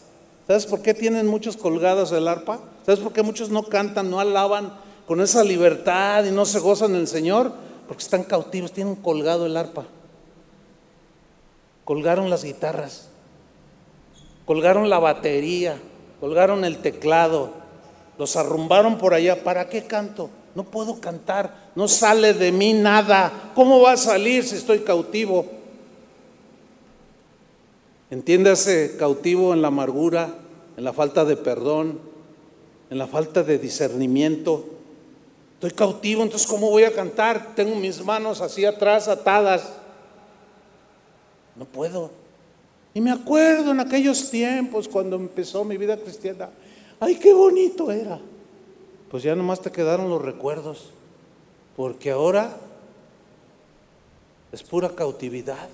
¿Sabes 0.46 0.66
por 0.66 0.82
qué 0.82 0.94
tienen 0.94 1.26
muchos 1.26 1.56
colgados 1.56 2.12
el 2.12 2.28
arpa? 2.28 2.60
¿Sabes 2.86 3.00
por 3.00 3.12
qué 3.12 3.22
muchos 3.22 3.50
no 3.50 3.64
cantan, 3.64 4.08
no 4.08 4.20
alaban? 4.20 4.72
con 5.10 5.20
esa 5.20 5.42
libertad 5.42 6.24
y 6.24 6.30
no 6.30 6.46
se 6.46 6.60
gozan 6.60 6.92
en 6.92 7.00
el 7.00 7.08
Señor 7.08 7.50
porque 7.88 8.04
están 8.04 8.22
cautivos, 8.22 8.70
tienen 8.70 8.94
colgado 8.94 9.44
el 9.44 9.56
arpa, 9.56 9.84
colgaron 11.84 12.30
las 12.30 12.44
guitarras, 12.44 13.08
colgaron 14.50 14.90
la 14.90 14.98
batería, 14.98 15.78
colgaron 16.18 16.64
el 16.64 16.78
teclado, 16.78 17.50
los 18.18 18.34
arrumbaron 18.34 18.98
por 18.98 19.14
allá. 19.14 19.44
¿Para 19.44 19.68
qué 19.68 19.84
canto? 19.84 20.28
No 20.56 20.64
puedo 20.64 21.00
cantar, 21.00 21.70
no 21.76 21.86
sale 21.86 22.34
de 22.34 22.50
mí 22.50 22.72
nada. 22.72 23.52
¿Cómo 23.54 23.80
va 23.80 23.92
a 23.92 23.96
salir 23.96 24.42
si 24.42 24.56
estoy 24.56 24.80
cautivo? 24.80 25.46
Entiéndase 28.10 28.96
cautivo 28.98 29.54
en 29.54 29.62
la 29.62 29.68
amargura, 29.68 30.34
en 30.76 30.82
la 30.82 30.92
falta 30.92 31.24
de 31.24 31.36
perdón, 31.36 32.00
en 32.90 32.98
la 32.98 33.06
falta 33.06 33.44
de 33.44 33.56
discernimiento, 33.56 34.64
Estoy 35.54 35.70
cautivo, 35.70 36.24
entonces 36.24 36.48
¿cómo 36.48 36.70
voy 36.70 36.82
a 36.82 36.92
cantar? 36.92 37.54
Tengo 37.54 37.76
mis 37.76 38.04
manos 38.04 38.40
así 38.40 38.64
atrás 38.64 39.06
atadas. 39.06 39.74
No 41.54 41.66
puedo. 41.66 42.19
Y 42.92 43.00
me 43.00 43.11
acuerdo 43.11 43.70
en 43.70 43.81
aquellos 43.81 44.31
tiempos 44.31 44.88
cuando 44.88 45.16
empezó 45.16 45.64
mi 45.64 45.76
vida 45.76 45.96
cristiana. 45.96 46.50
ay, 46.98 47.16
qué 47.16 47.33
bonito 47.33 47.90
era. 47.90 48.20
Pues 49.11 49.22
ya 49.22 49.35
nomás 49.35 49.61
te 49.61 49.70
quedaron 49.70 50.09
los 50.09 50.22
recuerdos, 50.22 50.90
porque 51.76 52.11
ahora 52.11 52.57
es 54.53 54.62
pura 54.62 54.90
cautividad. 54.90 55.68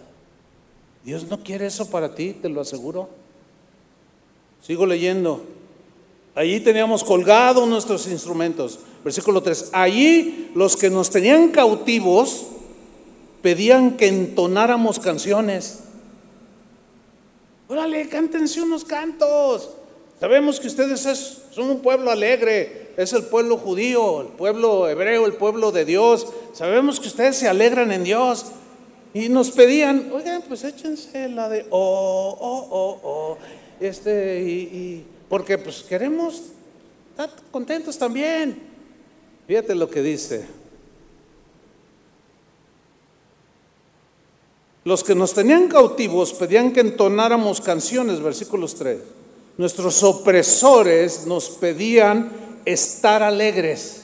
Dios 1.04 1.28
no 1.28 1.42
quiere 1.42 1.66
eso 1.66 1.90
para 1.90 2.14
ti, 2.14 2.32
te 2.32 2.48
lo 2.48 2.60
aseguro. 2.60 3.08
Sigo 4.62 4.86
leyendo. 4.86 5.42
Allí 6.34 6.60
teníamos 6.60 7.04
colgados 7.04 7.66
nuestros 7.68 8.06
instrumentos. 8.08 8.80
Versículo 9.04 9.42
3. 9.42 9.70
Allí 9.72 10.50
los 10.54 10.76
que 10.76 10.90
nos 10.90 11.10
tenían 11.10 11.48
cautivos 11.50 12.46
pedían 13.40 13.96
que 13.96 14.08
entonáramos 14.08 14.98
canciones. 14.98 15.84
Órale, 17.68 18.08
cántense 18.08 18.62
unos 18.62 18.84
cantos. 18.84 19.70
Sabemos 20.20 20.60
que 20.60 20.68
ustedes 20.68 21.00
son 21.50 21.70
un 21.70 21.80
pueblo 21.80 22.10
alegre, 22.10 22.92
es 22.96 23.12
el 23.12 23.24
pueblo 23.24 23.58
judío, 23.58 24.22
el 24.22 24.28
pueblo 24.28 24.88
hebreo, 24.88 25.26
el 25.26 25.34
pueblo 25.34 25.72
de 25.72 25.84
Dios. 25.84 26.28
Sabemos 26.54 27.00
que 27.00 27.08
ustedes 27.08 27.36
se 27.36 27.48
alegran 27.48 27.92
en 27.92 28.04
Dios. 28.04 28.46
Y 29.12 29.28
nos 29.28 29.50
pedían, 29.50 30.10
oigan, 30.12 30.42
pues 30.42 30.62
échense 30.62 31.28
la 31.28 31.48
de, 31.48 31.66
oh, 31.70 32.36
oh, 32.38 32.68
oh, 32.70 33.00
oh, 33.02 33.38
este, 33.80 34.42
y, 34.42 35.04
porque 35.28 35.56
pues 35.56 35.82
queremos 35.82 36.42
estar 37.10 37.30
contentos 37.50 37.96
también. 37.96 38.58
Fíjate 39.46 39.74
lo 39.74 39.88
que 39.88 40.02
dice. 40.02 40.44
Los 44.86 45.02
que 45.02 45.16
nos 45.16 45.34
tenían 45.34 45.66
cautivos 45.66 46.32
pedían 46.32 46.72
que 46.72 46.78
entonáramos 46.78 47.60
canciones, 47.60 48.20
versículos 48.20 48.76
3. 48.76 49.00
Nuestros 49.58 50.04
opresores 50.04 51.26
nos 51.26 51.48
pedían 51.50 52.30
estar 52.64 53.20
alegres, 53.24 54.02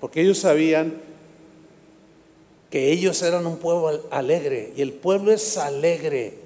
porque 0.00 0.20
ellos 0.20 0.38
sabían 0.38 1.02
que 2.70 2.92
ellos 2.92 3.20
eran 3.22 3.48
un 3.48 3.56
pueblo 3.56 4.00
alegre 4.12 4.72
y 4.76 4.80
el 4.80 4.92
pueblo 4.92 5.32
es 5.32 5.58
alegre 5.58 6.38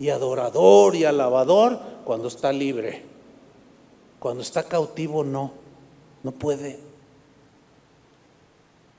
y 0.00 0.08
adorador 0.08 0.96
y 0.96 1.04
alabador 1.04 1.78
cuando 2.04 2.26
está 2.26 2.52
libre. 2.52 3.02
Cuando 4.18 4.42
está 4.42 4.64
cautivo 4.64 5.22
no, 5.22 5.52
no 6.24 6.32
puede. 6.32 6.80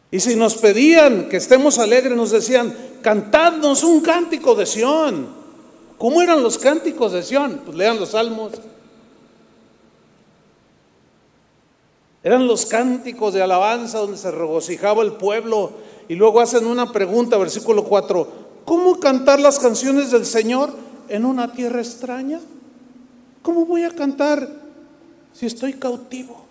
Y 0.10 0.20
si 0.20 0.36
nos 0.36 0.56
pedían 0.56 1.28
que 1.30 1.38
estemos 1.38 1.80
alegres, 1.80 2.16
nos 2.16 2.32
decían, 2.32 2.76
cantadnos 3.02 3.84
un 3.84 4.02
cántico 4.02 4.56
de 4.56 4.66
Sión. 4.66 5.28
¿Cómo 5.98 6.22
eran 6.22 6.42
los 6.42 6.58
cánticos 6.58 7.12
de 7.12 7.24
Sión? 7.24 7.62
Pues 7.66 7.76
lean 7.76 8.00
los 8.00 8.10
salmos. 8.10 8.54
Eran 12.24 12.48
los 12.48 12.66
cánticos 12.66 13.34
de 13.34 13.42
alabanza 13.42 14.00
donde 14.00 14.18
se 14.18 14.32
regocijaba 14.32 15.04
el 15.04 15.14
pueblo 15.14 15.72
y 16.10 16.16
luego 16.16 16.40
hacen 16.40 16.66
una 16.66 16.92
pregunta, 16.92 17.38
versículo 17.38 17.84
4, 17.84 18.28
¿cómo 18.66 19.00
cantar 19.00 19.40
las 19.40 19.60
canciones 19.60 20.12
del 20.12 20.26
Señor 20.26 20.72
en 21.10 21.26
una 21.26 21.52
tierra 21.54 21.80
extraña? 21.80 22.40
¿Cómo 23.42 23.66
voy 23.66 23.84
a 23.84 23.92
cantar 23.92 24.50
si 25.34 25.46
estoy 25.46 25.74
cautivo? 25.74 26.47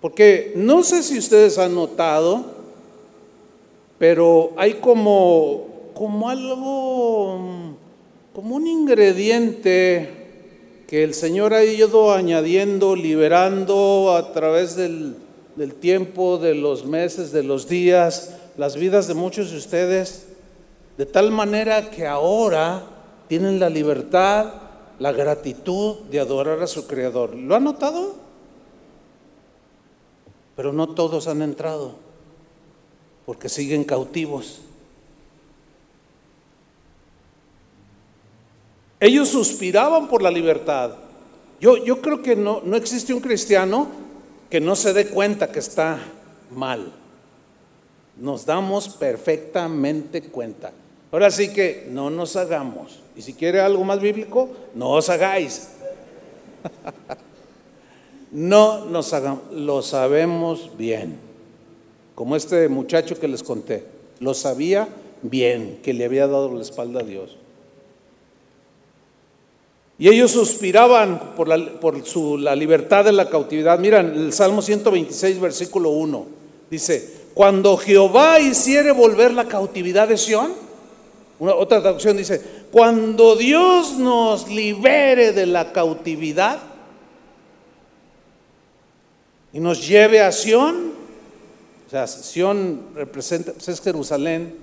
Porque 0.00 0.52
no 0.56 0.82
sé 0.82 1.02
si 1.02 1.18
ustedes 1.18 1.58
han 1.58 1.74
notado, 1.74 2.44
pero 3.98 4.52
hay 4.56 4.74
como, 4.74 5.90
como 5.92 6.30
algo, 6.30 7.38
como 8.32 8.56
un 8.56 8.66
ingrediente 8.66 10.20
que 10.90 11.04
el 11.04 11.12
Señor 11.12 11.52
ha 11.52 11.62
ido 11.64 12.12
añadiendo, 12.12 12.96
liberando 12.96 14.16
a 14.16 14.32
través 14.32 14.74
del, 14.74 15.16
tiempo, 15.80 16.38
de 16.38 16.54
los 16.54 16.86
meses, 16.86 17.30
de 17.30 17.42
los 17.42 17.68
días, 17.68 18.34
las 18.56 18.76
vidas 18.76 19.06
de 19.06 19.14
muchos 19.14 19.50
de 19.50 19.58
ustedes, 19.58 20.28
de 20.96 21.04
tal 21.04 21.30
manera 21.30 21.90
que 21.90 22.06
ahora 22.06 22.82
tienen 23.28 23.60
la 23.60 23.68
libertad, 23.68 24.46
la 24.98 25.12
gratitud 25.12 25.96
de 26.10 26.20
adorar 26.20 26.60
a 26.62 26.66
su 26.66 26.86
Creador. 26.86 27.36
¿Lo 27.36 27.54
han 27.54 27.64
notado? 27.64 28.19
Pero 30.60 30.74
no 30.74 30.90
todos 30.90 31.26
han 31.26 31.40
entrado, 31.40 31.94
porque 33.24 33.48
siguen 33.48 33.82
cautivos. 33.82 34.60
Ellos 39.00 39.30
suspiraban 39.30 40.06
por 40.06 40.20
la 40.20 40.30
libertad. 40.30 40.96
Yo, 41.62 41.78
yo 41.78 42.02
creo 42.02 42.20
que 42.20 42.36
no, 42.36 42.60
no 42.62 42.76
existe 42.76 43.14
un 43.14 43.22
cristiano 43.22 43.88
que 44.50 44.60
no 44.60 44.76
se 44.76 44.92
dé 44.92 45.06
cuenta 45.06 45.50
que 45.50 45.60
está 45.60 45.98
mal. 46.50 46.92
Nos 48.18 48.44
damos 48.44 48.90
perfectamente 48.90 50.20
cuenta. 50.24 50.72
Ahora 51.10 51.30
sí 51.30 51.54
que 51.54 51.88
no 51.90 52.10
nos 52.10 52.36
hagamos. 52.36 53.00
Y 53.16 53.22
si 53.22 53.32
quiere 53.32 53.62
algo 53.62 53.82
más 53.82 53.98
bíblico, 53.98 54.50
no 54.74 54.90
os 54.90 55.08
hagáis. 55.08 55.70
no 58.30 58.84
nos 58.86 59.12
hagamos. 59.12 59.42
Lo 59.52 59.82
sabemos 59.82 60.70
bien. 60.76 61.18
Como 62.14 62.36
este 62.36 62.68
muchacho 62.68 63.18
que 63.18 63.28
les 63.28 63.42
conté. 63.42 63.84
Lo 64.20 64.34
sabía 64.34 64.88
bien, 65.22 65.80
que 65.82 65.94
le 65.94 66.04
había 66.04 66.26
dado 66.26 66.52
la 66.54 66.62
espalda 66.62 67.00
a 67.00 67.04
Dios. 67.04 67.36
Y 69.98 70.08
ellos 70.08 70.30
suspiraban 70.30 71.34
por, 71.36 71.46
la, 71.46 71.78
por 71.78 72.06
su, 72.06 72.38
la 72.38 72.56
libertad 72.56 73.04
de 73.04 73.12
la 73.12 73.28
cautividad. 73.28 73.78
Miran, 73.78 74.14
el 74.14 74.32
Salmo 74.32 74.62
126, 74.62 75.40
versículo 75.40 75.90
1, 75.90 76.26
dice, 76.70 77.20
cuando 77.34 77.76
Jehová 77.76 78.40
hiciere 78.40 78.92
volver 78.92 79.32
la 79.32 79.46
cautividad 79.46 80.08
de 80.08 80.16
Sión, 80.16 80.52
otra 81.38 81.80
traducción 81.80 82.16
dice, 82.16 82.40
cuando 82.70 83.36
Dios 83.36 83.98
nos 83.98 84.48
libere 84.48 85.32
de 85.32 85.46
la 85.46 85.72
cautividad 85.72 86.69
y 89.52 89.60
nos 89.60 89.86
lleve 89.86 90.20
a 90.20 90.32
Sión, 90.32 90.92
o 91.86 91.90
sea, 91.90 92.06
Sión 92.06 92.82
representa, 92.94 93.52
pues 93.52 93.68
es 93.68 93.80
Jerusalén, 93.80 94.54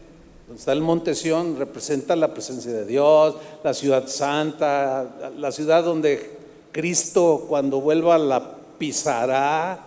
donde 0.47 0.59
está 0.59 0.71
el 0.71 0.81
monte 0.81 1.13
Sión, 1.13 1.57
representa 1.57 2.15
la 2.15 2.33
presencia 2.33 2.71
de 2.71 2.85
Dios, 2.85 3.35
la 3.63 3.73
ciudad 3.73 4.07
santa, 4.07 5.31
la 5.37 5.51
ciudad 5.51 5.83
donde 5.83 6.37
Cristo 6.71 7.45
cuando 7.49 7.81
vuelva 7.81 8.17
la 8.17 8.55
pisará. 8.77 9.83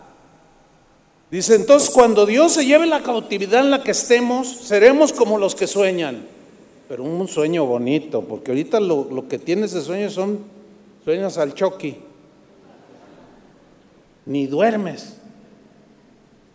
Dice, 1.30 1.54
entonces 1.54 1.90
cuando 1.90 2.26
Dios 2.26 2.52
se 2.52 2.66
lleve 2.66 2.86
la 2.86 3.02
cautividad 3.02 3.60
en 3.60 3.70
la 3.70 3.82
que 3.82 3.92
estemos, 3.92 4.48
seremos 4.48 5.12
como 5.12 5.38
los 5.38 5.54
que 5.54 5.66
sueñan. 5.66 6.26
Pero 6.88 7.04
un 7.04 7.28
sueño 7.28 7.64
bonito, 7.66 8.22
porque 8.22 8.50
ahorita 8.50 8.80
lo, 8.80 9.28
que 9.28 9.38
tienes 9.38 9.72
de 9.72 9.80
sueños 9.80 10.12
son 10.12 10.40
sueños 11.04 11.38
al 11.38 11.54
choqui. 11.54 11.96
Ni 14.26 14.46
duermes. 14.46 15.14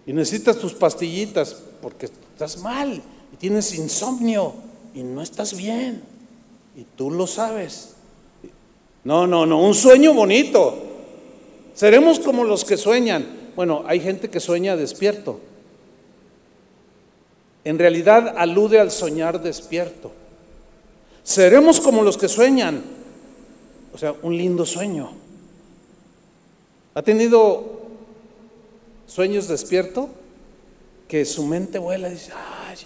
Y 0.05 0.13
necesitas 0.13 0.57
tus 0.57 0.73
pastillitas 0.73 1.63
porque 1.81 2.05
estás 2.05 2.57
mal 2.57 3.01
tienes 3.35 3.75
insomnio 3.75 4.53
y 4.93 5.03
no 5.03 5.21
estás 5.21 5.55
bien. 5.55 6.03
Y 6.75 6.83
tú 6.95 7.11
lo 7.11 7.27
sabes. 7.27 7.95
No, 9.03 9.27
no, 9.27 9.45
no, 9.45 9.61
un 9.61 9.73
sueño 9.73 10.13
bonito. 10.13 10.75
Seremos 11.73 12.19
como 12.19 12.43
los 12.43 12.65
que 12.65 12.77
sueñan. 12.77 13.25
Bueno, 13.55 13.83
hay 13.85 13.99
gente 13.99 14.29
que 14.29 14.39
sueña 14.39 14.75
despierto. 14.75 15.39
En 17.63 17.79
realidad 17.79 18.35
alude 18.37 18.79
al 18.79 18.91
soñar 18.91 19.41
despierto. 19.41 20.11
Seremos 21.23 21.79
como 21.79 22.01
los 22.01 22.17
que 22.17 22.27
sueñan. 22.27 22.83
O 23.93 23.97
sea, 23.97 24.13
un 24.21 24.37
lindo 24.37 24.65
sueño. 24.65 25.11
¿Ha 26.95 27.03
tenido 27.03 27.81
sueños 29.05 29.47
despierto? 29.47 30.09
Que 31.07 31.25
su 31.25 31.45
mente 31.45 31.77
vuela 31.77 32.07
y 32.07 32.13
dice, 32.13 32.31
ay, 32.33 32.77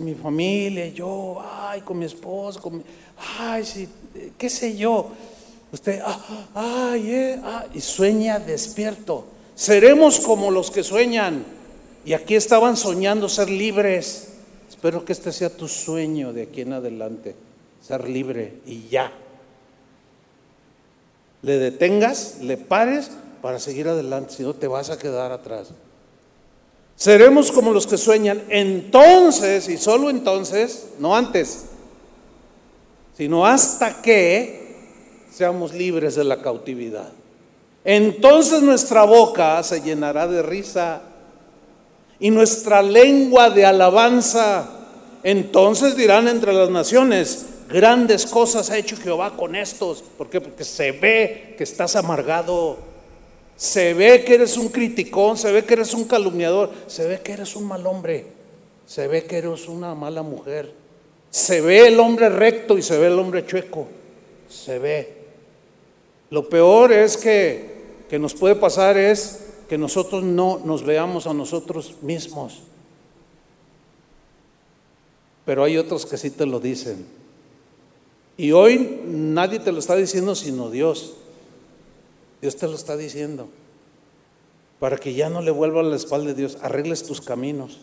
mi 0.00 0.14
familia, 0.14 0.88
yo, 0.88 1.40
ay, 1.40 1.80
con 1.82 1.98
mi 1.98 2.04
esposo, 2.04 2.60
con 2.60 2.82
ay, 3.38 3.64
sí, 3.64 3.88
qué 4.36 4.50
sé 4.50 4.76
yo. 4.76 5.10
Usted, 5.72 6.00
ah, 6.04 6.90
ay, 6.92 7.10
eh, 7.10 7.40
ah, 7.42 7.66
y 7.72 7.80
sueña 7.80 8.38
despierto. 8.38 9.24
Seremos 9.54 10.20
como 10.20 10.50
los 10.50 10.70
que 10.70 10.82
sueñan. 10.82 11.44
Y 12.04 12.12
aquí 12.12 12.34
estaban 12.34 12.76
soñando 12.76 13.28
ser 13.28 13.48
libres. 13.48 14.28
Espero 14.68 15.04
que 15.04 15.12
este 15.12 15.32
sea 15.32 15.48
tu 15.48 15.68
sueño 15.68 16.32
de 16.32 16.42
aquí 16.42 16.62
en 16.62 16.74
adelante, 16.74 17.34
ser 17.80 18.08
libre 18.08 18.54
y 18.66 18.88
ya. 18.88 19.12
Le 21.44 21.58
detengas, 21.58 22.38
le 22.40 22.56
pares 22.56 23.10
para 23.42 23.58
seguir 23.58 23.86
adelante, 23.88 24.34
si 24.34 24.42
no 24.42 24.54
te 24.54 24.66
vas 24.66 24.88
a 24.88 24.98
quedar 24.98 25.30
atrás. 25.30 25.68
Seremos 26.96 27.52
como 27.52 27.72
los 27.72 27.86
que 27.86 27.98
sueñan. 27.98 28.42
Entonces, 28.48 29.68
y 29.68 29.76
solo 29.76 30.08
entonces, 30.08 30.86
no 30.98 31.14
antes, 31.14 31.66
sino 33.16 33.44
hasta 33.44 34.00
que 34.00 34.76
seamos 35.30 35.74
libres 35.74 36.14
de 36.14 36.24
la 36.24 36.40
cautividad. 36.40 37.10
Entonces 37.84 38.62
nuestra 38.62 39.04
boca 39.04 39.62
se 39.62 39.82
llenará 39.82 40.26
de 40.26 40.42
risa 40.42 41.02
y 42.18 42.30
nuestra 42.30 42.80
lengua 42.80 43.50
de 43.50 43.66
alabanza. 43.66 44.70
Entonces 45.22 45.96
dirán 45.96 46.28
entre 46.28 46.52
las 46.54 46.70
naciones, 46.70 47.46
grandes 47.68 48.26
cosas 48.26 48.70
ha 48.70 48.76
hecho 48.76 48.96
Jehová 48.96 49.36
con 49.36 49.54
estos. 49.54 50.02
¿Por 50.02 50.28
qué? 50.28 50.40
Porque 50.40 50.64
se 50.64 50.92
ve 50.92 51.54
que 51.56 51.64
estás 51.64 51.96
amargado, 51.96 52.78
se 53.56 53.94
ve 53.94 54.24
que 54.24 54.34
eres 54.34 54.56
un 54.56 54.68
criticón, 54.68 55.36
se 55.36 55.52
ve 55.52 55.64
que 55.64 55.74
eres 55.74 55.94
un 55.94 56.04
calumniador, 56.04 56.70
se 56.86 57.06
ve 57.06 57.20
que 57.20 57.32
eres 57.32 57.54
un 57.56 57.66
mal 57.66 57.86
hombre, 57.86 58.26
se 58.86 59.06
ve 59.08 59.24
que 59.24 59.38
eres 59.38 59.68
una 59.68 59.94
mala 59.94 60.22
mujer, 60.22 60.72
se 61.30 61.60
ve 61.60 61.86
el 61.86 62.00
hombre 62.00 62.28
recto 62.28 62.76
y 62.76 62.82
se 62.82 62.98
ve 62.98 63.06
el 63.06 63.18
hombre 63.18 63.46
chueco, 63.46 63.86
se 64.48 64.78
ve. 64.78 65.24
Lo 66.30 66.48
peor 66.48 66.92
es 66.92 67.16
que, 67.16 67.74
que 68.08 68.18
nos 68.18 68.34
puede 68.34 68.56
pasar 68.56 68.96
es 68.96 69.40
que 69.68 69.78
nosotros 69.78 70.22
no 70.22 70.60
nos 70.64 70.84
veamos 70.84 71.26
a 71.26 71.34
nosotros 71.34 71.94
mismos. 72.02 72.62
Pero 75.44 75.62
hay 75.62 75.76
otros 75.76 76.06
que 76.06 76.16
sí 76.16 76.30
te 76.30 76.46
lo 76.46 76.58
dicen. 76.58 77.23
Y 78.36 78.52
hoy 78.52 79.02
nadie 79.06 79.60
te 79.60 79.72
lo 79.72 79.78
está 79.78 79.96
diciendo 79.96 80.34
sino 80.34 80.70
Dios. 80.70 81.14
Dios 82.40 82.56
te 82.56 82.66
lo 82.66 82.74
está 82.74 82.96
diciendo. 82.96 83.48
Para 84.80 84.96
que 84.96 85.14
ya 85.14 85.28
no 85.28 85.40
le 85.40 85.50
vuelva 85.50 85.82
la 85.82 85.96
espalda 85.96 86.28
de 86.28 86.34
Dios, 86.34 86.58
arregles 86.60 87.04
tus 87.04 87.20
caminos, 87.20 87.78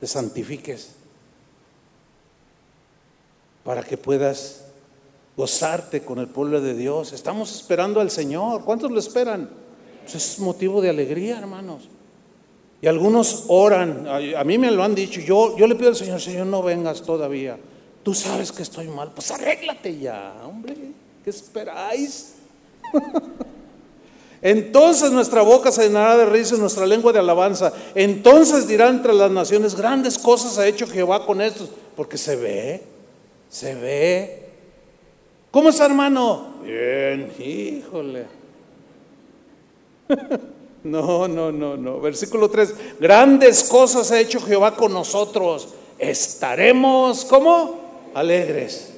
te 0.00 0.06
santifiques. 0.06 0.92
Para 3.64 3.82
que 3.82 3.96
puedas 3.96 4.64
gozarte 5.36 6.02
con 6.02 6.18
el 6.18 6.28
pueblo 6.28 6.60
de 6.60 6.74
Dios. 6.74 7.12
Estamos 7.12 7.54
esperando 7.54 8.00
al 8.00 8.10
Señor. 8.10 8.64
¿Cuántos 8.64 8.90
lo 8.90 8.98
esperan? 8.98 9.48
Pues 10.02 10.14
es 10.14 10.38
motivo 10.38 10.80
de 10.80 10.90
alegría, 10.90 11.38
hermanos. 11.38 11.88
Y 12.80 12.88
algunos 12.88 13.44
oran, 13.46 14.08
a 14.08 14.42
mí 14.42 14.58
me 14.58 14.70
lo 14.72 14.82
han 14.82 14.94
dicho, 14.94 15.20
yo, 15.20 15.56
yo 15.56 15.68
le 15.68 15.76
pido 15.76 15.90
al 15.90 15.96
Señor, 15.96 16.20
Señor, 16.20 16.46
no 16.46 16.64
vengas 16.64 17.02
todavía. 17.02 17.56
Tú 18.02 18.14
sabes 18.14 18.50
que 18.50 18.62
estoy 18.62 18.88
mal, 18.88 19.12
pues 19.14 19.30
arréglate 19.30 19.98
ya, 19.98 20.34
hombre, 20.44 20.74
¿qué 21.22 21.30
esperáis? 21.30 22.34
Entonces 24.42 25.12
nuestra 25.12 25.42
boca 25.42 25.70
se 25.70 25.84
llenará 25.84 26.16
de 26.16 26.26
risa 26.26 26.56
y 26.56 26.58
nuestra 26.58 26.84
lengua 26.84 27.12
de 27.12 27.20
alabanza. 27.20 27.72
Entonces 27.94 28.66
dirán 28.66 28.96
entre 28.96 29.14
las 29.14 29.30
naciones, 29.30 29.76
grandes 29.76 30.18
cosas 30.18 30.58
ha 30.58 30.66
hecho 30.66 30.88
Jehová 30.88 31.24
con 31.24 31.40
estos, 31.40 31.70
porque 31.94 32.18
se 32.18 32.34
ve, 32.34 32.82
se 33.48 33.74
ve. 33.76 34.48
¿Cómo 35.52 35.68
está 35.68 35.86
hermano? 35.86 36.54
Bien, 36.64 37.32
híjole. 37.38 38.26
No, 40.84 41.28
no, 41.28 41.52
no, 41.52 41.76
no. 41.76 42.00
Versículo 42.00 42.50
3. 42.50 42.98
Grandes 42.98 43.62
cosas 43.62 44.10
ha 44.10 44.18
hecho 44.18 44.40
Jehová 44.40 44.74
con 44.74 44.92
nosotros. 44.92 45.68
Estaremos, 45.96 47.24
¿cómo? 47.24 47.81
Alegres. 48.14 48.90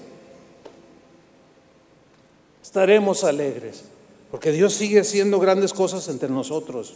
Estaremos 2.63 3.25
alegres. 3.25 3.85
Porque 4.31 4.51
Dios 4.51 4.75
sigue 4.75 5.01
haciendo 5.01 5.39
grandes 5.39 5.73
cosas 5.73 6.09
entre 6.09 6.29
nosotros. 6.29 6.95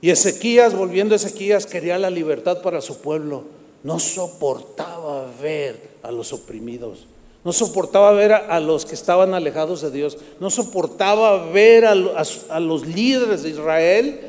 Y 0.00 0.10
Ezequías, 0.10 0.74
volviendo 0.74 1.14
a 1.14 1.16
Ezequías, 1.16 1.66
quería 1.66 1.98
la 1.98 2.08
libertad 2.08 2.62
para 2.62 2.80
su 2.80 3.02
pueblo. 3.02 3.44
No 3.82 3.98
soportaba 3.98 5.30
ver 5.42 5.90
a 6.02 6.10
los 6.10 6.32
oprimidos. 6.32 7.06
No 7.44 7.52
soportaba 7.52 8.12
ver 8.12 8.32
a, 8.32 8.60
los 8.60 8.86
que 8.86 8.94
estaban 8.94 9.34
alejados 9.34 9.82
de 9.82 9.90
Dios. 9.90 10.18
No 10.40 10.50
soportaba 10.50 11.50
ver 11.50 11.84
a, 11.84 11.92
a 11.92 12.60
los 12.60 12.86
líderes 12.86 13.42
de 13.42 13.50
Israel 13.50 14.20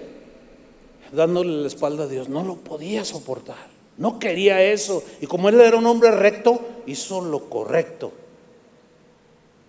dándole 1.12 1.62
la 1.62 1.68
espalda 1.68 2.04
a 2.04 2.08
Dios. 2.08 2.30
No 2.30 2.44
lo 2.44 2.56
podía 2.56 3.06
soportar. 3.06 3.79
No 4.00 4.18
quería 4.18 4.64
eso. 4.64 5.04
Y 5.22 5.28
como 5.28 5.50
él 5.50 5.60
era 5.60 5.78
un 5.78 5.86
hombre 5.86 6.10
recto, 6.12 6.60
hizo 6.88 7.22
lo 7.22 7.50
correcto. 7.50 8.14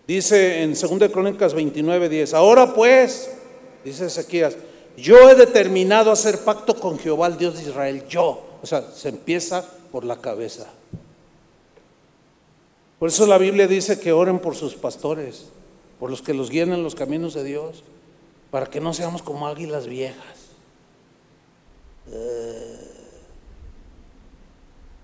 Dice 0.06 0.62
en 0.62 0.74
2 0.74 1.10
Crónicas 1.10 1.52
29, 1.52 2.08
10. 2.08 2.34
Ahora 2.34 2.72
pues, 2.72 3.32
dice 3.84 4.06
Ezequías, 4.06 4.56
yo 4.96 5.28
he 5.28 5.34
determinado 5.34 6.12
hacer 6.12 6.38
pacto 6.38 6.76
con 6.76 6.98
Jehová, 6.98 7.26
el 7.26 7.38
Dios 7.38 7.56
de 7.56 7.68
Israel. 7.68 8.04
Yo. 8.08 8.46
O 8.62 8.66
sea, 8.66 8.82
se 8.92 9.08
empieza 9.08 9.68
por 9.90 10.04
la 10.04 10.20
cabeza. 10.20 10.66
Por 13.00 13.08
eso 13.08 13.26
la 13.26 13.38
Biblia 13.38 13.66
dice 13.66 13.98
que 13.98 14.12
oren 14.12 14.38
por 14.38 14.54
sus 14.54 14.74
pastores, 14.74 15.46
por 15.98 16.08
los 16.08 16.22
que 16.22 16.34
los 16.34 16.50
guían 16.50 16.72
en 16.72 16.84
los 16.84 16.94
caminos 16.94 17.34
de 17.34 17.42
Dios, 17.42 17.82
para 18.52 18.66
que 18.66 18.80
no 18.80 18.94
seamos 18.94 19.22
como 19.22 19.48
águilas 19.48 19.88
viejas. 19.88 20.38
Eh. 22.12 22.99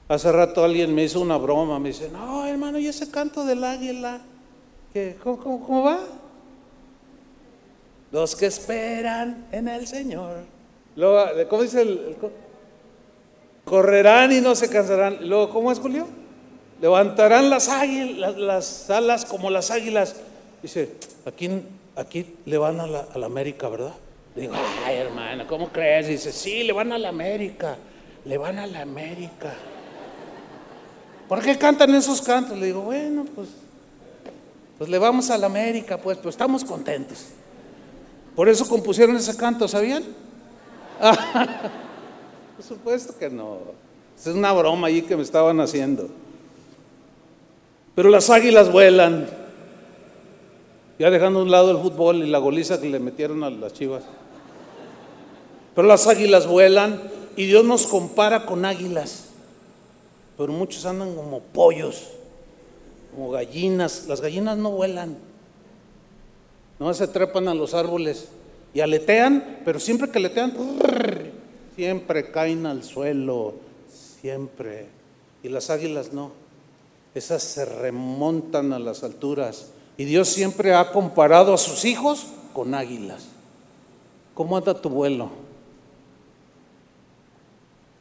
Hace 0.08 0.30
rato 0.30 0.64
alguien 0.64 0.94
me 0.94 1.04
hizo 1.04 1.20
una 1.20 1.36
broma, 1.36 1.78
me 1.78 1.88
dice, 1.88 2.08
no, 2.10 2.46
hermano, 2.46 2.78
¿y 2.78 2.86
ese 2.86 3.10
canto 3.10 3.44
del 3.44 3.64
águila? 3.64 4.20
¿Qué, 4.92 5.16
cómo, 5.22 5.82
va? 5.82 6.00
Los 8.12 8.36
que 8.36 8.46
esperan 8.46 9.46
en 9.50 9.68
el 9.68 9.86
Señor. 9.86 10.44
Luego, 10.94 11.26
¿Cómo 11.48 11.62
dice 11.62 11.82
el, 11.82 12.16
Correrán 13.64 14.32
y 14.32 14.40
no 14.40 14.54
se 14.54 14.70
cansarán. 14.70 15.28
Luego, 15.28 15.50
¿cómo 15.50 15.72
es 15.72 15.80
Julio? 15.80 16.06
levantarán 16.80 17.50
las, 17.50 17.68
águilas, 17.68 18.36
las 18.36 18.90
alas 18.90 19.24
como 19.24 19.50
las 19.50 19.70
águilas. 19.70 20.16
Dice, 20.62 20.92
aquí, 21.24 21.62
aquí 21.94 22.34
le 22.44 22.58
van 22.58 22.80
a 22.80 22.86
la, 22.86 23.26
América, 23.26 23.68
¿verdad? 23.68 23.94
digo, 24.34 24.52
ay 24.84 24.96
hermano, 24.96 25.46
¿cómo 25.46 25.68
crees? 25.68 26.08
Dice, 26.08 26.32
sí, 26.32 26.62
le 26.62 26.72
van 26.72 26.92
a 26.92 26.98
la 26.98 27.08
América, 27.08 27.76
le 28.24 28.36
van 28.36 28.58
a 28.58 28.66
la 28.66 28.82
América. 28.82 29.54
¿Por 31.28 31.42
qué 31.42 31.58
cantan 31.58 31.94
esos 31.94 32.22
cantos? 32.22 32.56
Le 32.58 32.66
digo, 32.66 32.82
bueno, 32.82 33.24
pues, 33.34 33.48
pues 34.78 34.88
le 34.88 34.98
vamos 34.98 35.30
a 35.30 35.38
la 35.38 35.46
América, 35.46 35.98
pues, 35.98 36.18
pues 36.18 36.34
estamos 36.34 36.64
contentos. 36.64 37.26
Por 38.34 38.48
eso 38.48 38.68
compusieron 38.68 39.16
ese 39.16 39.36
canto, 39.36 39.66
¿sabían? 39.66 40.04
Por 42.56 42.64
supuesto 42.64 43.16
que 43.18 43.28
no. 43.30 43.58
Es 44.18 44.26
una 44.26 44.52
broma 44.52 44.88
ahí 44.88 45.02
que 45.02 45.16
me 45.16 45.22
estaban 45.22 45.60
haciendo. 45.60 46.08
Pero 47.94 48.10
las 48.10 48.30
águilas 48.30 48.70
vuelan. 48.70 49.28
Ya 50.98 51.10
dejando 51.10 51.40
a 51.40 51.42
un 51.42 51.50
lado 51.50 51.70
el 51.70 51.78
fútbol 51.78 52.22
y 52.22 52.26
la 52.26 52.38
goliza 52.38 52.80
que 52.80 52.88
le 52.88 52.98
metieron 52.98 53.44
a 53.44 53.50
las 53.50 53.72
chivas. 53.72 54.04
Pero 55.74 55.88
las 55.88 56.06
águilas 56.06 56.46
vuelan 56.46 57.02
y 57.36 57.46
Dios 57.46 57.64
nos 57.64 57.86
compara 57.86 58.46
con 58.46 58.64
águilas. 58.64 59.25
Pero 60.36 60.52
muchos 60.52 60.84
andan 60.84 61.14
como 61.14 61.40
pollos, 61.40 62.08
como 63.14 63.30
gallinas. 63.30 64.06
Las 64.06 64.20
gallinas 64.20 64.58
no 64.58 64.70
vuelan. 64.70 65.16
No 66.78 66.92
se 66.92 67.08
trepan 67.08 67.48
a 67.48 67.54
los 67.54 67.72
árboles 67.72 68.28
y 68.74 68.80
aletean, 68.80 69.60
pero 69.64 69.80
siempre 69.80 70.10
que 70.10 70.18
aletean, 70.18 70.52
siempre 71.74 72.30
caen 72.30 72.66
al 72.66 72.84
suelo, 72.84 73.54
siempre. 74.20 74.86
Y 75.42 75.48
las 75.48 75.70
águilas 75.70 76.12
no 76.12 76.46
esas 77.16 77.42
se 77.42 77.64
remontan 77.64 78.74
a 78.74 78.78
las 78.78 79.02
alturas. 79.02 79.70
Y 79.96 80.04
Dios 80.04 80.28
siempre 80.28 80.74
ha 80.74 80.92
comparado 80.92 81.54
a 81.54 81.56
sus 81.56 81.86
hijos 81.86 82.26
con 82.52 82.74
águilas. 82.74 83.28
¿Cómo 84.34 84.54
anda 84.54 84.78
tu 84.78 84.90
vuelo? 84.90 85.30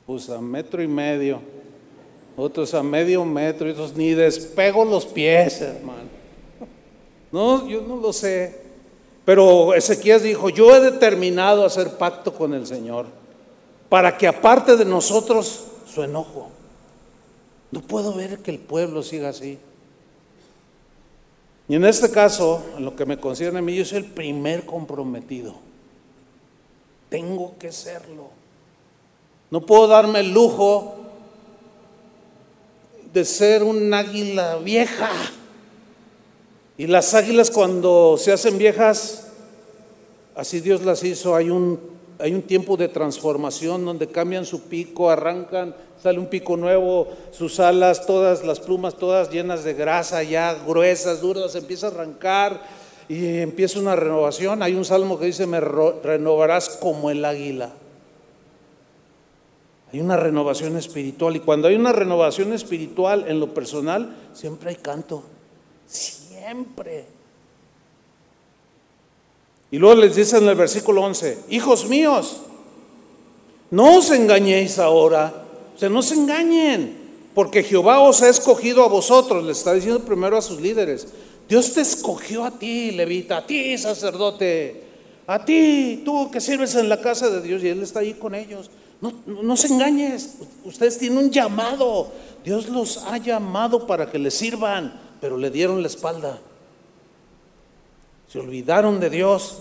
Pues 0.05 0.29
a 0.29 0.41
metro 0.41 0.83
y 0.83 0.87
medio, 0.89 1.39
otros 2.37 2.73
a 2.73 2.83
medio 2.83 3.23
metro, 3.25 3.67
y 3.67 3.71
otros 3.71 3.95
ni 3.95 4.13
despego 4.13 4.83
los 4.85 5.05
pies, 5.05 5.61
hermano. 5.61 6.09
No, 7.31 7.67
yo 7.67 7.81
no 7.81 7.97
lo 7.97 8.13
sé. 8.13 8.61
Pero 9.25 9.73
Ezequiel 9.73 10.21
dijo, 10.21 10.49
yo 10.49 10.75
he 10.75 10.79
determinado 10.79 11.65
hacer 11.65 11.97
pacto 11.97 12.33
con 12.33 12.53
el 12.53 12.67
Señor 12.67 13.07
para 13.89 14.17
que 14.17 14.27
aparte 14.27 14.77
de 14.77 14.85
nosotros 14.85 15.65
su 15.87 16.03
enojo. 16.03 16.49
No 17.71 17.81
puedo 17.81 18.13
ver 18.13 18.39
que 18.39 18.51
el 18.51 18.59
pueblo 18.59 19.01
siga 19.01 19.29
así. 19.29 19.57
Y 21.67 21.75
en 21.75 21.85
este 21.85 22.11
caso, 22.11 22.63
en 22.77 22.85
lo 22.85 22.95
que 22.95 23.05
me 23.05 23.19
concierne 23.19 23.59
a 23.59 23.61
mí, 23.61 23.75
yo 23.75 23.85
soy 23.85 23.97
el 23.97 24.05
primer 24.05 24.65
comprometido. 24.65 25.55
Tengo 27.09 27.57
que 27.57 27.71
serlo. 27.71 28.29
No 29.49 29.61
puedo 29.61 29.87
darme 29.87 30.19
el 30.19 30.31
lujo 30.31 31.04
de 33.15 33.23
ser 33.23 33.63
un 33.63 33.93
águila 33.93 34.57
vieja. 34.57 35.09
Y 36.77 36.85
las 36.87 37.13
águilas 37.13 37.49
cuando 37.49 38.17
se 38.19 38.33
hacen 38.33 38.57
viejas, 38.57 39.27
así 40.35 40.59
Dios 40.59 40.83
las 40.83 41.01
hizo, 41.05 41.33
hay 41.33 41.49
un, 41.49 41.79
hay 42.19 42.33
un 42.33 42.41
tiempo 42.41 42.75
de 42.75 42.89
transformación 42.89 43.85
donde 43.85 44.07
cambian 44.07 44.45
su 44.45 44.63
pico, 44.63 45.09
arrancan 45.09 45.73
sale 46.03 46.19
un 46.19 46.27
pico 46.27 46.57
nuevo, 46.57 47.07
sus 47.31 47.59
alas, 47.61 48.05
todas 48.05 48.43
las 48.43 48.59
plumas, 48.59 48.95
todas 48.95 49.31
llenas 49.31 49.63
de 49.63 49.73
grasa, 49.73 50.21
ya 50.21 50.53
gruesas, 50.67 51.21
duras, 51.21 51.55
empieza 51.55 51.87
a 51.87 51.91
arrancar 51.91 52.61
y 53.07 53.37
empieza 53.37 53.79
una 53.79 53.95
renovación. 53.95 54.61
Hay 54.61 54.75
un 54.75 54.83
salmo 54.83 55.17
que 55.17 55.27
dice, 55.27 55.47
me 55.47 55.61
renovarás 55.61 56.69
como 56.69 57.09
el 57.09 57.23
águila. 57.23 57.71
Hay 59.95 60.01
una 60.01 60.17
renovación 60.17 60.75
espiritual 60.75 61.37
y 61.37 61.39
cuando 61.39 61.69
hay 61.69 61.75
una 61.75 61.93
renovación 61.93 62.51
espiritual 62.51 63.23
en 63.29 63.39
lo 63.39 63.53
personal, 63.53 64.13
siempre 64.33 64.71
hay 64.71 64.75
canto. 64.75 65.23
Siempre. 65.87 67.05
Y 69.71 69.77
luego 69.77 70.01
les 70.01 70.17
dice 70.17 70.39
en 70.39 70.49
el 70.49 70.55
versículo 70.55 71.01
11, 71.01 71.45
hijos 71.47 71.87
míos, 71.87 72.41
no 73.71 73.99
os 73.99 74.11
engañéis 74.11 74.79
ahora, 74.79 75.33
o 75.73 75.79
sea, 75.79 75.87
no 75.87 76.01
se 76.01 76.15
engañen, 76.15 76.97
porque 77.33 77.63
Jehová 77.63 78.01
os 78.01 78.21
ha 78.21 78.27
escogido 78.27 78.83
a 78.83 78.89
vosotros, 78.89 79.45
le 79.45 79.53
está 79.53 79.73
diciendo 79.73 80.01
primero 80.01 80.37
a 80.37 80.41
sus 80.41 80.59
líderes. 80.59 81.07
Dios 81.47 81.71
te 81.71 81.79
escogió 81.79 82.43
a 82.43 82.51
ti, 82.51 82.91
levita, 82.91 83.37
a 83.37 83.47
ti, 83.47 83.77
sacerdote, 83.77 84.83
a 85.25 85.45
ti, 85.45 86.01
tú 86.03 86.29
que 86.29 86.41
sirves 86.41 86.75
en 86.75 86.89
la 86.89 86.99
casa 86.99 87.29
de 87.29 87.39
Dios 87.39 87.63
y 87.63 87.69
Él 87.69 87.81
está 87.81 88.01
ahí 88.01 88.15
con 88.15 88.35
ellos. 88.35 88.69
No, 89.25 89.57
se 89.57 89.67
engañes, 89.67 90.35
ustedes 90.63 90.97
tienen 90.97 91.17
un 91.17 91.31
llamado. 91.31 92.11
Dios 92.43 92.69
los 92.69 92.97
ha 92.97 93.17
llamado 93.17 93.87
para 93.87 94.11
que 94.11 94.19
le 94.19 94.31
sirvan, 94.31 94.99
pero 95.19 95.37
le 95.37 95.49
dieron 95.49 95.81
la 95.81 95.87
espalda. 95.87 96.39
Se 98.27 98.39
olvidaron 98.39 98.99
de 98.99 99.09
Dios. 99.09 99.59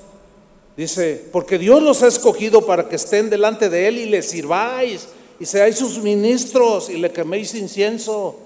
Dice, 0.76 1.28
porque 1.32 1.58
Dios 1.58 1.82
los 1.82 2.02
ha 2.02 2.08
escogido 2.08 2.66
para 2.66 2.88
que 2.88 2.96
estén 2.96 3.30
delante 3.30 3.68
de 3.68 3.88
Él 3.88 3.98
y 3.98 4.06
le 4.06 4.22
sirváis 4.22 5.08
y 5.38 5.46
seáis 5.46 5.76
sus 5.76 5.98
ministros 5.98 6.90
y 6.90 6.96
le 6.96 7.10
queméis 7.10 7.54
incienso. 7.54 8.38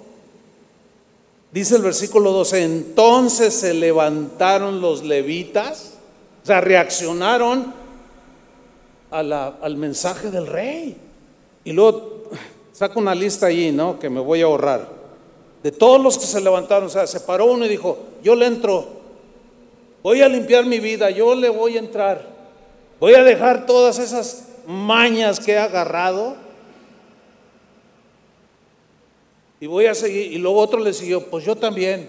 Dice 1.52 1.76
el 1.76 1.82
versículo 1.82 2.32
12, 2.32 2.62
entonces 2.62 3.54
se 3.54 3.72
levantaron 3.72 4.82
los 4.82 5.02
levitas, 5.02 5.94
o 6.42 6.46
sea, 6.46 6.60
reaccionaron 6.60 7.72
al 9.10 9.76
mensaje 9.76 10.30
del 10.30 10.46
rey. 10.46 10.96
Y 11.64 11.72
luego 11.72 12.24
saco 12.72 12.98
una 12.98 13.14
lista 13.14 13.46
allí, 13.46 13.72
¿no? 13.72 13.98
Que 13.98 14.08
me 14.08 14.20
voy 14.20 14.42
a 14.42 14.44
ahorrar. 14.44 14.88
De 15.62 15.72
todos 15.72 16.00
los 16.00 16.16
que 16.16 16.26
se 16.26 16.40
levantaron, 16.40 16.86
o 16.86 16.90
sea, 16.90 17.06
se 17.06 17.20
paró 17.20 17.46
uno 17.46 17.66
y 17.66 17.68
dijo, 17.68 17.98
yo 18.22 18.34
le 18.34 18.46
entro, 18.46 18.86
voy 20.02 20.22
a 20.22 20.28
limpiar 20.28 20.64
mi 20.64 20.78
vida, 20.78 21.10
yo 21.10 21.34
le 21.34 21.48
voy 21.48 21.76
a 21.76 21.80
entrar, 21.80 22.24
voy 23.00 23.14
a 23.14 23.24
dejar 23.24 23.66
todas 23.66 23.98
esas 23.98 24.48
mañas 24.66 25.40
que 25.40 25.52
he 25.52 25.58
agarrado 25.58 26.36
y 29.60 29.66
voy 29.66 29.86
a 29.86 29.94
seguir. 29.94 30.32
Y 30.32 30.38
luego 30.38 30.60
otro 30.60 30.80
le 30.80 30.92
siguió, 30.92 31.24
pues 31.26 31.44
yo 31.44 31.56
también. 31.56 32.08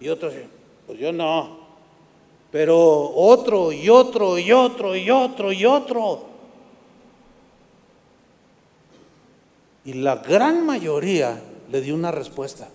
Y 0.00 0.08
otro, 0.08 0.30
pues 0.86 0.98
yo 0.98 1.12
no. 1.12 1.58
Pero 2.50 3.12
otro 3.14 3.72
y 3.72 3.88
otro 3.88 4.38
y 4.38 4.52
otro 4.52 4.96
y 4.96 5.10
otro 5.10 5.52
y 5.52 5.64
otro. 5.64 6.27
Y 9.88 9.94
la 9.94 10.16
gran 10.16 10.66
mayoría 10.66 11.40
le 11.72 11.80
dio 11.80 11.94
una 11.94 12.10
respuesta. 12.10 12.68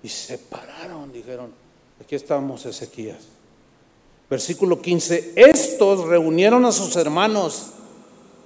Y 0.00 0.08
se 0.08 0.38
pararon, 0.38 1.12
dijeron, 1.12 1.50
aquí 2.00 2.14
estamos 2.14 2.64
Ezequías. 2.66 3.18
Versículo 4.30 4.80
15, 4.80 5.32
estos 5.34 6.06
reunieron 6.06 6.64
a 6.66 6.70
sus 6.70 6.94
hermanos. 6.94 7.70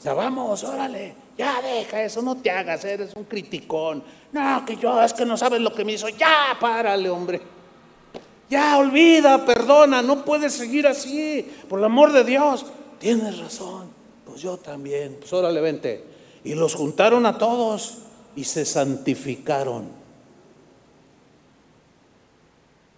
Ya 0.03 0.15
vamos, 0.15 0.65
órale, 0.65 1.13
ya 1.37 1.61
deja 1.61 2.05
eso, 2.05 2.23
no 2.23 2.39
te 2.39 2.51
hagas, 2.51 2.87
eres 2.87 3.15
un 3.15 3.25
criticón. 3.25 4.03
No, 4.33 4.65
que 4.65 4.77
yo, 4.77 5.03
es 5.03 5.13
que 5.13 5.27
no 5.27 5.37
sabes 5.37 5.61
lo 5.61 5.75
que 5.75 5.85
me 5.85 5.93
hizo. 5.93 6.09
Ya, 6.09 6.57
párale, 6.59 7.11
hombre. 7.11 7.39
Ya, 8.49 8.79
olvida, 8.79 9.45
perdona, 9.45 10.01
no 10.01 10.25
puedes 10.25 10.55
seguir 10.55 10.87
así. 10.87 11.47
Por 11.69 11.81
el 11.81 11.85
amor 11.85 12.15
de 12.15 12.25
Dios, 12.25 12.65
tienes 12.99 13.39
razón. 13.39 13.91
Pues 14.25 14.41
yo 14.41 14.57
también. 14.57 15.19
Pues 15.21 15.31
órale, 15.35 15.61
vente. 15.61 16.08
Y 16.49 16.55
los 16.55 16.75
juntaron 16.75 17.27
a 17.27 17.37
todos 17.37 17.99
y 18.35 18.45
se 18.45 18.65
santificaron. 18.65 19.85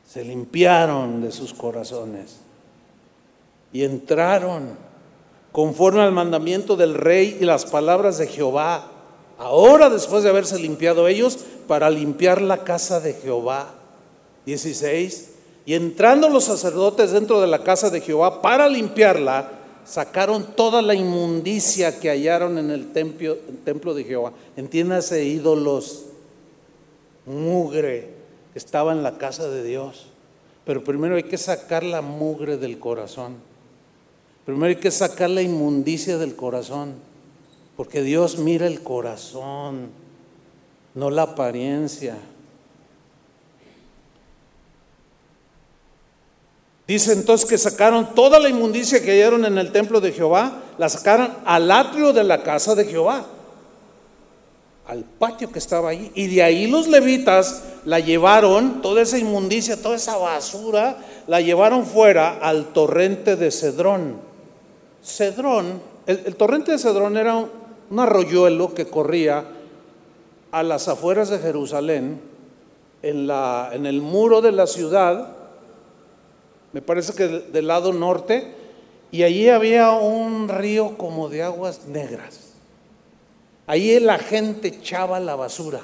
Se 0.08 0.24
limpiaron 0.24 1.20
de 1.20 1.32
sus 1.32 1.52
corazones 1.52 2.36
y 3.72 3.82
entraron 3.82 4.76
conforme 5.50 6.00
al 6.02 6.12
mandamiento 6.12 6.76
del 6.76 6.94
rey 6.94 7.38
y 7.40 7.44
las 7.44 7.66
palabras 7.66 8.18
de 8.18 8.28
Jehová. 8.28 8.84
Ahora, 9.36 9.90
después 9.90 10.22
de 10.22 10.30
haberse 10.30 10.56
limpiado 10.56 11.08
ellos, 11.08 11.36
para 11.66 11.90
limpiar 11.90 12.40
la 12.40 12.58
casa 12.58 13.00
de 13.00 13.14
Jehová. 13.14 13.74
16. 14.46 15.32
Y 15.66 15.74
entrando 15.74 16.28
los 16.28 16.44
sacerdotes 16.44 17.10
dentro 17.10 17.40
de 17.40 17.48
la 17.48 17.64
casa 17.64 17.90
de 17.90 18.00
Jehová 18.00 18.42
para 18.42 18.68
limpiarla, 18.68 19.50
sacaron 19.90 20.54
toda 20.54 20.82
la 20.82 20.94
inmundicia 20.94 21.98
que 21.98 22.10
hallaron 22.10 22.58
en 22.58 22.70
el 22.70 22.92
templo, 22.92 23.92
de 23.92 24.04
Jehová. 24.04 24.32
Entiéndase, 24.56 25.24
ídolos, 25.24 26.04
mugre 27.26 28.10
que 28.52 28.58
estaba 28.60 28.92
en 28.92 29.02
la 29.02 29.18
casa 29.18 29.48
de 29.48 29.64
Dios. 29.64 30.06
Pero 30.64 30.84
primero 30.84 31.16
hay 31.16 31.24
que 31.24 31.36
sacar 31.36 31.82
la 31.82 32.02
mugre 32.02 32.56
del 32.56 32.78
corazón. 32.78 33.34
Primero 34.46 34.66
hay 34.66 34.76
que 34.76 34.92
sacar 34.92 35.28
la 35.28 35.42
inmundicia 35.42 36.18
del 36.18 36.36
corazón. 36.36 36.94
Porque 37.76 38.02
Dios 38.02 38.38
mira 38.38 38.68
el 38.68 38.82
corazón, 38.82 39.88
no 40.94 41.10
la 41.10 41.22
apariencia. 41.22 42.16
Dice 46.90 47.12
entonces 47.12 47.48
que 47.48 47.56
sacaron 47.56 48.16
toda 48.16 48.40
la 48.40 48.48
inmundicia 48.48 49.00
que 49.00 49.12
hallaron 49.12 49.44
en 49.44 49.58
el 49.58 49.70
templo 49.70 50.00
de 50.00 50.10
Jehová, 50.10 50.60
la 50.76 50.88
sacaron 50.88 51.30
al 51.44 51.70
atrio 51.70 52.12
de 52.12 52.24
la 52.24 52.42
casa 52.42 52.74
de 52.74 52.84
Jehová, 52.84 53.26
al 54.88 55.04
patio 55.04 55.52
que 55.52 55.60
estaba 55.60 55.90
ahí. 55.90 56.10
Y 56.16 56.26
de 56.26 56.42
ahí 56.42 56.66
los 56.66 56.88
levitas 56.88 57.62
la 57.84 58.00
llevaron, 58.00 58.82
toda 58.82 59.02
esa 59.02 59.18
inmundicia, 59.18 59.80
toda 59.80 59.94
esa 59.94 60.16
basura, 60.16 60.98
la 61.28 61.40
llevaron 61.40 61.86
fuera 61.86 62.38
al 62.42 62.72
torrente 62.72 63.36
de 63.36 63.52
Cedrón. 63.52 64.16
Cedrón, 65.00 65.80
el, 66.08 66.34
torrente 66.34 66.72
de 66.72 66.78
Cedrón 66.78 67.16
era 67.16 67.36
un, 67.36 67.50
un 67.88 68.00
arroyuelo 68.00 68.74
que 68.74 68.86
corría 68.86 69.44
a 70.50 70.64
las 70.64 70.88
afueras 70.88 71.28
de 71.28 71.38
Jerusalén, 71.38 72.20
en, 73.02 73.28
la, 73.28 73.70
en 73.74 73.86
el 73.86 74.02
muro 74.02 74.40
de 74.40 74.50
la 74.50 74.66
ciudad, 74.66 75.36
me 76.72 76.82
parece 76.82 77.14
que 77.14 77.26
del 77.26 77.66
lado 77.66 77.92
norte, 77.92 78.54
y 79.10 79.24
allí 79.24 79.48
había 79.48 79.90
un 79.90 80.48
río 80.48 80.96
como 80.96 81.28
de 81.28 81.42
aguas 81.42 81.86
negras. 81.86 82.52
Allí 83.66 83.98
la 83.98 84.18
gente 84.18 84.68
echaba 84.68 85.18
la 85.18 85.34
basura. 85.34 85.80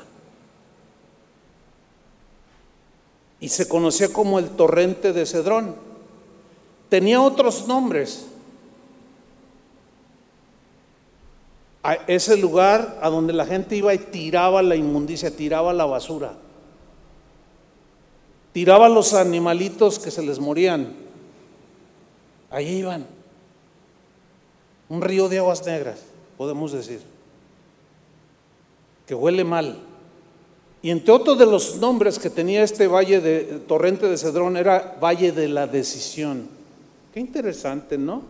Y 3.41 3.49
se 3.49 3.68
conocía 3.68 4.12
como 4.12 4.39
el 4.39 4.51
torrente 4.51 5.12
de 5.12 5.26
Cedrón. 5.26 5.74
Tenía 6.89 7.20
otros 7.20 7.66
nombres. 7.66 8.26
Ese 12.07 12.37
lugar 12.37 12.99
a 13.03 13.09
donde 13.11 13.32
la 13.32 13.47
gente 13.47 13.76
iba 13.76 13.93
y 13.95 13.99
tiraba 13.99 14.62
la 14.62 14.74
inmundicia, 14.76 15.37
tiraba 15.37 15.72
la 15.72 15.84
basura 15.84 16.45
tiraba 18.57 18.88
los 18.88 19.12
animalitos 19.12 19.98
que 19.98 20.11
se 20.11 20.22
les 20.22 20.38
morían. 20.38 20.94
Ahí 22.48 22.78
iban. 22.78 23.04
Un 24.88 25.02
río 25.02 25.28
de 25.28 25.36
aguas 25.36 25.66
negras, 25.66 25.98
podemos 26.38 26.72
decir, 26.72 27.00
que 29.07 29.14
huele 29.14 29.44
mal. 29.44 29.76
Y 30.80 30.88
entre 30.88 31.12
otros 31.12 31.38
de 31.38 31.44
los 31.44 31.76
nombres 31.76 32.18
que 32.18 32.30
tenía 32.30 32.62
este 32.62 32.86
valle 32.86 33.20
de 33.20 33.40
torrente 33.68 34.09
de 34.09 34.16
Cedrón 34.16 34.57
era 34.57 34.96
Valle 35.02 35.32
de 35.32 35.48
la 35.48 35.66
Decisión. 35.66 36.48
Qué 37.12 37.20
interesante, 37.20 37.98
¿no? 37.98 38.22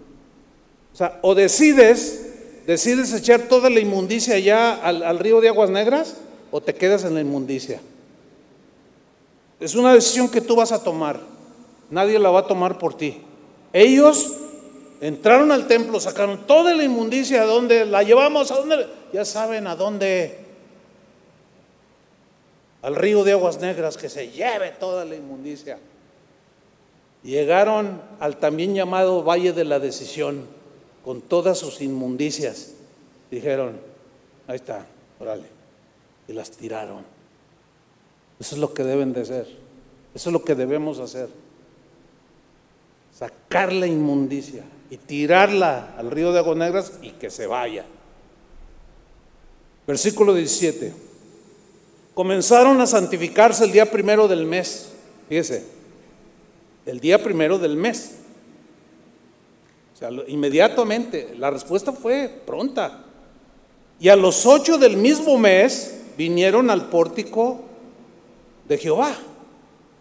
O 0.92 0.96
sea, 0.96 1.20
o 1.22 1.36
decides, 1.36 2.64
decides 2.66 3.12
echar 3.12 3.42
toda 3.42 3.70
la 3.70 3.78
inmundicia 3.78 4.34
allá 4.34 4.74
al, 4.74 5.04
al 5.04 5.20
río 5.20 5.40
de 5.40 5.50
aguas 5.50 5.70
negras, 5.70 6.16
o 6.50 6.60
te 6.60 6.74
quedas 6.74 7.04
en 7.04 7.14
la 7.14 7.20
inmundicia. 7.20 7.80
Es 9.58 9.74
una 9.74 9.94
decisión 9.94 10.28
que 10.28 10.40
tú 10.40 10.56
vas 10.56 10.72
a 10.72 10.82
tomar. 10.82 11.20
Nadie 11.90 12.18
la 12.18 12.30
va 12.30 12.40
a 12.40 12.46
tomar 12.46 12.78
por 12.78 12.94
ti. 12.94 13.22
Ellos 13.72 14.34
entraron 15.00 15.52
al 15.52 15.66
templo, 15.66 16.00
sacaron 16.00 16.46
toda 16.46 16.74
la 16.74 16.84
inmundicia, 16.84 17.42
¿a 17.42 17.46
dónde 17.46 17.84
la 17.84 18.02
llevamos? 18.02 18.50
¿A 18.50 18.56
dónde? 18.56 18.86
Ya 19.12 19.24
saben 19.24 19.66
a 19.66 19.76
dónde. 19.76 20.44
Al 22.82 22.96
río 22.96 23.24
de 23.24 23.32
aguas 23.32 23.60
negras 23.60 23.96
que 23.96 24.08
se 24.08 24.30
lleve 24.30 24.70
toda 24.78 25.04
la 25.04 25.14
inmundicia. 25.14 25.78
Llegaron 27.22 28.00
al 28.20 28.36
también 28.36 28.74
llamado 28.74 29.24
Valle 29.24 29.52
de 29.52 29.64
la 29.64 29.80
Decisión 29.80 30.46
con 31.04 31.22
todas 31.22 31.58
sus 31.58 31.80
inmundicias. 31.80 32.72
Dijeron, 33.30 33.80
ahí 34.46 34.56
está, 34.56 34.86
órale. 35.18 35.46
Y 36.28 36.32
las 36.32 36.50
tiraron. 36.50 37.15
Eso 38.38 38.54
es 38.54 38.60
lo 38.60 38.74
que 38.74 38.84
deben 38.84 39.12
de 39.12 39.24
ser. 39.24 39.46
Eso 40.14 40.30
es 40.30 40.32
lo 40.32 40.44
que 40.44 40.54
debemos 40.54 40.98
hacer. 40.98 41.28
sacar 43.16 43.72
la 43.72 43.86
inmundicia 43.86 44.64
y 44.90 44.98
tirarla 44.98 45.94
al 45.96 46.10
río 46.10 46.32
de 46.32 46.38
aguas 46.38 46.56
negras 46.56 46.92
y 47.00 47.12
que 47.12 47.30
se 47.30 47.46
vaya. 47.46 47.84
Versículo 49.86 50.34
17. 50.34 50.92
Comenzaron 52.14 52.80
a 52.80 52.86
santificarse 52.86 53.64
el 53.64 53.72
día 53.72 53.90
primero 53.90 54.28
del 54.28 54.44
mes. 54.44 54.88
Fíjese, 55.28 55.64
el 56.84 57.00
día 57.00 57.22
primero 57.22 57.58
del 57.58 57.76
mes. 57.76 58.16
O 59.94 59.98
sea, 59.98 60.10
inmediatamente, 60.28 61.34
la 61.38 61.50
respuesta 61.50 61.92
fue 61.92 62.30
pronta. 62.46 63.04
Y 63.98 64.08
a 64.08 64.16
los 64.16 64.44
ocho 64.44 64.76
del 64.76 64.96
mismo 64.96 65.38
mes 65.38 66.00
vinieron 66.18 66.70
al 66.70 66.90
pórtico 66.90 67.62
de 68.68 68.78
Jehová 68.78 69.14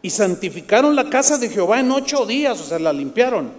y 0.02 0.10
santificaron 0.10 0.96
la 0.96 1.10
casa 1.10 1.38
de 1.38 1.50
Jehová 1.50 1.80
en 1.80 1.92
ocho 1.92 2.26
días, 2.26 2.60
o 2.62 2.64
sea, 2.64 2.80
la 2.80 2.94
limpiaron. 2.94 3.52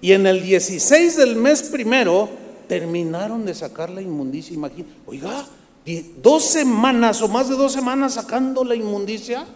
Y 0.00 0.12
en 0.12 0.26
el 0.26 0.42
16 0.42 1.16
del 1.16 1.36
mes 1.36 1.64
primero 1.64 2.28
terminaron 2.68 3.44
de 3.44 3.54
sacar 3.54 3.90
la 3.90 4.00
inmundicia. 4.00 4.54
Imagínate, 4.54 4.94
oiga, 5.06 5.46
dos 6.22 6.44
semanas 6.44 7.22
o 7.22 7.28
más 7.28 7.48
de 7.48 7.56
dos 7.56 7.72
semanas 7.72 8.14
sacando 8.14 8.64
la 8.64 8.74
inmundicia 8.74 9.46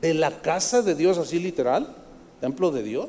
de 0.00 0.14
la 0.14 0.40
casa 0.40 0.82
de 0.82 0.94
Dios, 0.94 1.18
así 1.18 1.38
literal, 1.38 1.94
templo 2.40 2.70
de 2.70 2.82
Dios. 2.82 3.08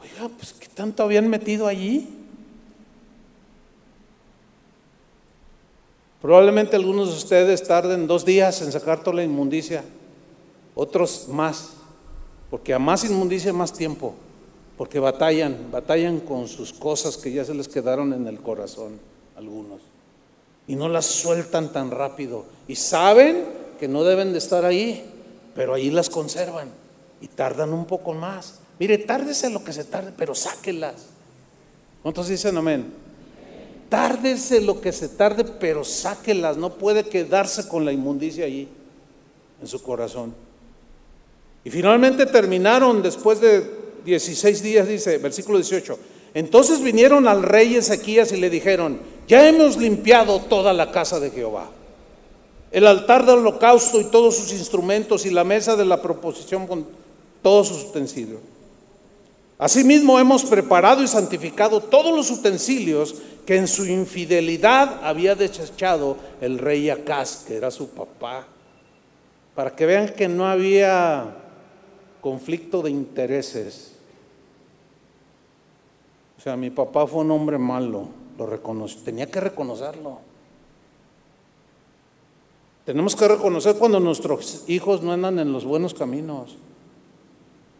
Oiga, 0.00 0.30
pues 0.36 0.54
¿qué 0.54 0.68
tanto 0.68 1.02
habían 1.02 1.28
metido 1.28 1.66
allí? 1.66 2.08
Probablemente 6.20 6.76
algunos 6.76 7.08
de 7.08 7.16
ustedes 7.16 7.64
tarden 7.64 8.06
dos 8.06 8.24
días 8.24 8.62
en 8.62 8.70
sacar 8.70 9.02
toda 9.02 9.16
la 9.16 9.24
inmundicia, 9.24 9.84
otros 10.74 11.28
más, 11.28 11.70
porque 12.50 12.74
a 12.74 12.78
más 12.78 13.04
inmundicia 13.04 13.52
más 13.52 13.72
tiempo, 13.72 14.14
porque 14.76 14.98
batallan, 14.98 15.70
batallan 15.70 16.20
con 16.20 16.48
sus 16.48 16.72
cosas 16.72 17.16
que 17.16 17.32
ya 17.32 17.44
se 17.44 17.54
les 17.54 17.68
quedaron 17.68 18.12
en 18.12 18.26
el 18.26 18.40
corazón, 18.40 18.98
algunos, 19.36 19.80
y 20.66 20.76
no 20.76 20.88
las 20.88 21.06
sueltan 21.06 21.72
tan 21.72 21.90
rápido, 21.90 22.44
y 22.68 22.76
saben 22.76 23.44
que 23.78 23.88
no 23.88 24.04
deben 24.04 24.32
de 24.32 24.38
estar 24.38 24.64
ahí, 24.64 25.04
pero 25.54 25.74
ahí 25.74 25.90
las 25.90 26.08
conservan 26.08 26.68
y 27.20 27.28
tardan 27.28 27.72
un 27.72 27.84
poco 27.84 28.12
más. 28.14 28.60
Mire, 28.78 28.98
tárdese 28.98 29.50
lo 29.50 29.62
que 29.62 29.72
se 29.72 29.84
tarde, 29.84 30.12
pero 30.16 30.34
sáquelas. 30.34 31.06
¿Cuántos 32.02 32.28
dicen 32.28 32.56
amén? 32.56 32.92
Tárdese 33.88 34.60
lo 34.60 34.80
que 34.80 34.90
se 34.90 35.08
tarde, 35.08 35.44
pero 35.44 35.84
sáquelas. 35.84 36.56
No 36.56 36.74
puede 36.74 37.04
quedarse 37.04 37.68
con 37.68 37.84
la 37.84 37.92
inmundicia 37.92 38.46
allí, 38.46 38.68
en 39.60 39.68
su 39.68 39.82
corazón. 39.82 40.34
Y 41.64 41.70
finalmente 41.70 42.26
terminaron 42.26 43.02
después 43.02 43.40
de 43.40 43.62
16 44.04 44.62
días, 44.62 44.88
dice, 44.88 45.18
versículo 45.18 45.58
18. 45.58 45.98
Entonces 46.34 46.82
vinieron 46.82 47.28
al 47.28 47.42
rey 47.42 47.76
Ezequías 47.76 48.32
y 48.32 48.36
le 48.38 48.50
dijeron, 48.50 49.00
ya 49.28 49.48
hemos 49.48 49.76
limpiado 49.76 50.40
toda 50.40 50.72
la 50.72 50.90
casa 50.90 51.20
de 51.20 51.30
Jehová 51.30 51.70
el 52.72 52.86
altar 52.86 53.26
del 53.26 53.38
holocausto 53.38 54.00
y 54.00 54.04
todos 54.04 54.36
sus 54.36 54.52
instrumentos 54.52 55.26
y 55.26 55.30
la 55.30 55.44
mesa 55.44 55.76
de 55.76 55.84
la 55.84 56.00
proposición 56.00 56.66
con 56.66 56.86
todos 57.42 57.68
sus 57.68 57.84
utensilios. 57.84 58.40
Asimismo 59.58 60.18
hemos 60.18 60.44
preparado 60.44 61.02
y 61.02 61.06
santificado 61.06 61.80
todos 61.80 62.16
los 62.16 62.30
utensilios 62.30 63.14
que 63.46 63.56
en 63.56 63.68
su 63.68 63.84
infidelidad 63.84 65.00
había 65.04 65.34
desechado 65.34 66.16
el 66.40 66.58
rey 66.58 66.88
Acaz, 66.88 67.44
que 67.46 67.56
era 67.56 67.70
su 67.70 67.90
papá, 67.90 68.46
para 69.54 69.76
que 69.76 69.86
vean 69.86 70.08
que 70.08 70.26
no 70.26 70.48
había 70.48 71.36
conflicto 72.22 72.80
de 72.80 72.90
intereses. 72.90 73.92
O 76.38 76.40
sea, 76.40 76.56
mi 76.56 76.70
papá 76.70 77.06
fue 77.06 77.20
un 77.20 77.30
hombre 77.32 77.58
malo, 77.58 78.06
lo 78.38 78.46
reconoció, 78.46 79.02
tenía 79.02 79.30
que 79.30 79.40
reconocerlo. 79.40 80.20
Tenemos 82.86 83.14
que 83.14 83.28
reconocer 83.28 83.76
cuando 83.76 84.00
nuestros 84.00 84.64
hijos 84.68 85.02
no 85.02 85.12
andan 85.12 85.38
en 85.38 85.52
los 85.52 85.64
buenos 85.64 85.94
caminos. 85.94 86.56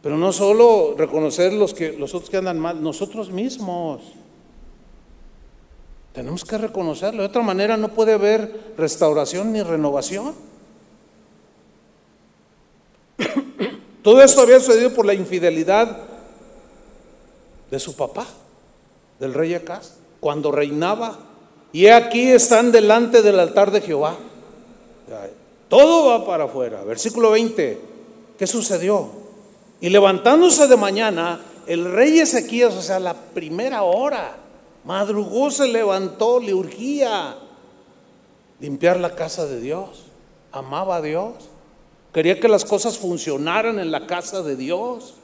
Pero 0.03 0.18
no 0.18 0.32
solo 0.32 0.95
reconocer 0.97 1.53
los, 1.53 1.74
que, 1.74 1.93
los 1.93 2.14
otros 2.14 2.28
que 2.28 2.36
andan 2.36 2.59
mal, 2.59 2.82
nosotros 2.82 3.30
mismos. 3.30 4.03
Tenemos 6.12 6.45
que 6.45 6.59
reconocerlo. 6.59 7.22
De 7.22 7.28
otra 7.28 7.43
manera 7.43 7.76
no 7.76 7.88
puede 7.88 8.12
haber 8.12 8.74
restauración 8.76 9.53
ni 9.53 9.62
renovación. 9.62 10.34
Todo 14.03 14.21
esto 14.23 14.41
había 14.41 14.59
sucedido 14.59 14.93
por 14.93 15.07
la 15.07 15.15
infidelidad 15.15 15.97
de 17.71 17.79
su 17.79 17.95
papá, 17.95 18.27
del 19.19 19.33
rey 19.33 19.55
Acaz, 19.55 19.95
cuando 20.21 20.51
reinaba. 20.51 21.19
Y 21.73 21.87
aquí 21.87 22.31
están 22.31 22.73
delante 22.73 23.23
del 23.23 23.39
altar 23.41 23.71
de 23.71 23.81
Jehová. 23.81 24.17
Todo 25.69 26.09
va 26.09 26.27
para 26.27 26.45
afuera. 26.45 26.83
Versículo 26.83 27.31
20. 27.31 27.81
¿Qué 28.39 28.47
sucedió? 28.47 29.09
Y 29.81 29.89
levantándose 29.89 30.67
de 30.67 30.77
mañana, 30.77 31.41
el 31.67 31.91
rey 31.91 32.19
Ezequías, 32.19 32.75
o 32.75 32.83
sea, 32.83 33.01
la 33.01 33.15
primera 33.15 33.83
hora, 33.83 34.37
madrugó, 34.85 35.51
se 35.51 35.69
levantó, 35.69 36.41
le 36.41 36.53
urgía 36.53 37.37
limpiar 38.61 39.01
la 39.01 39.15
casa 39.15 39.47
de 39.47 39.61
Dios. 39.61 40.05
Amaba 40.51 40.97
a 40.97 41.03
Dios. 41.03 41.35
Quería 42.13 42.39
que 42.39 42.49
las 42.49 42.65
cosas 42.65 42.99
funcionaran 42.99 43.79
en 43.79 43.91
la 43.91 44.07
casa 44.07 44.43
de 44.43 44.57
Dios. 44.57 45.15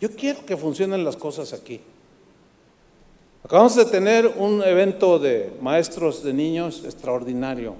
Yo 0.00 0.10
quiero 0.10 0.44
que 0.44 0.56
funcionen 0.56 1.04
las 1.04 1.16
cosas 1.16 1.52
aquí. 1.52 1.80
Acabamos 3.44 3.76
de 3.76 3.84
tener 3.84 4.26
un 4.38 4.62
evento 4.62 5.18
de 5.18 5.52
maestros 5.60 6.24
de 6.24 6.32
niños 6.32 6.82
extraordinario. 6.84 7.74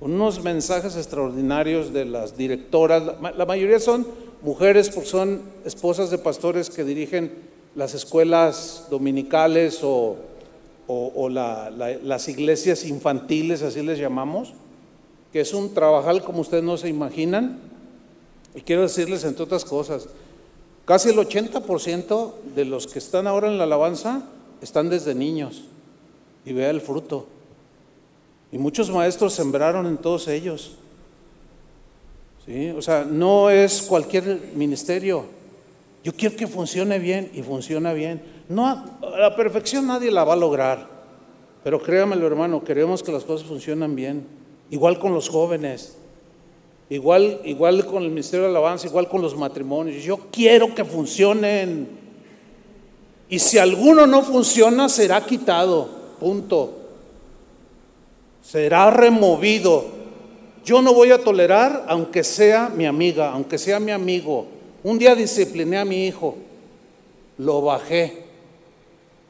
Unos 0.00 0.42
mensajes 0.42 0.96
extraordinarios 0.96 1.92
de 1.92 2.04
las 2.04 2.36
directoras. 2.36 3.02
La 3.36 3.44
mayoría 3.44 3.80
son 3.80 4.06
mujeres 4.42 4.90
porque 4.90 5.08
son 5.08 5.42
esposas 5.64 6.10
de 6.10 6.18
pastores 6.18 6.70
que 6.70 6.84
dirigen 6.84 7.32
las 7.74 7.94
escuelas 7.94 8.86
dominicales 8.90 9.80
o, 9.82 10.16
las 11.28 12.28
iglesias 12.28 12.84
infantiles, 12.84 13.62
así 13.62 13.82
les 13.82 13.98
llamamos, 13.98 14.54
que 15.32 15.40
es 15.40 15.52
un 15.54 15.74
trabajal 15.74 16.22
como 16.24 16.40
ustedes 16.40 16.64
no 16.64 16.76
se 16.76 16.88
imaginan. 16.88 17.58
Y 18.54 18.62
quiero 18.62 18.82
decirles, 18.82 19.24
entre 19.24 19.44
otras 19.44 19.64
cosas, 19.64 20.08
Casi 20.88 21.10
el 21.10 21.18
80% 21.18 22.32
de 22.54 22.64
los 22.64 22.86
que 22.86 22.98
están 22.98 23.26
ahora 23.26 23.48
en 23.48 23.58
la 23.58 23.64
alabanza 23.64 24.22
están 24.62 24.88
desde 24.88 25.14
niños. 25.14 25.64
Y 26.46 26.54
vea 26.54 26.70
el 26.70 26.80
fruto. 26.80 27.26
Y 28.50 28.56
muchos 28.56 28.90
maestros 28.90 29.34
sembraron 29.34 29.84
en 29.84 29.98
todos 29.98 30.28
ellos. 30.28 30.76
¿Sí? 32.46 32.70
O 32.70 32.80
sea, 32.80 33.04
no 33.04 33.50
es 33.50 33.82
cualquier 33.82 34.52
ministerio. 34.54 35.26
Yo 36.02 36.14
quiero 36.14 36.36
que 36.36 36.46
funcione 36.46 36.98
bien 36.98 37.32
y 37.34 37.42
funciona 37.42 37.92
bien. 37.92 38.22
No, 38.48 38.66
a 38.66 39.18
la 39.18 39.36
perfección 39.36 39.86
nadie 39.86 40.10
la 40.10 40.24
va 40.24 40.32
a 40.32 40.36
lograr. 40.36 40.88
Pero 41.62 41.82
créamelo, 41.82 42.26
hermano, 42.26 42.64
queremos 42.64 43.02
que 43.02 43.12
las 43.12 43.24
cosas 43.24 43.46
funcionen 43.46 43.94
bien. 43.94 44.26
Igual 44.70 44.98
con 44.98 45.14
los 45.14 45.28
jóvenes. 45.28 45.96
Igual, 46.90 47.40
igual 47.44 47.84
con 47.84 48.02
el 48.02 48.10
Ministerio 48.10 48.44
de 48.44 48.50
Alabanza, 48.50 48.86
igual 48.86 49.08
con 49.08 49.20
los 49.20 49.36
matrimonios. 49.36 50.02
Yo 50.02 50.18
quiero 50.30 50.74
que 50.74 50.84
funcionen. 50.84 51.88
Y 53.28 53.38
si 53.38 53.58
alguno 53.58 54.06
no 54.06 54.22
funciona, 54.22 54.88
será 54.88 55.24
quitado. 55.24 55.88
Punto. 56.18 56.74
Será 58.42 58.90
removido. 58.90 59.84
Yo 60.64 60.80
no 60.80 60.94
voy 60.94 61.10
a 61.10 61.22
tolerar, 61.22 61.84
aunque 61.88 62.24
sea 62.24 62.70
mi 62.70 62.86
amiga, 62.86 63.32
aunque 63.32 63.58
sea 63.58 63.78
mi 63.80 63.90
amigo. 63.90 64.46
Un 64.82 64.98
día 64.98 65.14
discipliné 65.14 65.78
a 65.78 65.84
mi 65.84 66.06
hijo. 66.06 66.36
Lo 67.36 67.60
bajé. 67.60 68.24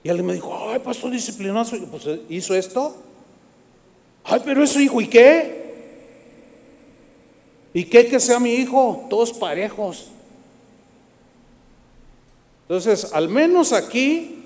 Y 0.05 0.09
alguien 0.09 0.27
me 0.27 0.35
dijo, 0.35 0.57
ay, 0.71 0.79
pastor 0.79 1.11
disciplinoso. 1.11 1.77
Pues 1.91 2.09
hizo 2.29 2.55
esto. 2.55 2.95
Ay, 4.25 4.43
pero 4.45 4.63
eso 4.63 4.81
hijo, 4.81 5.01
¿y 5.01 5.09
qué? 5.09 5.59
¿Y 7.73 7.85
qué 7.85 8.07
que 8.07 8.21
sea 8.21 8.41
mi 8.41 8.55
hijo? 8.55 9.07
Todos 9.09 9.33
parejos. 9.33 10.09
Entonces, 12.63 13.13
al 13.13 13.29
menos 13.29 13.73
aquí 13.73 14.39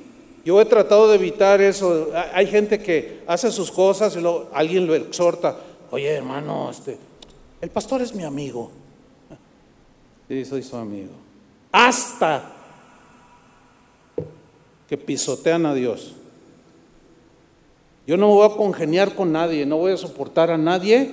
yo 0.44 0.60
he 0.60 0.64
tratado 0.64 1.08
de 1.08 1.16
evitar 1.16 1.60
eso. 1.60 2.10
Hay 2.32 2.46
gente 2.46 2.80
que 2.80 3.22
hace 3.26 3.50
sus 3.50 3.70
cosas 3.70 4.14
y 4.16 4.20
luego 4.20 4.48
alguien 4.52 4.86
lo 4.86 4.94
exhorta. 4.94 5.56
Oye, 5.90 6.08
hermano, 6.08 6.70
este, 6.70 6.98
el 7.60 7.70
pastor 7.70 8.02
es 8.02 8.14
mi 8.14 8.24
amigo. 8.24 8.70
Sí, 10.28 10.44
soy 10.44 10.62
su 10.62 10.76
amigo. 10.76 11.12
Hasta 11.70 12.52
que 14.88 14.96
pisotean 14.96 15.66
a 15.66 15.74
Dios. 15.74 16.14
Yo 18.06 18.16
no 18.16 18.28
voy 18.28 18.46
a 18.46 18.56
congeniar 18.56 19.14
con 19.14 19.32
nadie, 19.32 19.64
no 19.64 19.76
voy 19.76 19.92
a 19.92 19.96
soportar 19.96 20.50
a 20.50 20.58
nadie 20.58 21.10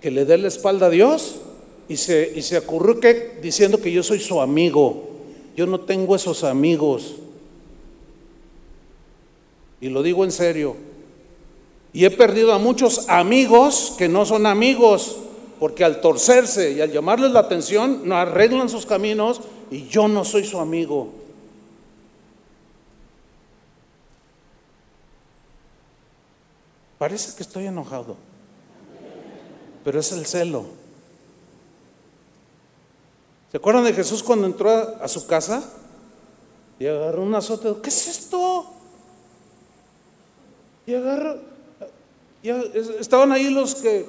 que 0.00 0.10
le 0.10 0.24
dé 0.24 0.38
la 0.38 0.48
espalda 0.48 0.86
a 0.86 0.90
Dios 0.90 1.36
y 1.88 1.96
se, 1.96 2.32
y 2.34 2.42
se 2.42 2.56
acurruque 2.56 3.38
diciendo 3.42 3.80
que 3.80 3.92
yo 3.92 4.02
soy 4.02 4.20
su 4.20 4.40
amigo. 4.40 5.04
Yo 5.56 5.66
no 5.66 5.80
tengo 5.80 6.16
esos 6.16 6.44
amigos. 6.44 7.16
Y 9.80 9.88
lo 9.88 10.02
digo 10.02 10.24
en 10.24 10.32
serio. 10.32 10.76
Y 11.92 12.04
he 12.04 12.10
perdido 12.10 12.52
a 12.52 12.58
muchos 12.58 13.08
amigos 13.08 13.94
que 13.96 14.08
no 14.08 14.26
son 14.26 14.46
amigos, 14.46 15.16
porque 15.58 15.84
al 15.84 16.00
torcerse 16.00 16.72
y 16.72 16.80
al 16.80 16.92
llamarles 16.92 17.32
la 17.32 17.40
atención, 17.40 18.02
no 18.04 18.16
arreglan 18.16 18.68
sus 18.68 18.84
caminos 18.84 19.40
y 19.70 19.86
yo 19.86 20.08
no 20.08 20.24
soy 20.24 20.44
su 20.44 20.58
amigo. 20.58 21.08
Parece 26.98 27.36
que 27.36 27.42
estoy 27.42 27.66
enojado, 27.66 28.16
pero 29.84 30.00
es 30.00 30.12
el 30.12 30.24
celo. 30.24 30.64
¿Se 33.50 33.58
acuerdan 33.58 33.84
de 33.84 33.92
Jesús 33.92 34.22
cuando 34.22 34.46
entró 34.46 34.70
a, 34.70 35.06
su 35.08 35.26
casa 35.26 35.62
y 36.78 36.86
agarró 36.86 37.22
un 37.22 37.34
azote? 37.34 37.74
¿Qué 37.82 37.90
es 37.90 38.08
esto? 38.08 38.66
Y 40.86 40.94
agarró, 40.94 41.38
estaban 42.98 43.32
ahí 43.32 43.50
los 43.50 43.74
que 43.74 44.06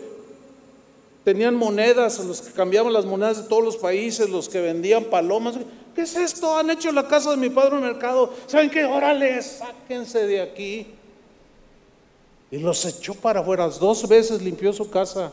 tenían 1.23 1.55
monedas, 1.55 2.19
los 2.19 2.41
que 2.41 2.53
cambiaban 2.53 2.93
las 2.93 3.05
monedas 3.05 3.43
de 3.43 3.49
todos 3.49 3.63
los 3.63 3.77
países, 3.77 4.29
los 4.29 4.47
que 4.47 4.61
vendían 4.61 5.05
palomas. 5.05 5.55
¿Qué 5.93 6.01
es 6.01 6.15
esto? 6.15 6.57
Han 6.57 6.69
hecho 6.69 6.91
la 6.91 7.07
casa 7.07 7.31
de 7.31 7.37
mi 7.37 7.49
padre 7.49 7.75
un 7.75 7.81
mercado. 7.81 8.33
¿Saben 8.47 8.69
qué? 8.69 8.85
Órale, 8.85 9.41
sáquense 9.41 10.25
de 10.25 10.41
aquí. 10.41 10.96
Y 12.49 12.59
los 12.59 12.85
echó 12.85 13.13
para 13.13 13.41
afuera. 13.41 13.67
Dos 13.67 14.07
veces 14.07 14.41
limpió 14.41 14.71
su 14.71 14.89
casa. 14.89 15.31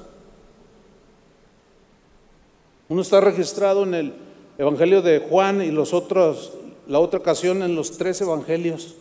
Uno 2.89 3.03
está 3.03 3.21
registrado 3.21 3.85
en 3.85 3.95
el 3.95 4.15
Evangelio 4.59 5.03
de 5.03 5.21
Juan 5.21 5.63
y 5.63 5.71
los 5.71 5.93
otros, 5.93 6.53
la 6.87 6.99
otra 6.99 7.19
ocasión 7.19 7.63
en 7.63 7.75
los 7.75 7.97
tres 7.97 8.21
evangelios. 8.21 8.97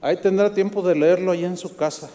Ahí 0.00 0.16
tendrá 0.16 0.52
tiempo 0.54 0.82
de 0.82 0.94
leerlo 0.94 1.32
allá 1.32 1.46
en 1.46 1.56
su 1.56 1.74
casa. 1.76 2.10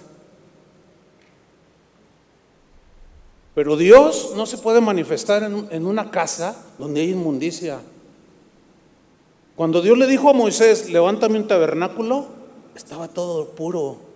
Pero 3.55 3.75
Dios 3.75 4.33
no 4.35 4.45
se 4.45 4.57
puede 4.57 4.81
manifestar 4.81 5.43
en, 5.43 5.67
en, 5.71 5.85
una 5.85 6.11
casa 6.11 6.63
donde 6.77 7.01
hay 7.01 7.11
inmundicia. 7.11 7.79
Cuando 9.55 9.81
Dios 9.81 9.97
le 9.97 10.05
dijo 10.05 10.29
a 10.29 10.33
Moisés, 10.33 10.89
levántame 10.91 11.39
un 11.39 11.47
tabernáculo, 11.47 12.27
estaba 12.75 13.07
todo 13.07 13.49
puro. 13.49 14.06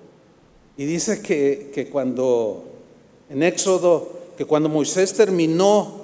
Y 0.77 0.85
dice 0.85 1.21
que, 1.21 1.71
que 1.73 1.89
cuando, 1.89 2.63
en 3.29 3.43
Éxodo, 3.43 4.09
que 4.37 4.45
cuando 4.45 4.69
Moisés 4.69 5.13
terminó 5.13 6.01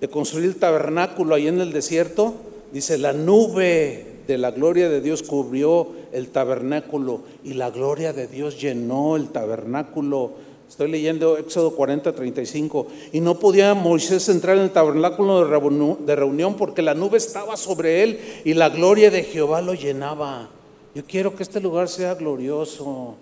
de 0.00 0.08
construir 0.08 0.46
el 0.46 0.56
tabernáculo 0.56 1.34
ahí 1.34 1.48
en 1.48 1.60
el 1.60 1.72
desierto, 1.72 2.34
dice, 2.72 2.98
la 2.98 3.12
nube 3.12 4.06
de 4.26 4.38
la 4.38 4.50
gloria 4.50 4.88
de 4.88 5.00
Dios 5.00 5.22
cubrió 5.22 5.88
el 6.12 6.28
tabernáculo 6.28 7.22
y 7.44 7.54
la 7.54 7.70
gloria 7.70 8.12
de 8.12 8.26
Dios 8.26 8.60
llenó 8.60 9.16
el 9.16 9.28
tabernáculo. 9.28 10.32
Estoy 10.68 10.90
leyendo 10.90 11.36
Éxodo 11.36 11.74
40, 11.74 12.12
35. 12.12 12.86
Y 13.12 13.20
no 13.20 13.38
podía 13.38 13.74
Moisés 13.74 14.28
entrar 14.28 14.56
en 14.56 14.64
el 14.64 14.70
tabernáculo 14.70 15.44
de 15.44 16.16
reunión 16.16 16.54
porque 16.54 16.80
la 16.80 16.94
nube 16.94 17.18
estaba 17.18 17.56
sobre 17.56 18.04
él 18.04 18.20
y 18.44 18.54
la 18.54 18.68
gloria 18.68 19.10
de 19.10 19.24
Jehová 19.24 19.62
lo 19.62 19.74
llenaba. 19.74 20.48
Yo 20.94 21.02
quiero 21.04 21.34
que 21.34 21.42
este 21.42 21.60
lugar 21.60 21.88
sea 21.88 22.14
glorioso. 22.14 23.16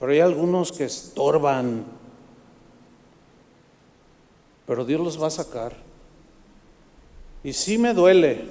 Pero 0.00 0.12
hay 0.12 0.20
algunos 0.20 0.72
que 0.72 0.84
estorban 0.84 1.84
pero 4.70 4.84
Dios 4.84 5.00
los 5.00 5.20
va 5.20 5.26
a 5.26 5.30
sacar. 5.30 5.74
Y 7.42 7.52
sí 7.52 7.76
me 7.76 7.92
duele, 7.92 8.44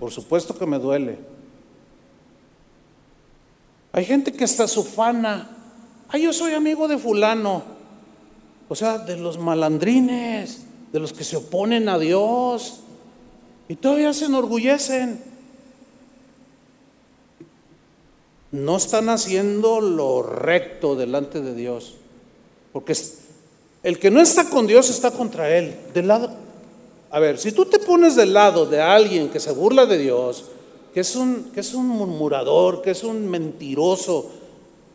por 0.00 0.10
supuesto 0.10 0.58
que 0.58 0.66
me 0.66 0.80
duele. 0.80 1.16
Hay 3.92 4.04
gente 4.04 4.32
que 4.32 4.42
está 4.42 4.66
sufana. 4.66 5.48
Ah, 6.08 6.18
yo 6.18 6.32
soy 6.32 6.54
amigo 6.54 6.88
de 6.88 6.98
fulano. 6.98 7.62
O 8.68 8.74
sea, 8.74 8.98
de 8.98 9.16
los 9.16 9.38
malandrines, 9.38 10.64
de 10.90 10.98
los 10.98 11.12
que 11.12 11.22
se 11.22 11.36
oponen 11.36 11.88
a 11.88 12.00
Dios. 12.00 12.80
Y 13.68 13.76
todavía 13.76 14.12
se 14.12 14.24
enorgullecen. 14.24 15.22
No 18.52 18.76
están 18.76 19.08
haciendo 19.08 19.80
lo 19.80 20.22
recto 20.22 20.96
delante 20.96 21.40
de 21.40 21.54
Dios. 21.54 21.94
Porque 22.72 22.96
el 23.82 23.98
que 23.98 24.10
no 24.10 24.20
está 24.20 24.48
con 24.48 24.66
Dios 24.66 24.90
está 24.90 25.10
contra 25.10 25.56
Él. 25.56 25.74
Del 25.94 26.08
lado, 26.08 26.30
a 27.10 27.18
ver, 27.18 27.38
si 27.38 27.52
tú 27.52 27.64
te 27.64 27.78
pones 27.78 28.14
del 28.14 28.32
lado 28.32 28.66
de 28.66 28.80
alguien 28.80 29.30
que 29.30 29.40
se 29.40 29.52
burla 29.52 29.86
de 29.86 29.98
Dios, 29.98 30.44
que 30.94 31.00
es 31.00 31.16
un, 31.16 31.50
que 31.52 31.60
es 31.60 31.74
un 31.74 31.88
murmurador, 31.88 32.82
que 32.82 32.90
es 32.90 33.04
un 33.04 33.28
mentiroso, 33.28 34.30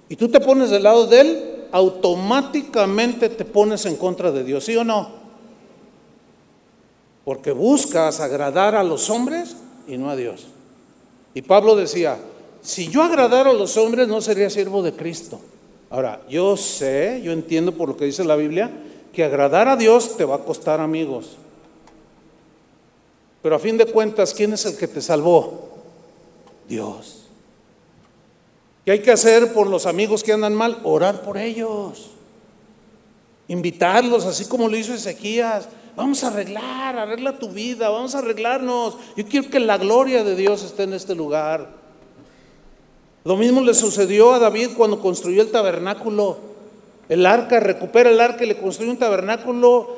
y 0.07 0.15
tú 0.15 0.29
te 0.29 0.39
pones 0.39 0.69
del 0.69 0.83
lado 0.83 1.07
de 1.07 1.21
Él, 1.21 1.55
automáticamente 1.71 3.29
te 3.29 3.43
pones 3.43 3.85
en 3.85 3.95
contra 3.97 4.31
de 4.31 4.43
Dios, 4.43 4.63
¿sí 4.63 4.75
o 4.77 4.83
no? 4.83 5.09
Porque 7.25 7.51
buscas 7.51 8.19
agradar 8.19 8.75
a 8.75 8.83
los 8.83 9.09
hombres 9.09 9.55
y 9.87 9.97
no 9.97 10.09
a 10.09 10.15
Dios. 10.15 10.45
Y 11.33 11.41
Pablo 11.41 11.75
decía, 11.75 12.17
si 12.65 12.87
yo 12.87 13.03
agradara 13.03 13.51
a 13.51 13.53
los 13.53 13.77
hombres 13.77 14.07
no 14.07 14.21
sería 14.21 14.49
siervo 14.49 14.81
de 14.81 14.91
Cristo. 14.91 15.39
Ahora, 15.91 16.21
yo 16.27 16.57
sé, 16.57 17.21
yo 17.23 17.31
entiendo 17.31 17.71
por 17.73 17.89
lo 17.89 17.95
que 17.95 18.05
dice 18.05 18.23
la 18.23 18.35
Biblia, 18.35 18.71
que 19.13 19.23
agradar 19.23 19.67
a 19.67 19.75
Dios 19.75 20.17
te 20.17 20.25
va 20.25 20.37
a 20.37 20.43
costar 20.43 20.81
amigos. 20.81 21.37
Pero 23.43 23.55
a 23.55 23.59
fin 23.59 23.77
de 23.77 23.85
cuentas, 23.85 24.33
¿quién 24.33 24.51
es 24.53 24.65
el 24.65 24.77
que 24.77 24.87
te 24.87 24.99
salvó? 24.99 25.69
Dios. 26.67 27.27
¿Qué 28.83 28.93
hay 28.93 28.99
que 28.99 29.11
hacer 29.11 29.53
por 29.53 29.67
los 29.67 29.85
amigos 29.85 30.23
que 30.23 30.33
andan 30.33 30.55
mal? 30.55 30.79
Orar 30.83 31.21
por 31.21 31.37
ellos. 31.37 32.09
Invitarlos, 33.47 34.25
así 34.25 34.45
como 34.45 34.67
lo 34.67 34.75
hizo 34.75 34.95
Ezequías. 34.95 35.69
Vamos 35.95 36.23
a 36.23 36.29
arreglar, 36.29 36.97
arregla 36.97 37.37
tu 37.37 37.49
vida, 37.49 37.89
vamos 37.89 38.15
a 38.15 38.19
arreglarnos. 38.19 38.97
Yo 39.15 39.27
quiero 39.27 39.51
que 39.51 39.59
la 39.59 39.77
gloria 39.77 40.23
de 40.23 40.35
Dios 40.35 40.63
esté 40.63 40.83
en 40.83 40.93
este 40.93 41.13
lugar. 41.13 41.84
Lo 43.25 43.35
mismo 43.35 43.59
le 43.61 43.73
sucedió 43.73 44.33
a 44.33 44.39
David 44.39 44.69
cuando 44.77 45.01
construyó 45.01 45.41
el 45.41 45.49
tabernáculo. 45.49 46.37
El 47.09 47.25
arca, 47.25 47.59
recupera 47.59 48.11
el 48.11 48.21
arca 48.21 48.43
y 48.43 48.47
le 48.47 48.57
construyó 48.57 48.91
un 48.91 48.99
tabernáculo 48.99 49.95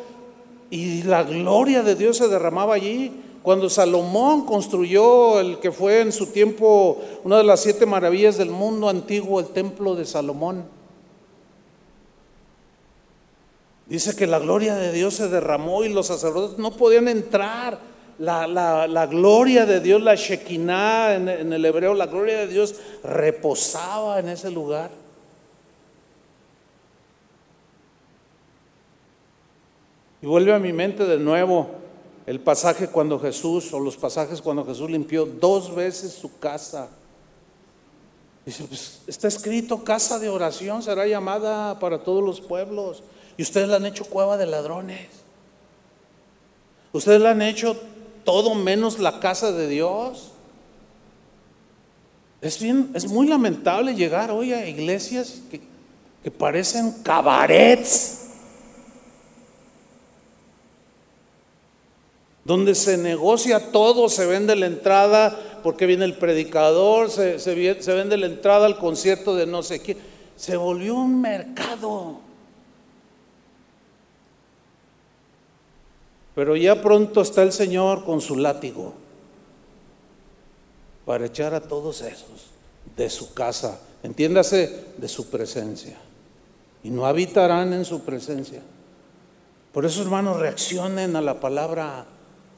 y 0.70 1.04
la 1.04 1.24
gloria 1.24 1.84
de 1.84 1.96
Dios 1.96 2.18
se 2.18 2.30
derramaba 2.30 2.76
allí. 2.76 3.12
Cuando 3.44 3.70
Salomón 3.70 4.46
construyó 4.46 5.42
el 5.42 5.60
que 5.60 5.74
fue 5.74 6.00
en 6.00 6.14
su 6.14 6.28
tiempo 6.28 7.02
una 7.26 7.38
de 7.38 7.44
las 7.44 7.60
siete 7.60 7.86
maravillas 7.86 8.38
del 8.38 8.50
mundo 8.50 8.88
antiguo, 8.88 9.42
el 9.42 9.48
templo 9.48 9.96
de 9.96 10.06
Salomón. 10.06 10.64
Dice 13.88 14.16
que 14.16 14.26
la 14.28 14.40
gloria 14.40 14.76
de 14.76 14.94
Dios 14.94 15.16
se 15.16 15.28
derramó 15.28 15.84
y 15.84 15.90
los 15.90 16.08
sacerdotes 16.08 16.58
no 16.58 16.72
podían 16.72 17.10
entrar 17.10 17.78
la, 18.20 19.08
gloria 19.10 19.66
de 19.66 19.80
Dios, 19.80 20.02
la 20.02 20.16
Shekinah 20.16 21.16
en, 21.16 21.30
en 21.30 21.54
el 21.54 21.66
hebreo, 21.66 21.94
la 21.94 22.08
gloria 22.08 22.40
de 22.40 22.48
Dios 22.48 22.76
reposaba 23.04 24.20
en 24.20 24.30
ese 24.30 24.50
lugar. 24.52 24.90
Y 30.22 30.26
vuelve 30.26 30.54
a 30.54 30.60
mi 30.60 30.74
mente 30.74 31.06
de 31.06 31.18
nuevo 31.18 31.70
el 32.26 32.40
pasaje 32.40 32.88
cuando 32.88 33.20
Jesús, 33.20 33.72
o 33.74 33.80
los 33.80 33.96
pasajes 33.96 34.42
cuando 34.42 34.66
Jesús 34.66 34.90
limpió 34.90 35.26
dos 35.26 35.74
veces 35.74 36.14
su 36.14 36.40
casa. 36.40 36.90
Dice, 38.46 38.64
pues 38.64 39.02
está 39.08 39.28
escrito, 39.28 39.84
casa 39.84 40.20
de 40.20 40.30
oración 40.30 40.82
será 40.82 41.06
llamada 41.06 41.80
para 41.80 42.00
todos 42.00 42.24
los 42.24 42.42
pueblos. 42.42 43.04
Y 43.38 43.44
ustedes 43.44 43.68
la 43.68 43.76
han 43.76 43.86
hecho 43.86 44.06
cueva 44.06 44.38
de 44.38 44.46
ladrones. 44.46 45.08
Ustedes 46.94 47.22
la 47.22 47.32
han 47.32 47.42
hecho 47.42 47.80
todo 48.28 48.56
menos 48.56 49.00
la 49.00 49.22
casa 49.22 49.54
de 49.54 49.70
Dios. 49.70 50.34
Es, 52.42 52.62
bien, 52.62 52.92
es 52.94 53.08
muy 53.08 53.26
lamentable 53.26 53.96
llegar 53.96 54.32
hoy 54.32 54.52
a 54.52 54.68
iglesias 54.68 55.44
que, 55.50 55.62
parecen 56.30 56.92
cabarets, 57.04 58.26
donde 62.44 62.76
se 62.76 62.98
negocia 62.98 63.72
todo, 63.72 64.10
se 64.10 64.26
vende 64.26 64.58
la 64.58 64.66
entrada 64.66 65.62
porque 65.64 65.86
viene 65.86 66.04
el 66.04 66.18
predicador, 66.18 67.10
se, 67.10 67.40
se, 67.40 67.82
se 67.82 67.94
vende 67.94 68.18
la 68.18 68.26
entrada 68.26 68.66
al 68.66 68.78
concierto 68.78 69.36
de 69.36 69.46
no 69.46 69.64
sé 69.64 69.80
quién. 69.80 69.98
Se 70.36 70.58
volvió 70.58 70.96
un 70.96 71.22
mercado. 71.22 72.27
Pero 76.38 76.56
ya 76.56 76.80
pronto 76.80 77.22
está 77.22 77.42
el 77.42 77.52
Señor 77.52 78.06
con 78.06 78.22
su 78.22 78.36
látigo 78.36 78.94
para 81.04 81.26
echar 81.26 81.56
a 81.56 81.62
todos 81.62 82.02
esos 82.02 82.52
de 82.96 83.10
su 83.10 83.34
casa, 83.34 83.82
entiéndase, 84.04 84.84
de 84.98 85.08
su 85.08 85.32
presencia. 85.32 85.98
Y 86.84 86.92
no 86.92 87.08
habitarán 87.08 87.74
en 87.74 87.86
su 87.86 88.02
presencia. 88.02 88.62
Por 89.74 89.84
eso, 89.84 90.04
hermanos, 90.04 90.38
reaccionen 90.38 91.16
a 91.16 91.22
la 91.22 91.40
palabra 91.40 92.06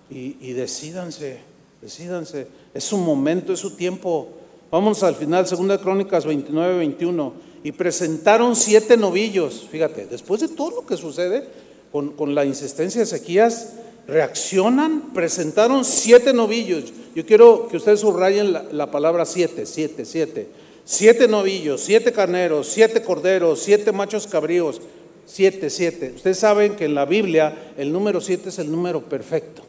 y, 0.10 0.36
y 0.42 0.52
decídanse, 0.52 1.40
decídanse. 1.82 2.50
Es 2.74 2.84
su 2.84 2.98
momento, 2.98 3.54
es 3.54 3.60
su 3.60 3.78
tiempo. 3.78 4.28
Vamos 4.70 5.04
al 5.04 5.16
final, 5.16 5.48
segunda 5.48 5.78
Crónicas 5.78 6.26
29, 6.26 6.80
21. 6.80 7.34
Y 7.64 7.72
presentaron 7.72 8.58
siete 8.58 8.98
novillos. 8.98 9.66
Fíjate, 9.72 10.06
después 10.06 10.42
de 10.42 10.50
todo 10.50 10.82
lo 10.82 10.86
que 10.86 10.98
sucede 10.98 11.69
con, 11.92 12.36
la 12.36 12.46
insistencia 12.46 13.00
de 13.00 13.06
Ezequías, 13.06 13.74
reaccionan, 14.08 15.14
presentaron 15.14 15.86
siete 15.86 16.34
novillos. 16.34 16.94
Yo 17.16 17.26
quiero 17.26 17.68
que 17.68 17.78
ustedes 17.78 18.00
subrayen 18.00 18.54
la, 18.54 18.64
la 18.72 18.92
palabra 18.92 19.26
siete, 19.26 19.66
siete, 19.66 20.06
siete. 20.06 20.48
Siete 20.86 21.28
novillos, 21.28 21.82
siete 21.82 22.12
carneros, 22.12 22.68
siete 22.68 23.04
corderos, 23.04 23.60
siete 23.60 23.92
machos 23.92 24.26
cabríos, 24.26 24.82
siete, 25.26 25.70
siete. 25.70 26.14
Ustedes 26.16 26.40
saben 26.40 26.76
que 26.76 26.86
en 26.86 26.96
la 26.96 27.06
Biblia 27.06 27.74
el 27.78 27.92
número 27.94 28.20
siete 28.22 28.50
es 28.50 28.60
el 28.60 28.72
número 28.72 29.02
perfecto. 29.02 29.64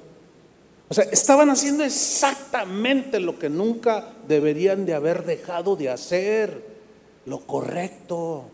O 0.91 0.95
sea, 0.95 1.05
estaban 1.05 1.51
haciendo 1.51 1.85
exactamente 1.85 3.21
lo 3.21 3.39
que 3.39 3.49
nunca 3.49 4.12
deberían 4.27 4.85
de 4.87 4.95
haber 4.95 5.25
dejado 5.25 5.77
de 5.77 5.89
hacer, 5.89 6.64
lo 7.27 7.47
correcto. 7.47 8.47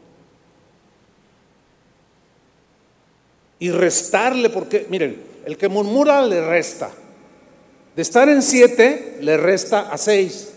Y 3.59 3.71
restarle, 3.71 4.51
porque 4.51 4.87
miren, 4.91 5.23
el 5.45 5.57
que 5.57 5.69
murmura 5.69 6.23
le 6.23 6.47
resta. 6.47 6.91
De 7.95 8.03
estar 8.03 8.29
en 8.29 8.43
siete, 8.43 9.19
le 9.21 9.37
resta 9.37 9.91
a 9.91 9.97
seis. 9.97 10.53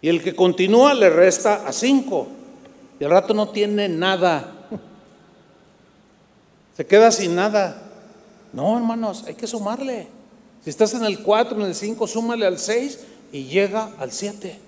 Y 0.00 0.08
el 0.08 0.22
que 0.22 0.34
continúa 0.34 0.94
le 0.94 1.10
resta 1.10 1.66
a 1.66 1.72
cinco. 1.72 2.26
Y 2.98 3.04
al 3.04 3.10
rato 3.10 3.34
no 3.34 3.50
tiene 3.50 3.88
nada. 3.88 4.66
Se 6.76 6.86
queda 6.86 7.12
sin 7.12 7.36
nada. 7.36 7.82
No, 8.52 8.76
hermanos, 8.76 9.24
hay 9.26 9.34
que 9.34 9.46
sumarle. 9.46 10.08
Si 10.64 10.70
estás 10.70 10.94
en 10.94 11.04
el 11.04 11.22
4, 11.22 11.56
en 11.56 11.66
el 11.66 11.74
5, 11.74 12.06
súmale 12.06 12.46
al 12.46 12.58
6 12.58 13.00
y 13.32 13.44
llega 13.44 13.90
al 13.98 14.12
7, 14.12 14.58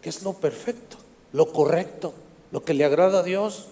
que 0.00 0.08
es 0.08 0.22
lo 0.22 0.34
perfecto, 0.34 0.96
lo 1.32 1.52
correcto, 1.52 2.14
lo 2.54 2.62
que 2.62 2.72
le 2.72 2.84
agrada 2.84 3.18
a 3.18 3.22
Dios. 3.24 3.64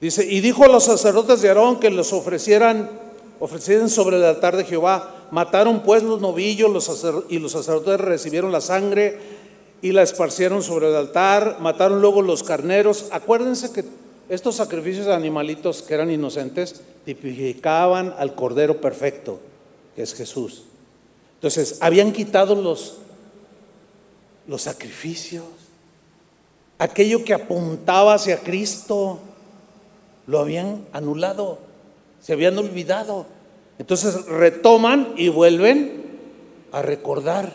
Dice, 0.00 0.24
y 0.24 0.40
dijo 0.40 0.62
a 0.62 0.68
los 0.68 0.84
sacerdotes 0.84 1.42
de 1.42 1.48
Aarón 1.48 1.80
que 1.80 1.90
los 1.90 2.12
ofrecieran, 2.12 2.88
ofrecieran 3.40 3.90
sobre 3.90 4.18
el 4.18 4.24
altar 4.24 4.56
de 4.56 4.62
Jehová. 4.62 5.26
Mataron 5.32 5.82
pues 5.82 6.04
los 6.04 6.20
novillos 6.20 6.70
los 6.70 7.04
y 7.28 7.40
los 7.40 7.50
sacerdotes 7.50 8.00
recibieron 8.00 8.52
la 8.52 8.60
sangre 8.60 9.18
y 9.82 9.90
la 9.90 10.04
esparcieron 10.04 10.62
sobre 10.62 10.90
el 10.90 10.94
altar. 10.94 11.56
Mataron 11.58 12.00
luego 12.00 12.22
los 12.22 12.44
carneros. 12.44 13.06
Acuérdense 13.10 13.72
que 13.72 13.84
estos 14.28 14.54
sacrificios 14.54 15.06
de 15.06 15.14
animalitos 15.14 15.82
que 15.82 15.94
eran 15.94 16.08
inocentes 16.08 16.82
tipificaban 17.04 18.14
al 18.16 18.36
Cordero 18.36 18.80
perfecto, 18.80 19.40
que 19.96 20.02
es 20.02 20.14
Jesús. 20.14 20.66
Entonces, 21.34 21.78
habían 21.80 22.12
quitado 22.12 22.54
los, 22.54 22.98
los 24.46 24.62
sacrificios, 24.62 25.42
aquello 26.78 27.24
que 27.24 27.34
apuntaba 27.34 28.14
hacia 28.14 28.38
Cristo, 28.38 29.18
lo 30.26 30.38
habían 30.38 30.86
anulado, 30.92 31.58
se 32.20 32.32
habían 32.32 32.56
olvidado. 32.58 33.26
Entonces 33.78 34.26
retoman 34.26 35.14
y 35.16 35.28
vuelven 35.28 36.04
a 36.72 36.82
recordar 36.82 37.52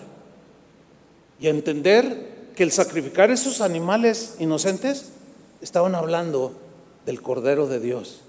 y 1.40 1.48
a 1.48 1.52
entender 1.52 2.34
que 2.56 2.64
el 2.64 2.72
sacrificar 2.72 3.32
esos 3.32 3.62
animales 3.62 4.36
inocentes 4.40 5.12
estaban 5.62 5.96
hablando 5.96 6.54
del 7.06 7.22
Cordero 7.22 7.68
de 7.68 7.80
Dios. 7.80 8.22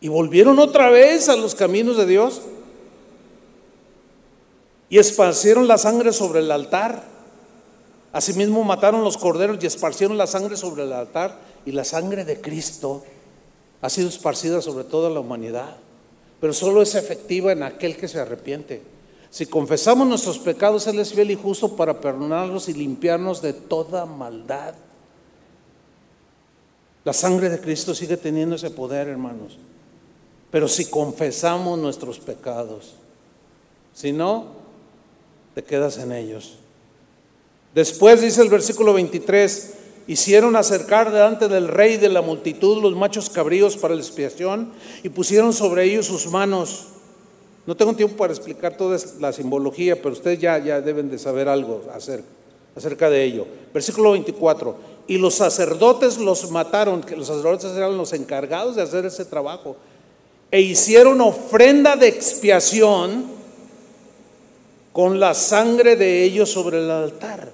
Y 0.00 0.08
volvieron 0.08 0.58
otra 0.58 0.90
vez 0.90 1.28
a 1.28 1.36
los 1.36 1.54
caminos 1.54 1.96
de 1.96 2.06
Dios 2.06 2.42
y 4.88 4.98
esparcieron 4.98 5.66
la 5.66 5.78
sangre 5.78 6.12
sobre 6.12 6.40
el 6.40 6.50
altar. 6.50 7.15
Asimismo 8.16 8.64
mataron 8.64 9.04
los 9.04 9.18
corderos 9.18 9.58
y 9.60 9.66
esparcieron 9.66 10.16
la 10.16 10.26
sangre 10.26 10.56
sobre 10.56 10.84
el 10.84 10.92
altar 10.94 11.38
y 11.66 11.72
la 11.72 11.84
sangre 11.84 12.24
de 12.24 12.40
Cristo 12.40 13.04
ha 13.82 13.90
sido 13.90 14.08
esparcida 14.08 14.62
sobre 14.62 14.84
toda 14.84 15.10
la 15.10 15.20
humanidad, 15.20 15.76
pero 16.40 16.54
solo 16.54 16.80
es 16.80 16.94
efectiva 16.94 17.52
en 17.52 17.62
aquel 17.62 17.94
que 17.94 18.08
se 18.08 18.18
arrepiente. 18.18 18.80
Si 19.28 19.44
confesamos 19.44 20.08
nuestros 20.08 20.38
pecados, 20.38 20.86
Él 20.86 20.98
es 20.98 21.12
fiel 21.12 21.30
y 21.30 21.34
justo 21.34 21.76
para 21.76 22.00
perdonarlos 22.00 22.70
y 22.70 22.72
limpiarnos 22.72 23.42
de 23.42 23.52
toda 23.52 24.06
maldad. 24.06 24.72
La 27.04 27.12
sangre 27.12 27.50
de 27.50 27.60
Cristo 27.60 27.94
sigue 27.94 28.16
teniendo 28.16 28.56
ese 28.56 28.70
poder, 28.70 29.08
hermanos. 29.08 29.58
Pero 30.50 30.68
si 30.68 30.86
confesamos 30.86 31.78
nuestros 31.78 32.18
pecados, 32.18 32.94
si 33.92 34.10
no, 34.10 34.46
te 35.54 35.62
quedas 35.62 35.98
en 35.98 36.12
ellos. 36.12 36.60
Después 37.76 38.22
dice 38.22 38.40
el 38.40 38.48
versículo 38.48 38.94
23, 38.94 39.72
hicieron 40.06 40.56
acercar 40.56 41.12
delante 41.12 41.46
del 41.46 41.68
rey 41.68 41.98
de 41.98 42.08
la 42.08 42.22
multitud 42.22 42.80
los 42.80 42.96
machos 42.96 43.28
cabríos 43.28 43.76
para 43.76 43.94
la 43.94 44.00
expiación 44.00 44.72
y 45.02 45.10
pusieron 45.10 45.52
sobre 45.52 45.84
ellos 45.84 46.06
sus 46.06 46.26
manos. 46.28 46.86
No 47.66 47.76
tengo 47.76 47.92
tiempo 47.92 48.16
para 48.16 48.32
explicar 48.32 48.78
toda 48.78 48.98
la 49.20 49.30
simbología, 49.30 49.94
pero 49.94 50.14
ustedes 50.14 50.38
ya, 50.38 50.58
deben 50.58 51.10
de 51.10 51.18
saber 51.18 51.50
algo 51.50 51.82
acerca, 51.94 52.24
acerca 52.74 53.10
de 53.10 53.22
ello. 53.22 53.46
Versículo 53.74 54.12
24 54.12 54.96
y 55.06 55.18
los 55.18 55.34
sacerdotes 55.34 56.16
los 56.16 56.50
mataron, 56.50 57.02
que 57.02 57.14
los 57.14 57.26
sacerdotes 57.26 57.76
eran 57.76 57.98
los 57.98 58.14
encargados 58.14 58.76
de 58.76 58.82
hacer 58.82 59.04
ese 59.04 59.26
trabajo, 59.26 59.76
e 60.50 60.62
hicieron 60.62 61.20
ofrenda 61.20 61.94
de 61.94 62.08
expiación 62.08 63.26
con 64.94 65.20
la 65.20 65.34
sangre 65.34 65.94
de 65.94 66.24
ellos 66.24 66.50
sobre 66.50 66.78
el 66.78 66.90
altar, 66.90 67.50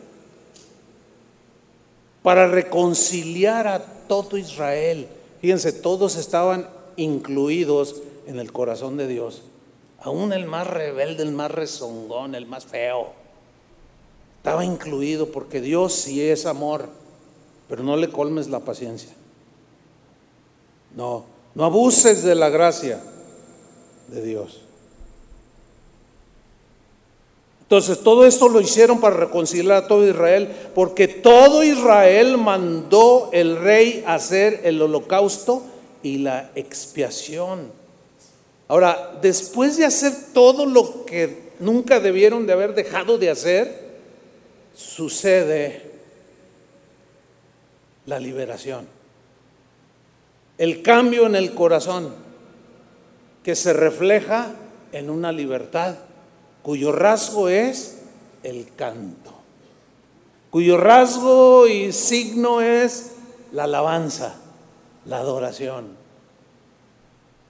para 2.23 2.47
reconciliar 2.47 3.66
a 3.66 3.81
todo 4.07 4.37
Israel. 4.37 5.09
Fíjense, 5.41 5.73
todos 5.73 6.16
estaban 6.16 6.68
incluidos 6.97 8.03
en 8.27 8.39
el 8.39 8.53
corazón 8.53 8.97
de 8.97 9.09
Dios, 9.09 9.43
aún 9.99 10.33
el 10.33 10.47
más 10.47 10.66
rebelde, 10.66 11.23
el 11.23 11.33
más 11.33 11.51
rezongón, 11.51 12.35
el 12.35 12.47
más 12.47 12.66
feo, 12.66 13.12
estaba 14.37 14.64
incluido 14.64 15.31
porque 15.31 15.61
Dios 15.61 15.93
sí 15.93 16.23
es 16.23 16.47
amor 16.47 16.89
pero 17.73 17.85
no 17.85 17.97
le 17.97 18.11
colmes 18.11 18.49
la 18.49 18.61
paciencia. 18.61 19.12
No, 20.95 21.25
no 21.55 21.64
abuses 21.64 22.23
de 22.23 22.35
la 22.35 22.51
gracia 22.51 23.01
de 24.09 24.23
Dios. 24.23 24.62
Entonces, 27.73 28.01
todo 28.01 28.27
esto 28.27 28.51
lo 28.51 28.61
hicieron 28.61 29.01
para 29.01 29.16
reconciliar 29.16 29.85
a 29.85 29.89
todo 29.89 30.07
Israel, 30.07 30.47
porque 30.75 31.09
todo 31.09 31.64
Israel 31.64 32.37
mandó 32.37 33.31
el 33.33 33.57
rey 33.57 34.05
hacer 34.07 34.61
el 34.64 34.83
holocausto 34.83 35.62
y 36.03 36.18
la 36.18 36.51
expiación. 36.55 37.73
Ahora, 38.68 39.18
después 39.23 39.79
de 39.79 39.87
hacer 39.87 40.12
todo 40.35 40.66
lo 40.66 41.07
que 41.07 41.53
nunca 41.61 41.99
debieron 41.99 42.47
de 42.47 42.53
haber 42.53 42.75
dejado 42.75 43.16
de 43.16 43.31
hacer, 43.31 43.81
sucede 44.75 45.93
la 48.05 48.20
liberación. 48.20 48.87
El 50.59 50.83
cambio 50.83 51.25
en 51.25 51.37
el 51.37 51.55
corazón 51.55 52.14
que 53.43 53.57
se 53.57 53.73
refleja 53.73 54.57
en 54.93 55.09
una 55.09 55.33
libertad 55.33 55.95
cuyo 56.63 56.93
rasgo 56.93 57.49
es 57.49 57.99
el 58.43 58.69
canto, 58.77 59.33
cuyo 60.51 60.77
rasgo 60.77 61.67
y 61.67 61.93
signo 61.93 62.61
es 62.61 63.13
la 63.53 63.65
alabanza, 63.65 64.37
la 65.07 65.19
adoración. 65.19 66.01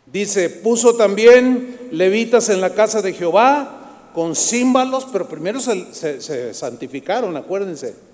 Dice, 0.06 0.50
puso 0.50 0.96
también 0.96 1.88
levitas 1.90 2.48
en 2.48 2.60
la 2.60 2.74
casa 2.74 3.00
de 3.02 3.12
Jehová 3.12 4.10
con 4.14 4.36
címbalos, 4.36 5.06
pero 5.10 5.28
primero 5.28 5.60
se, 5.60 6.52
santificaron, 6.54 7.36
acuérdense 7.36 8.12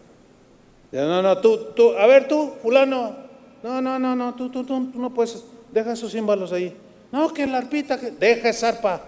no, 0.92 1.22
no, 1.22 1.38
tú, 1.38 1.58
tú, 1.76 1.92
a 1.96 2.06
ver 2.06 2.28
tú, 2.28 2.52
fulano. 2.62 3.14
No, 3.62 3.80
no, 3.80 3.98
no, 3.98 4.16
no, 4.16 4.34
tú, 4.34 4.48
tú, 4.50 4.64
tú, 4.64 4.90
no 4.94 5.12
puedes, 5.12 5.44
deja 5.72 5.92
esos 5.92 6.12
símbolos 6.12 6.52
ahí. 6.52 6.74
No, 7.12 7.32
que 7.32 7.46
la 7.46 7.58
arpita, 7.58 7.96
deja 7.96 8.48
esa 8.48 8.68
arpa. 8.68 9.02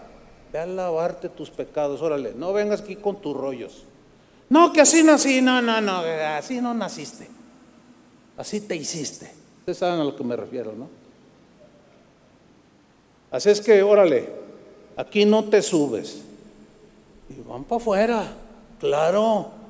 Ve 0.52 0.58
a 0.58 0.66
lavarte 0.66 1.28
tus 1.28 1.50
pecados, 1.50 2.02
órale, 2.02 2.34
no 2.34 2.52
vengas 2.52 2.80
aquí 2.80 2.96
con 2.96 3.20
tus 3.20 3.36
rollos. 3.36 3.84
No, 4.48 4.72
que 4.72 4.80
así 4.80 5.02
nací, 5.02 5.40
no, 5.40 5.62
no, 5.62 5.80
no, 5.80 5.98
así 6.36 6.60
no 6.60 6.74
naciste. 6.74 7.28
Así 8.36 8.60
te 8.60 8.74
hiciste. 8.74 9.30
Ustedes 9.60 9.78
saben 9.78 10.00
a 10.00 10.04
lo 10.04 10.16
que 10.16 10.24
me 10.24 10.34
refiero, 10.34 10.72
¿no? 10.72 10.88
Así 13.30 13.50
es 13.50 13.60
que, 13.60 13.82
órale, 13.82 14.28
aquí 14.96 15.24
no 15.24 15.44
te 15.44 15.62
subes. 15.62 16.22
Y 17.28 17.40
van 17.48 17.62
para 17.64 17.80
afuera, 17.80 18.32
claro 18.80 19.60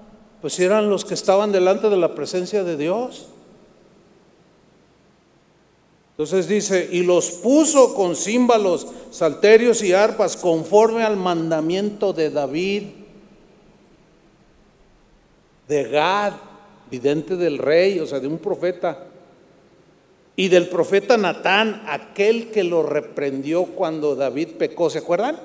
pues 0.40 0.58
eran 0.58 0.88
los 0.88 1.04
que 1.04 1.14
estaban 1.14 1.52
delante 1.52 1.90
de 1.90 1.96
la 1.96 2.14
presencia 2.14 2.64
de 2.64 2.76
Dios. 2.76 3.28
Entonces 6.20 6.48
dice, 6.48 6.86
y 6.92 7.02
los 7.02 7.30
puso 7.30 7.94
con 7.94 8.14
címbalos, 8.14 8.86
salterios 9.10 9.82
y 9.82 9.94
arpas 9.94 10.36
conforme 10.36 11.02
al 11.02 11.16
mandamiento 11.16 12.12
de 12.12 12.28
David, 12.28 12.82
de 15.66 15.84
Gad, 15.84 16.34
vidente 16.90 17.36
del 17.36 17.56
rey, 17.56 18.00
o 18.00 18.06
sea, 18.06 18.20
de 18.20 18.26
un 18.26 18.36
profeta, 18.36 19.06
y 20.36 20.48
del 20.48 20.68
profeta 20.68 21.16
Natán, 21.16 21.84
aquel 21.88 22.50
que 22.50 22.64
lo 22.64 22.82
reprendió 22.82 23.64
cuando 23.64 24.14
David 24.14 24.48
pecó, 24.58 24.90
¿se 24.90 24.98
acuerdan? 24.98 25.38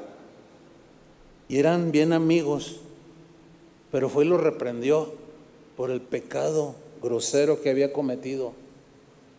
Y 1.48 1.58
eran 1.58 1.94
bien 1.94 2.12
amigos, 2.12 2.82
pero 3.94 4.10
fue 4.10 4.26
y 4.26 4.28
lo 4.28 4.38
reprendió 4.38 5.14
por 5.78 5.90
el 5.90 6.02
pecado 6.02 6.76
grosero 7.02 7.62
que 7.62 7.70
había 7.70 7.94
cometido. 7.94 8.65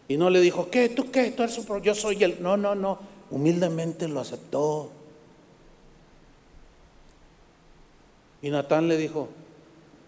Y 0.09 0.16
no 0.16 0.30
le 0.30 0.40
dijo, 0.40 0.70
¿qué? 0.70 0.88
¿Tú 0.88 1.11
qué? 1.11 1.30
¿Tú 1.32 1.42
eres 1.42 1.59
un 1.59 1.82
Yo 1.82 1.94
soy 1.94 2.22
el... 2.22 2.40
No, 2.40 2.57
no, 2.57 2.74
no. 2.74 2.98
Humildemente 3.30 4.07
lo 4.07 4.20
aceptó. 4.20 4.90
Y 8.42 8.50
Natán 8.50 8.86
le 8.86 8.96
dijo, 8.96 9.28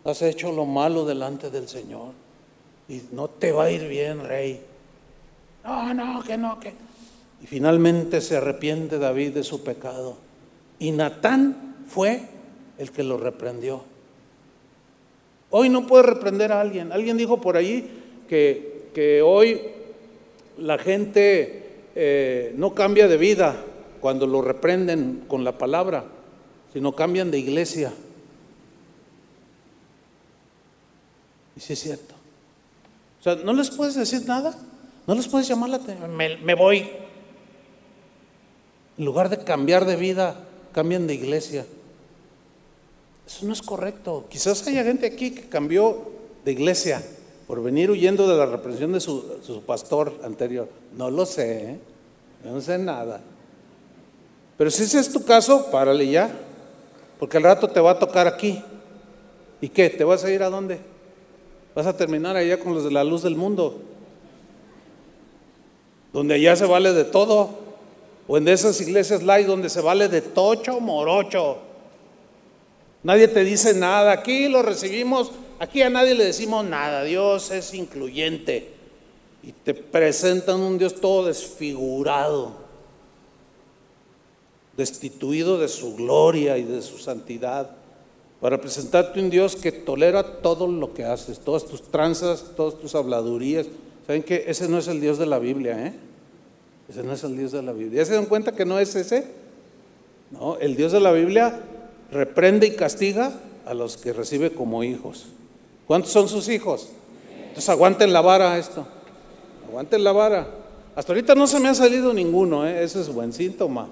has 0.04 0.22
hecho 0.22 0.52
lo 0.52 0.64
malo 0.64 1.04
delante 1.04 1.50
del 1.50 1.68
Señor. 1.68 2.12
Y 2.88 3.02
no 3.12 3.28
te 3.28 3.50
va 3.50 3.64
a 3.64 3.70
ir 3.70 3.88
bien, 3.88 4.24
rey. 4.24 4.62
No, 5.64 5.92
no, 5.92 6.22
que 6.22 6.38
no, 6.38 6.60
que... 6.60 6.72
Y 7.42 7.46
finalmente 7.46 8.20
se 8.20 8.36
arrepiente 8.36 8.98
David 8.98 9.34
de 9.34 9.44
su 9.44 9.62
pecado. 9.62 10.16
Y 10.78 10.92
Natán 10.92 11.76
fue 11.88 12.22
el 12.78 12.92
que 12.92 13.02
lo 13.02 13.16
reprendió. 13.16 13.82
Hoy 15.50 15.68
no 15.68 15.86
puede 15.86 16.04
reprender 16.04 16.52
a 16.52 16.60
alguien. 16.60 16.92
Alguien 16.92 17.16
dijo 17.16 17.40
por 17.40 17.56
ahí 17.56 18.24
que, 18.28 18.90
que 18.94 19.22
hoy 19.22 19.60
la 20.58 20.78
gente 20.78 21.90
eh, 21.94 22.52
no 22.56 22.74
cambia 22.74 23.08
de 23.08 23.16
vida 23.16 23.56
cuando 24.00 24.26
lo 24.26 24.42
reprenden 24.42 25.24
con 25.28 25.44
la 25.44 25.56
palabra, 25.56 26.04
sino 26.72 26.94
cambian 26.94 27.30
de 27.30 27.38
iglesia. 27.38 27.92
Y 31.56 31.60
sí 31.60 31.72
es 31.72 31.80
cierto. 31.80 32.14
O 33.20 33.22
sea, 33.22 33.36
no 33.36 33.52
les 33.52 33.70
puedes 33.70 33.94
decir 33.94 34.24
nada, 34.26 34.56
no 35.06 35.14
les 35.14 35.26
puedes 35.26 35.48
llamar 35.48 35.70
la 35.70 35.76
atención, 35.76 36.14
me, 36.16 36.54
voy. 36.54 36.88
En 38.96 39.04
lugar 39.04 39.28
de 39.28 39.38
cambiar 39.38 39.84
de 39.84 39.96
vida, 39.96 40.44
cambian 40.72 41.06
de 41.06 41.14
iglesia. 41.14 41.66
Eso 43.26 43.46
no 43.46 43.52
es 43.52 43.62
correcto. 43.62 44.26
Quizás 44.28 44.66
haya 44.66 44.84
gente 44.84 45.06
aquí 45.06 45.32
que 45.32 45.48
cambió 45.48 46.12
de 46.44 46.52
iglesia 46.52 47.02
por 47.48 47.62
venir 47.62 47.90
huyendo 47.90 48.28
de 48.28 48.36
la 48.36 48.44
represión 48.44 48.92
de 48.92 49.00
su, 49.00 49.62
pastor 49.66 50.12
anterior. 50.22 50.68
No 50.94 51.10
lo 51.10 51.24
sé, 51.24 51.70
¿eh? 51.70 51.78
no 52.44 52.60
sé 52.60 52.76
nada. 52.76 53.22
Pero 54.58 54.70
si 54.70 54.82
ese 54.82 55.00
es 55.00 55.10
tu 55.10 55.24
caso, 55.24 55.70
párale 55.70 56.06
ya, 56.06 56.30
porque 57.18 57.38
al 57.38 57.44
rato 57.44 57.66
te 57.66 57.80
va 57.80 57.92
a 57.92 57.98
tocar 57.98 58.26
aquí. 58.26 58.62
¿Y 59.62 59.70
qué? 59.70 59.88
¿Te 59.88 60.04
vas 60.04 60.24
a 60.24 60.30
ir 60.30 60.42
a 60.42 60.50
dónde? 60.50 60.78
Vas 61.74 61.86
a 61.86 61.96
terminar 61.96 62.36
allá 62.36 62.60
con 62.60 62.74
los 62.74 62.84
de 62.84 62.90
la 62.90 63.02
luz 63.02 63.22
del 63.22 63.34
mundo, 63.34 63.78
donde 66.12 66.34
allá 66.34 66.54
se 66.54 66.66
vale 66.66 66.92
de 66.92 67.04
todo, 67.04 67.48
o 68.26 68.36
en 68.36 68.46
esas 68.46 68.78
iglesias 68.82 69.22
light 69.22 69.46
donde 69.46 69.70
se 69.70 69.80
vale 69.80 70.08
de 70.08 70.20
tocho, 70.20 70.80
morocho. 70.80 71.56
Nadie 73.02 73.26
te 73.26 73.42
dice 73.42 73.72
nada, 73.72 74.12
aquí 74.12 74.48
lo 74.48 74.60
recibimos 74.60 75.32
Aquí 75.60 75.82
a 75.82 75.90
nadie 75.90 76.14
le 76.14 76.24
decimos 76.24 76.64
nada, 76.64 77.02
Dios 77.02 77.50
es 77.50 77.74
incluyente 77.74 78.70
y 79.42 79.52
te 79.52 79.74
presentan 79.74 80.60
un 80.60 80.78
Dios 80.78 81.00
todo 81.00 81.26
desfigurado, 81.26 82.52
destituido 84.76 85.58
de 85.58 85.68
su 85.68 85.96
gloria 85.96 86.58
y 86.58 86.62
de 86.62 86.80
su 86.82 86.98
santidad, 86.98 87.70
para 88.40 88.60
presentarte 88.60 89.18
un 89.18 89.30
Dios 89.30 89.56
que 89.56 89.72
tolera 89.72 90.40
todo 90.42 90.68
lo 90.68 90.94
que 90.94 91.04
haces, 91.04 91.40
todas 91.40 91.66
tus 91.66 91.82
tranzas, 91.82 92.52
todas 92.56 92.78
tus 92.78 92.94
habladurías. 92.94 93.66
¿Saben 94.06 94.22
que 94.22 94.44
ese 94.46 94.68
no 94.68 94.78
es 94.78 94.86
el 94.86 95.00
Dios 95.00 95.18
de 95.18 95.26
la 95.26 95.40
Biblia, 95.40 95.86
eh? 95.86 95.92
Ese 96.88 97.02
no 97.02 97.12
es 97.12 97.24
el 97.24 97.36
Dios 97.36 97.50
de 97.50 97.62
la 97.62 97.72
Biblia. 97.72 97.98
¿Ya 97.98 98.06
se 98.06 98.14
dan 98.14 98.26
cuenta 98.26 98.52
que 98.52 98.64
no 98.64 98.78
es 98.78 98.94
ese? 98.94 99.26
No, 100.30 100.56
el 100.58 100.76
Dios 100.76 100.92
de 100.92 101.00
la 101.00 101.10
Biblia 101.10 101.60
reprende 102.12 102.68
y 102.68 102.76
castiga 102.76 103.32
a 103.66 103.74
los 103.74 103.96
que 103.96 104.12
recibe 104.12 104.52
como 104.52 104.84
hijos. 104.84 105.26
¿Cuántos 105.88 106.12
son 106.12 106.28
sus 106.28 106.46
hijos? 106.50 106.90
Entonces 107.38 107.70
aguanten 107.70 108.12
la 108.12 108.20
vara 108.20 108.58
esto. 108.58 108.86
Aguanten 109.66 110.04
la 110.04 110.12
vara. 110.12 110.46
Hasta 110.94 111.12
ahorita 111.12 111.34
no 111.34 111.46
se 111.46 111.58
me 111.58 111.70
ha 111.70 111.74
salido 111.74 112.12
ninguno, 112.12 112.66
¿eh? 112.66 112.84
ese 112.84 113.00
es 113.00 113.08
buen 113.08 113.32
síntoma. 113.32 113.88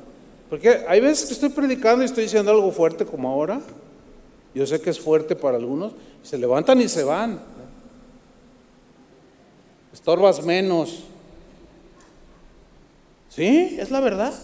Porque 0.50 0.84
hay 0.86 1.00
veces 1.00 1.26
que 1.26 1.32
estoy 1.32 1.48
predicando 1.48 2.02
y 2.02 2.04
estoy 2.04 2.24
diciendo 2.24 2.50
algo 2.50 2.70
fuerte 2.70 3.06
como 3.06 3.30
ahora. 3.30 3.62
Yo 4.54 4.66
sé 4.66 4.78
que 4.78 4.90
es 4.90 5.00
fuerte 5.00 5.34
para 5.34 5.56
algunos. 5.56 5.92
Se 6.22 6.36
levantan 6.36 6.82
y 6.82 6.88
se 6.88 7.02
van. 7.02 7.40
Estorbas 9.90 10.44
menos. 10.44 11.04
Sí, 13.30 13.78
es 13.80 13.90
la 13.90 14.00
verdad. 14.00 14.34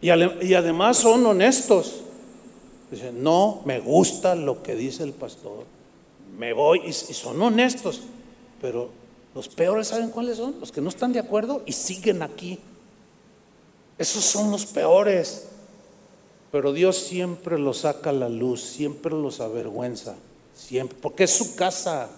Y, 0.00 0.08
y 0.46 0.54
además 0.54 0.96
son 0.96 1.26
honestos. 1.26 2.00
Dicen, 2.90 3.22
no 3.22 3.60
me 3.66 3.80
gusta 3.80 4.34
lo 4.34 4.62
que 4.62 4.74
dice 4.74 5.02
el 5.02 5.12
pastor 5.12 5.77
me 6.38 6.52
voy 6.52 6.82
y, 6.86 6.92
son 6.92 7.42
honestos, 7.42 8.02
pero 8.62 8.90
los 9.34 9.48
peores, 9.48 9.88
¿saben 9.88 10.10
cuáles 10.10 10.38
son? 10.38 10.54
Los 10.60 10.72
que 10.72 10.80
no 10.80 10.88
están 10.88 11.12
de 11.12 11.18
acuerdo 11.18 11.62
y 11.66 11.72
siguen 11.72 12.22
aquí. 12.22 12.58
Esos 13.98 14.24
son 14.24 14.50
los 14.50 14.64
peores. 14.66 15.48
Pero 16.50 16.72
Dios 16.72 16.96
siempre 16.96 17.58
los 17.58 17.78
saca 17.78 18.10
a 18.10 18.12
la 18.12 18.28
luz, 18.28 18.62
siempre 18.62 19.12
los 19.12 19.40
avergüenza, 19.40 20.14
siempre, 20.54 20.96
porque 20.98 21.24
es 21.24 21.30
su 21.32 21.56
casa. 21.56 22.08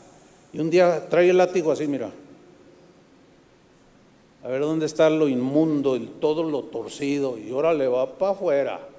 Y 0.53 0.61
un 0.61 0.71
día 0.71 1.09
trae 1.09 1.31
el 1.31 1.39
látigo 1.39 1.73
así, 1.73 1.89
mira. 1.89 2.13
A 4.45 4.49
ver 4.49 4.61
dónde 4.61 4.87
está 4.87 5.11
lo 5.11 5.29
inmundo 5.29 5.97
y 5.97 6.07
todo 6.07 6.45
lo 6.45 6.63
torcido. 6.65 7.39
Y 7.39 7.51
ahora 7.51 7.75
le 7.75 7.89
va 7.89 8.19
para 8.19 8.33
afuera. 8.33 8.90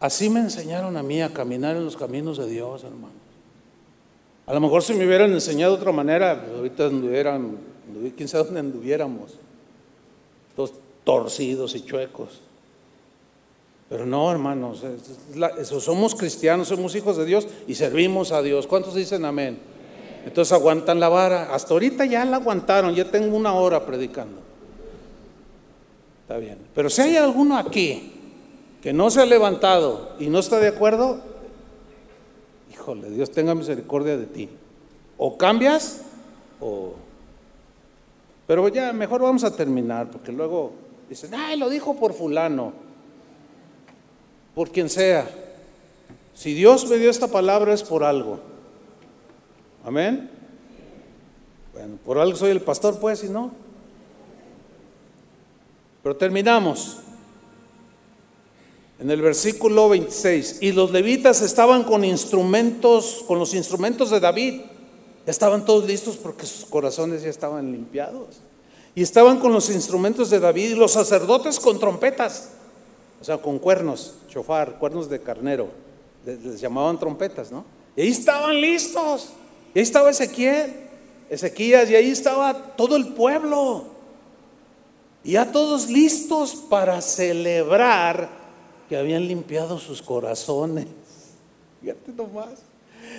Así 0.00 0.30
me 0.30 0.40
enseñaron 0.40 0.96
a 0.96 1.02
mí 1.02 1.20
a 1.20 1.28
caminar 1.28 1.76
en 1.76 1.84
los 1.84 1.96
caminos 1.96 2.38
de 2.38 2.48
Dios, 2.48 2.84
hermano. 2.84 3.20
A 4.46 4.54
lo 4.54 4.60
mejor 4.60 4.82
si 4.82 4.94
me 4.94 5.06
hubieran 5.06 5.30
enseñado 5.30 5.74
de 5.74 5.80
otra 5.80 5.92
manera, 5.92 6.42
pues 6.42 6.56
ahorita 6.56 6.86
anduvieran, 6.86 7.58
quién 8.16 8.26
sabe 8.26 8.44
dónde 8.44 8.60
anduviéramos, 8.60 9.34
todos 10.56 10.72
torcidos 11.04 11.74
y 11.74 11.82
chuecos. 11.82 12.40
Pero 13.90 14.06
no, 14.06 14.30
hermanos, 14.30 14.82
eso, 15.58 15.80
somos 15.80 16.14
cristianos, 16.14 16.68
somos 16.68 16.94
hijos 16.94 17.16
de 17.16 17.26
Dios 17.26 17.46
y 17.68 17.74
servimos 17.74 18.32
a 18.32 18.40
Dios. 18.40 18.66
¿Cuántos 18.66 18.94
dicen 18.94 19.24
amén? 19.24 19.58
Entonces 20.24 20.52
aguantan 20.52 20.98
la 20.98 21.08
vara. 21.08 21.54
Hasta 21.54 21.74
ahorita 21.74 22.06
ya 22.06 22.24
la 22.24 22.36
aguantaron, 22.36 22.94
ya 22.94 23.10
tengo 23.10 23.36
una 23.36 23.52
hora 23.52 23.84
predicando. 23.84 24.38
Está 26.22 26.38
bien. 26.38 26.58
Pero 26.74 26.88
si 26.88 27.02
hay 27.02 27.16
alguno 27.16 27.56
aquí 27.56 28.19
que 28.82 28.92
no 28.92 29.10
se 29.10 29.20
ha 29.20 29.26
levantado 29.26 30.10
y 30.18 30.28
no 30.28 30.38
está 30.38 30.58
de 30.58 30.68
acuerdo, 30.68 31.20
híjole, 32.72 33.10
Dios 33.10 33.30
tenga 33.30 33.54
misericordia 33.54 34.16
de 34.16 34.26
ti. 34.26 34.48
O 35.18 35.36
cambias 35.36 36.02
o... 36.60 36.94
Pero 38.46 38.66
ya, 38.68 38.92
mejor 38.92 39.22
vamos 39.22 39.44
a 39.44 39.54
terminar, 39.54 40.10
porque 40.10 40.32
luego 40.32 40.72
dicen, 41.08 41.34
ay, 41.34 41.58
lo 41.58 41.68
dijo 41.68 41.94
por 41.94 42.14
fulano, 42.14 42.72
por 44.54 44.70
quien 44.70 44.88
sea. 44.88 45.28
Si 46.34 46.54
Dios 46.54 46.88
me 46.88 46.96
dio 46.96 47.10
esta 47.10 47.28
palabra 47.28 47.72
es 47.72 47.82
por 47.82 48.02
algo. 48.02 48.40
Amén. 49.84 50.30
Bueno, 51.74 51.96
por 52.04 52.18
algo 52.18 52.36
soy 52.36 52.50
el 52.50 52.60
pastor, 52.60 52.98
pues, 52.98 53.20
si 53.20 53.28
no. 53.28 53.52
Pero 56.02 56.16
terminamos 56.16 56.98
en 59.00 59.10
el 59.10 59.22
versículo 59.22 59.88
26, 59.88 60.58
y 60.60 60.72
los 60.72 60.90
levitas 60.90 61.40
estaban 61.40 61.84
con 61.84 62.04
instrumentos, 62.04 63.24
con 63.26 63.38
los 63.38 63.54
instrumentos 63.54 64.10
de 64.10 64.20
David. 64.20 64.60
estaban 65.24 65.64
todos 65.64 65.86
listos 65.86 66.16
porque 66.16 66.44
sus 66.44 66.66
corazones 66.66 67.22
ya 67.22 67.30
estaban 67.30 67.72
limpiados. 67.72 68.40
Y 68.94 69.02
estaban 69.02 69.38
con 69.38 69.52
los 69.52 69.70
instrumentos 69.70 70.28
de 70.28 70.40
David 70.40 70.70
y 70.70 70.74
los 70.74 70.92
sacerdotes 70.92 71.58
con 71.58 71.78
trompetas, 71.78 72.50
o 73.20 73.24
sea, 73.24 73.38
con 73.38 73.58
cuernos, 73.58 74.14
chofar, 74.28 74.78
cuernos 74.78 75.08
de 75.08 75.20
carnero. 75.20 75.68
Les, 76.26 76.60
llamaban 76.60 76.98
trompetas, 76.98 77.50
¿no? 77.50 77.64
Y 77.96 78.02
ahí 78.02 78.08
estaban 78.08 78.60
listos. 78.60 79.30
Y 79.74 79.78
ahí 79.78 79.82
estaba 79.82 80.10
Ezequiel, 80.10 80.74
Ezequías, 81.30 81.88
y 81.88 81.94
ahí 81.94 82.10
estaba 82.10 82.76
todo 82.76 82.96
el 82.96 83.14
pueblo. 83.14 83.84
Y 85.24 85.32
ya 85.32 85.50
todos 85.50 85.88
listos 85.88 86.54
para 86.68 87.00
celebrar 87.00 88.39
que 88.90 88.96
habían 88.96 89.28
limpiado 89.28 89.78
sus 89.78 90.02
corazones. 90.02 90.88
Fíjate 91.80 92.10
nomás. 92.10 92.58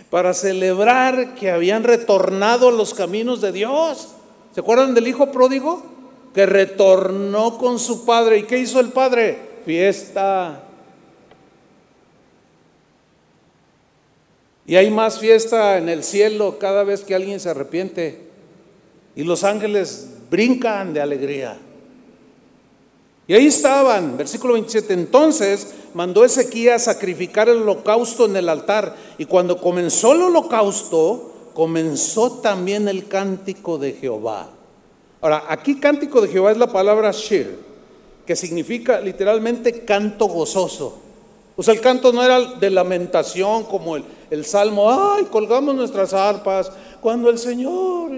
Para 0.10 0.34
celebrar 0.34 1.34
que 1.36 1.50
habían 1.50 1.86
retornado 1.86 2.68
a 2.68 2.72
los 2.74 2.94
caminos 2.94 3.40
de 3.40 3.54
Dios. 3.54 4.10
¿Se 4.54 4.60
acuerdan 4.60 4.94
del 4.94 5.08
hijo 5.08 5.32
pródigo? 5.32 5.82
Que 6.34 6.46
retornó 6.46 7.58
con 7.58 7.80
su 7.80 8.06
padre. 8.06 8.40
¿Y 8.40 8.44
qué 8.44 8.58
hizo 8.58 8.82
el 8.82 8.90
padre? 8.90 9.40
Fiesta. 9.66 10.62
Y 14.66 14.76
hay 14.76 14.92
más 14.92 15.20
fiesta 15.20 15.78
en 15.78 15.88
el 15.88 16.04
cielo 16.04 16.60
cada 16.60 16.84
vez 16.84 17.06
que 17.06 17.16
alguien 17.16 17.40
se 17.40 17.50
arrepiente. 17.50 18.28
Y 19.16 19.24
los 19.24 19.46
ángeles 19.46 20.10
brincan 20.30 20.94
de 20.94 21.00
alegría. 21.00 21.58
Y 23.32 23.34
ahí 23.34 23.46
estaban, 23.46 24.18
versículo 24.18 24.56
27. 24.56 24.92
Entonces 24.94 25.74
mandó 25.94 26.26
Ezequías 26.26 26.84
sacrificar 26.84 27.48
el 27.48 27.62
holocausto 27.62 28.26
en 28.26 28.36
el 28.36 28.50
altar. 28.50 28.94
Y 29.18 29.24
cuando 29.24 29.58
comenzó 29.58 30.12
el 30.12 30.24
holocausto, 30.24 31.32
comenzó 31.54 32.40
también 32.42 32.90
el 32.90 33.08
cántico 33.08 33.78
de 33.78 33.94
Jehová. 33.94 34.50
Ahora, 35.22 35.46
aquí 35.48 35.80
cántico 35.80 36.20
de 36.20 36.28
Jehová 36.28 36.52
es 36.52 36.58
la 36.58 36.74
palabra 36.74 37.14
shir, 37.14 37.58
que 38.26 38.36
significa 38.36 39.00
literalmente 39.00 39.86
canto 39.86 40.26
gozoso. 40.26 40.98
O 41.56 41.64
sea, 41.64 41.74
el 41.74 41.80
canto 41.80 42.12
no 42.12 42.22
era 42.26 42.38
de 42.38 42.70
lamentación 42.70 43.64
como 43.64 43.96
el, 43.96 44.04
el 44.30 44.44
salmo, 44.44 44.92
ay, 44.92 45.24
colgamos 45.32 45.74
nuestras 45.74 46.14
arpas, 46.14 46.70
cuando 47.00 47.30
el 47.30 47.38
Señor 47.38 48.12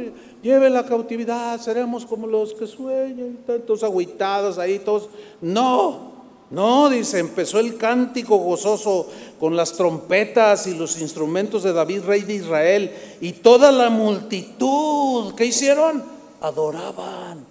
lleve 0.44 0.70
la 0.70 0.86
cautividad, 0.86 1.60
seremos 1.60 2.06
como 2.06 2.28
los 2.28 2.54
que 2.54 2.68
sueñan, 2.68 3.40
tantos 3.48 3.82
agüitados 3.84 4.60
ahí, 4.60 4.78
todos. 4.78 5.10
No, 5.42 6.12
no, 6.52 6.90
dice, 6.90 7.18
empezó 7.18 7.60
el 7.60 7.78
cántico 7.78 8.38
gozoso 8.38 9.08
con 9.40 9.56
las 9.56 9.74
trompetas 9.74 10.68
y 10.68 10.76
los 10.76 11.02
instrumentos 11.02 11.64
de 11.64 11.74
David, 11.74 12.04
rey 12.04 12.22
de 12.22 12.36
Israel, 12.36 12.94
y 13.22 13.32
toda 13.32 13.72
la 13.72 13.90
multitud, 13.90 15.34
¿qué 15.34 15.46
hicieron? 15.46 16.04
Adoraban, 16.42 17.46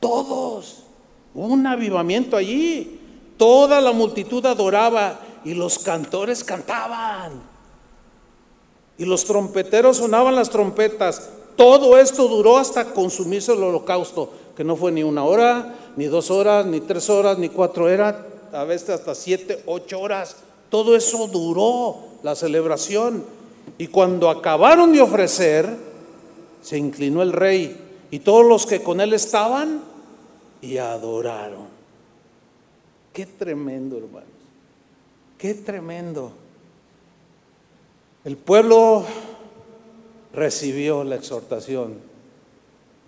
todos. 0.00 0.84
un 1.34 1.64
avivamiento 1.66 2.36
allí. 2.36 2.96
Toda 3.36 3.80
la 3.80 3.92
multitud 3.92 4.44
adoraba 4.44 5.18
y 5.46 5.54
los 5.54 5.78
cantores 5.78 6.44
cantaban. 6.44 7.40
Y 8.98 9.06
los 9.06 9.24
trompeteros 9.24 9.96
sonaban 9.96 10.34
las 10.34 10.50
trompetas. 10.50 11.30
Todo 11.60 11.98
esto 11.98 12.26
duró 12.26 12.56
hasta 12.56 12.86
consumirse 12.86 13.52
el 13.52 13.62
holocausto, 13.62 14.30
que 14.56 14.64
no 14.64 14.76
fue 14.76 14.92
ni 14.92 15.02
una 15.02 15.24
hora, 15.24 15.74
ni 15.94 16.06
dos 16.06 16.30
horas, 16.30 16.64
ni 16.64 16.80
tres 16.80 17.10
horas, 17.10 17.36
ni 17.36 17.50
cuatro, 17.50 17.86
era 17.90 18.26
a 18.50 18.64
veces 18.64 18.88
hasta 18.88 19.14
siete, 19.14 19.62
ocho 19.66 20.00
horas. 20.00 20.36
Todo 20.70 20.96
eso 20.96 21.26
duró 21.26 21.98
la 22.22 22.34
celebración. 22.34 23.26
Y 23.76 23.88
cuando 23.88 24.30
acabaron 24.30 24.94
de 24.94 25.02
ofrecer, 25.02 25.68
se 26.62 26.78
inclinó 26.78 27.20
el 27.20 27.34
rey 27.34 27.76
y 28.10 28.20
todos 28.20 28.46
los 28.46 28.64
que 28.64 28.82
con 28.82 29.02
él 29.02 29.12
estaban 29.12 29.82
y 30.62 30.78
adoraron. 30.78 31.68
Qué 33.12 33.26
tremendo, 33.26 33.98
hermanos. 33.98 34.30
Qué 35.36 35.52
tremendo. 35.52 36.32
El 38.24 38.38
pueblo 38.38 39.04
recibió 40.32 41.04
la 41.04 41.16
exhortación 41.16 41.94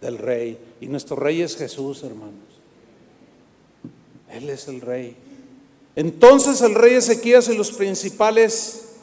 del 0.01 0.19
rey. 0.19 0.59
Y 0.81 0.87
nuestro 0.87 1.17
rey 1.17 1.43
es 1.43 1.57
Jesús, 1.57 2.03
hermanos. 2.03 2.35
Él 4.31 4.51
es 4.51 4.69
el 4.69 4.81
rey. 4.81 5.17
Entonces 5.95 6.61
el 6.63 6.75
rey 6.75 6.95
Ezequías 6.95 7.49
y 7.49 7.57
los 7.57 7.71
principales, 7.73 8.95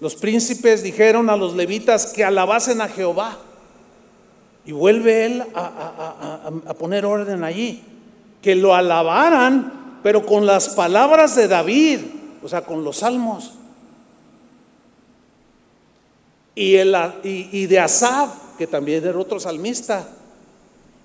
los 0.00 0.14
príncipes 0.16 0.82
dijeron 0.82 1.30
a 1.30 1.36
los 1.36 1.54
levitas 1.54 2.12
que 2.12 2.24
alabasen 2.24 2.80
a 2.80 2.88
Jehová. 2.88 3.38
Y 4.64 4.72
vuelve 4.72 5.26
él 5.26 5.42
a, 5.54 6.50
a 6.66 6.74
poner 6.74 7.04
orden 7.04 7.44
allí. 7.44 7.82
Que 8.42 8.54
lo 8.54 8.74
alabaran, 8.74 10.00
pero 10.02 10.26
con 10.26 10.46
las 10.46 10.70
palabras 10.70 11.36
de 11.36 11.48
David, 11.48 12.00
o 12.42 12.48
sea, 12.48 12.62
con 12.62 12.84
los 12.84 12.98
salmos. 12.98 13.52
Y, 16.54 16.74
el, 16.76 16.94
y, 17.22 17.66
de 17.66 17.78
Asaf, 17.78 18.56
que 18.58 18.66
también 18.66 19.04
era 19.04 19.18
otro 19.18 19.40
salmista. 19.40 20.06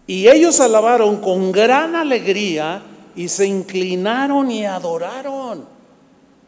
Y 0.05 0.27
ellos 0.27 0.59
alabaron 0.59 1.17
con 1.17 1.51
gran 1.51 1.95
alegría 1.95 2.81
y 3.15 3.27
se 3.27 3.45
inclinaron 3.45 4.51
y 4.51 4.65
adoraron. 4.65 5.65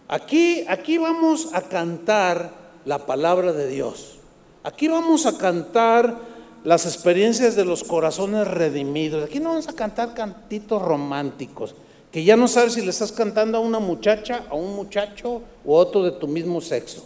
Aquí, 0.08 0.66
aquí 0.68 0.98
vamos 0.98 1.50
a 1.54 1.62
cantar 1.62 2.52
la 2.86 3.06
palabra 3.06 3.54
de 3.54 3.68
Dios. 3.68 4.18
Aquí 4.64 4.88
vamos 4.88 5.26
a 5.26 5.38
cantar 5.38 6.18
las 6.64 6.86
experiencias 6.86 7.56
de 7.56 7.66
los 7.66 7.84
corazones 7.84 8.48
redimidos. 8.48 9.24
Aquí 9.24 9.40
no 9.40 9.50
vamos 9.50 9.68
a 9.68 9.74
cantar 9.74 10.14
cantitos 10.14 10.82
románticos, 10.82 11.76
que 12.12 12.24
ya 12.24 12.36
no 12.36 12.48
sabes 12.48 12.74
si 12.74 12.82
le 12.82 12.90
estás 12.90 13.12
cantando 13.12 13.58
a 13.58 13.62
una 13.62 13.80
muchacha, 13.80 14.44
a 14.50 14.56
un 14.56 14.76
muchacho 14.76 15.42
o 15.66 15.78
a 15.78 15.82
otro 15.82 16.04
de 16.04 16.12
tu 16.12 16.28
mismo 16.28 16.60
sexo. 16.60 17.06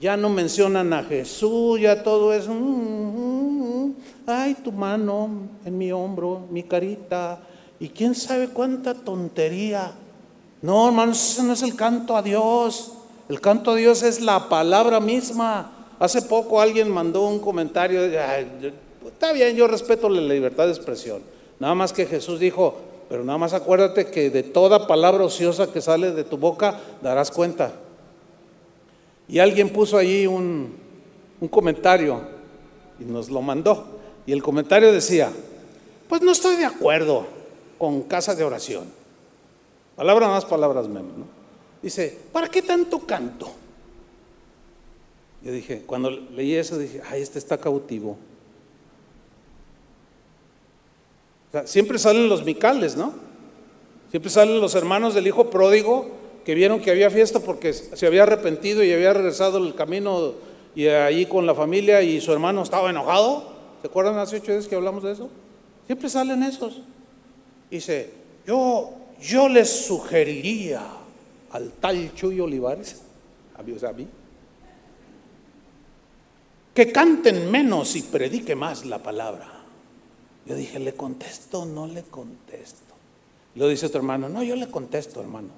Ya 0.00 0.16
no 0.16 0.30
mencionan 0.30 0.94
a 0.94 1.04
Jesús, 1.04 1.78
ya 1.78 2.02
todo 2.02 2.32
es, 2.32 2.48
mm, 2.48 2.52
mm, 2.52 3.84
mm, 3.84 3.94
ay, 4.26 4.54
tu 4.54 4.72
mano 4.72 5.28
en 5.64 5.76
mi 5.76 5.92
hombro, 5.92 6.46
mi 6.50 6.62
carita, 6.62 7.38
y 7.78 7.90
quién 7.90 8.14
sabe 8.14 8.48
cuánta 8.48 8.94
tontería. 8.94 9.92
No, 10.62 10.88
hermanos, 10.88 11.32
ese 11.32 11.42
no 11.42 11.52
es 11.52 11.62
el 11.62 11.76
canto 11.76 12.16
a 12.16 12.22
Dios. 12.22 12.92
El 13.28 13.40
canto 13.40 13.72
a 13.72 13.76
Dios 13.76 14.02
es 14.02 14.20
la 14.20 14.48
palabra 14.48 15.00
misma. 15.00 15.70
Hace 15.98 16.22
poco 16.22 16.62
alguien 16.62 16.90
mandó 16.90 17.26
un 17.26 17.38
comentario, 17.38 18.02
está 18.02 19.32
bien, 19.32 19.54
yo 19.54 19.66
respeto 19.66 20.08
la 20.08 20.22
libertad 20.22 20.64
de 20.64 20.72
expresión. 20.72 21.22
Nada 21.58 21.74
más 21.74 21.92
que 21.92 22.06
Jesús 22.06 22.40
dijo, 22.40 22.78
pero 23.10 23.22
nada 23.22 23.36
más 23.36 23.52
acuérdate 23.52 24.06
que 24.06 24.30
de 24.30 24.42
toda 24.42 24.86
palabra 24.86 25.24
ociosa 25.24 25.70
que 25.70 25.82
sale 25.82 26.12
de 26.12 26.24
tu 26.24 26.38
boca 26.38 26.80
darás 27.02 27.30
cuenta. 27.30 27.72
Y 29.30 29.38
alguien 29.38 29.70
puso 29.70 29.96
allí 29.96 30.26
un, 30.26 30.74
comentario 31.50 32.20
y 32.98 33.04
nos 33.04 33.30
lo 33.30 33.40
mandó. 33.40 33.86
Y 34.26 34.32
el 34.32 34.42
comentario 34.42 34.92
decía, 34.92 35.30
pues 36.08 36.20
no 36.20 36.32
estoy 36.32 36.56
de 36.56 36.64
acuerdo 36.64 37.26
con 37.78 38.02
casa 38.02 38.34
de 38.34 38.42
oración. 38.42 38.86
Palabras 39.94 40.28
más, 40.28 40.44
palabras 40.44 40.88
menos. 40.88 41.12
Dice, 41.80 42.18
¿para 42.32 42.48
qué 42.48 42.60
tanto 42.60 42.98
canto? 43.06 43.52
Yo 45.42 45.52
dije, 45.52 45.84
cuando 45.86 46.10
leí 46.10 46.56
eso, 46.56 46.76
dije, 46.76 47.00
ay, 47.08 47.22
este 47.22 47.38
está 47.38 47.56
cautivo. 47.56 48.18
siempre 51.64 51.98
salen 51.98 52.28
los 52.28 52.44
micales, 52.44 52.96
¿no? 52.96 53.12
Siempre 54.10 54.30
salen 54.30 54.60
los 54.60 54.74
hermanos 54.74 55.14
del 55.14 55.26
hijo 55.26 55.50
pródigo 55.50 56.19
que 56.44 56.54
vieron 56.54 56.80
que 56.80 56.90
había 56.90 57.10
fiesta 57.10 57.40
porque 57.40 57.72
se 57.72 58.06
había 58.06 58.22
arrepentido 58.22 58.82
y 58.82 58.92
había 58.92 59.12
regresado 59.12 59.58
el 59.58 59.74
camino 59.74 60.34
y 60.74 60.88
allí 60.88 61.26
con 61.26 61.46
la 61.46 61.54
familia 61.54 62.02
y 62.02 62.20
su 62.20 62.32
hermano 62.32 62.62
estaba 62.62 62.90
enojado. 62.90 63.52
¿Se 63.82 63.88
acuerdan 63.88 64.18
hace 64.18 64.36
ocho 64.36 64.52
días 64.52 64.68
que 64.68 64.76
hablamos 64.76 65.02
de 65.02 65.12
eso? 65.12 65.28
Siempre 65.86 66.08
salen 66.08 66.42
esos. 66.42 66.82
Dice, 67.70 68.10
yo, 68.46 68.90
yo 69.20 69.48
les 69.48 69.68
sugeriría 69.86 70.82
al 71.50 71.72
tal 71.72 72.14
Chuy 72.14 72.40
Olivares, 72.40 73.02
a 73.56 73.92
mí, 73.92 74.06
que 76.74 76.92
canten 76.92 77.50
menos 77.50 77.96
y 77.96 78.02
predique 78.02 78.54
más 78.54 78.86
la 78.86 79.02
palabra. 79.02 79.48
Yo 80.46 80.54
dije, 80.54 80.78
¿le 80.78 80.94
contesto 80.94 81.64
no 81.64 81.86
le 81.86 82.02
contesto? 82.04 82.94
Lo 83.56 83.68
dice 83.68 83.86
otro 83.86 84.00
hermano, 84.00 84.28
no, 84.28 84.42
yo 84.42 84.56
le 84.56 84.70
contesto, 84.70 85.20
hermano. 85.20 85.48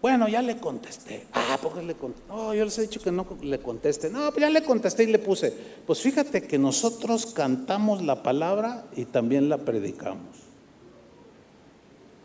Bueno, 0.00 0.28
ya 0.28 0.40
le 0.40 0.56
contesté. 0.56 1.26
Ah, 1.32 1.58
¿por 1.60 1.74
qué 1.74 1.82
le 1.82 1.94
contesté? 1.94 2.26
No, 2.28 2.54
yo 2.54 2.64
les 2.64 2.78
he 2.78 2.82
dicho 2.82 3.00
que 3.00 3.12
no 3.12 3.26
le 3.42 3.58
conteste. 3.58 4.08
No, 4.08 4.30
pues 4.30 4.40
ya 4.40 4.48
le 4.48 4.62
contesté 4.62 5.04
y 5.04 5.08
le 5.08 5.18
puse. 5.18 5.52
Pues 5.86 6.00
fíjate 6.00 6.42
que 6.42 6.58
nosotros 6.58 7.26
cantamos 7.26 8.02
la 8.02 8.22
palabra 8.22 8.86
y 8.96 9.04
también 9.04 9.50
la 9.50 9.58
predicamos. 9.58 10.38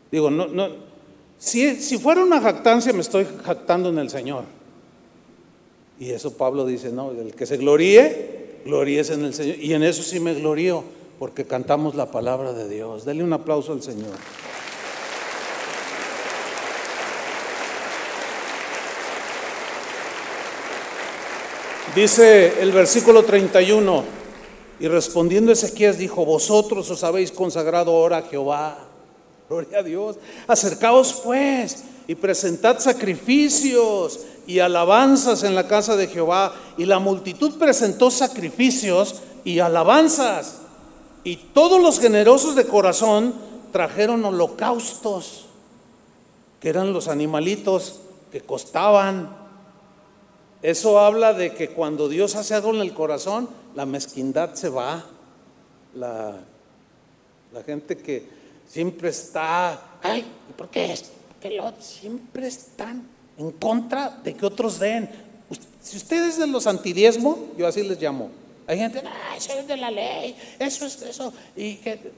Digo, 0.09 0.31
no, 0.31 0.47
no. 0.47 0.69
Si, 1.37 1.75
si 1.75 1.97
fuera 1.97 2.23
una 2.23 2.39
jactancia, 2.39 2.93
me 2.93 3.01
estoy 3.01 3.27
jactando 3.43 3.89
en 3.89 3.99
el 3.99 4.09
Señor. 4.09 4.45
Y 5.99 6.11
eso 6.11 6.37
Pablo 6.37 6.65
dice, 6.65 6.93
no, 6.93 7.11
el 7.11 7.35
que 7.35 7.45
se 7.45 7.57
gloríe, 7.57 8.61
gloríese 8.65 9.15
en 9.15 9.25
el 9.25 9.33
Señor. 9.33 9.57
Y 9.59 9.73
en 9.73 9.83
eso 9.83 10.01
sí 10.01 10.21
me 10.21 10.33
glorío, 10.33 10.83
porque 11.19 11.43
cantamos 11.43 11.95
la 11.95 12.09
palabra 12.09 12.53
de 12.53 12.69
Dios. 12.69 13.03
Dele 13.03 13.21
un 13.21 13.33
aplauso 13.33 13.73
al 13.73 13.81
Señor. 13.81 14.15
Dice 21.95 22.61
el 22.61 22.73
versículo 22.73 23.23
31, 23.23 24.03
y 24.81 24.87
respondiendo 24.89 25.53
Ezequías 25.53 25.97
dijo, 25.97 26.25
vosotros 26.25 26.89
os 26.91 27.05
habéis 27.05 27.31
consagrado 27.31 27.91
ahora 27.91 28.17
a 28.17 28.21
Jehová. 28.23 28.77
Gloria 29.47 29.79
a 29.79 29.83
Dios. 29.83 30.17
Acercaos 30.45 31.21
pues 31.23 31.85
y 32.05 32.15
presentad 32.15 32.79
sacrificios 32.79 34.19
y 34.45 34.59
alabanzas 34.59 35.43
en 35.43 35.55
la 35.55 35.69
casa 35.69 35.95
de 35.95 36.07
Jehová. 36.07 36.53
Y 36.77 36.83
la 36.83 36.99
multitud 36.99 37.57
presentó 37.57 38.11
sacrificios 38.11 39.21
y 39.45 39.59
alabanzas. 39.59 40.57
Y 41.23 41.37
todos 41.37 41.81
los 41.81 42.01
generosos 42.01 42.57
de 42.57 42.65
corazón 42.65 43.33
trajeron 43.71 44.25
holocaustos, 44.25 45.45
que 46.59 46.67
eran 46.67 46.91
los 46.91 47.07
animalitos 47.07 48.01
que 48.33 48.41
costaban. 48.41 49.44
Eso 50.61 50.99
habla 50.99 51.33
de 51.33 51.53
que 51.53 51.69
cuando 51.69 52.09
Dios 52.09 52.35
hace 52.35 52.55
algo 52.55 52.73
en 52.73 52.81
el 52.81 52.93
corazón, 52.93 53.49
la 53.75 53.85
mezquindad 53.85 54.53
se 54.55 54.69
va. 54.69 55.05
La, 55.95 56.35
la 57.53 57.63
gente 57.63 57.97
que 57.97 58.27
siempre 58.67 59.09
está, 59.09 59.79
ay, 60.01 60.25
¿por 60.57 60.69
qué? 60.69 60.87
¿Por 60.87 61.37
qué 61.39 61.55
lo? 61.55 61.73
Siempre 61.79 62.47
están 62.47 63.07
en 63.37 63.51
contra 63.51 64.09
de 64.23 64.33
que 64.33 64.45
otros 64.45 64.79
den. 64.79 65.09
Si 65.81 65.97
ustedes 65.97 66.37
de 66.37 66.47
los 66.47 66.67
antidiesmo, 66.67 67.37
yo 67.57 67.67
así 67.67 67.83
les 67.83 68.01
llamo. 68.01 68.31
Hay 68.67 68.79
gente, 68.79 69.03
ah, 69.05 69.35
eso 69.37 69.53
es 69.53 69.67
de 69.67 69.77
la 69.77 69.91
ley, 69.91 70.35
eso 70.57 70.85
es 70.85 71.01
eso. 71.03 71.31
Y, 71.55 71.75
que, 71.75 72.11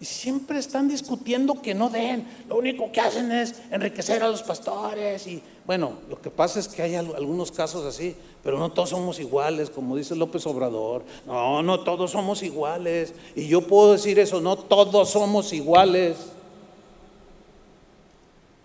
y 0.00 0.04
siempre 0.04 0.58
están 0.58 0.88
discutiendo 0.88 1.62
que 1.62 1.74
no 1.74 1.88
den. 1.88 2.26
Lo 2.48 2.56
único 2.56 2.90
que 2.90 3.00
hacen 3.00 3.30
es 3.30 3.54
enriquecer 3.70 4.22
a 4.22 4.28
los 4.28 4.42
pastores. 4.42 5.26
Y 5.28 5.40
bueno, 5.70 5.98
lo 6.08 6.20
que 6.20 6.30
pasa 6.30 6.58
es 6.58 6.66
que 6.66 6.82
hay 6.82 6.96
algunos 6.96 7.52
casos 7.52 7.86
así, 7.86 8.16
pero 8.42 8.58
no 8.58 8.72
todos 8.72 8.90
somos 8.90 9.20
iguales, 9.20 9.70
como 9.70 9.96
dice 9.96 10.16
López 10.16 10.44
Obrador. 10.48 11.04
No, 11.28 11.62
no 11.62 11.78
todos 11.84 12.10
somos 12.10 12.42
iguales. 12.42 13.14
Y 13.36 13.46
yo 13.46 13.60
puedo 13.60 13.92
decir 13.92 14.18
eso, 14.18 14.40
no 14.40 14.58
todos 14.58 15.10
somos 15.10 15.52
iguales. 15.52 16.16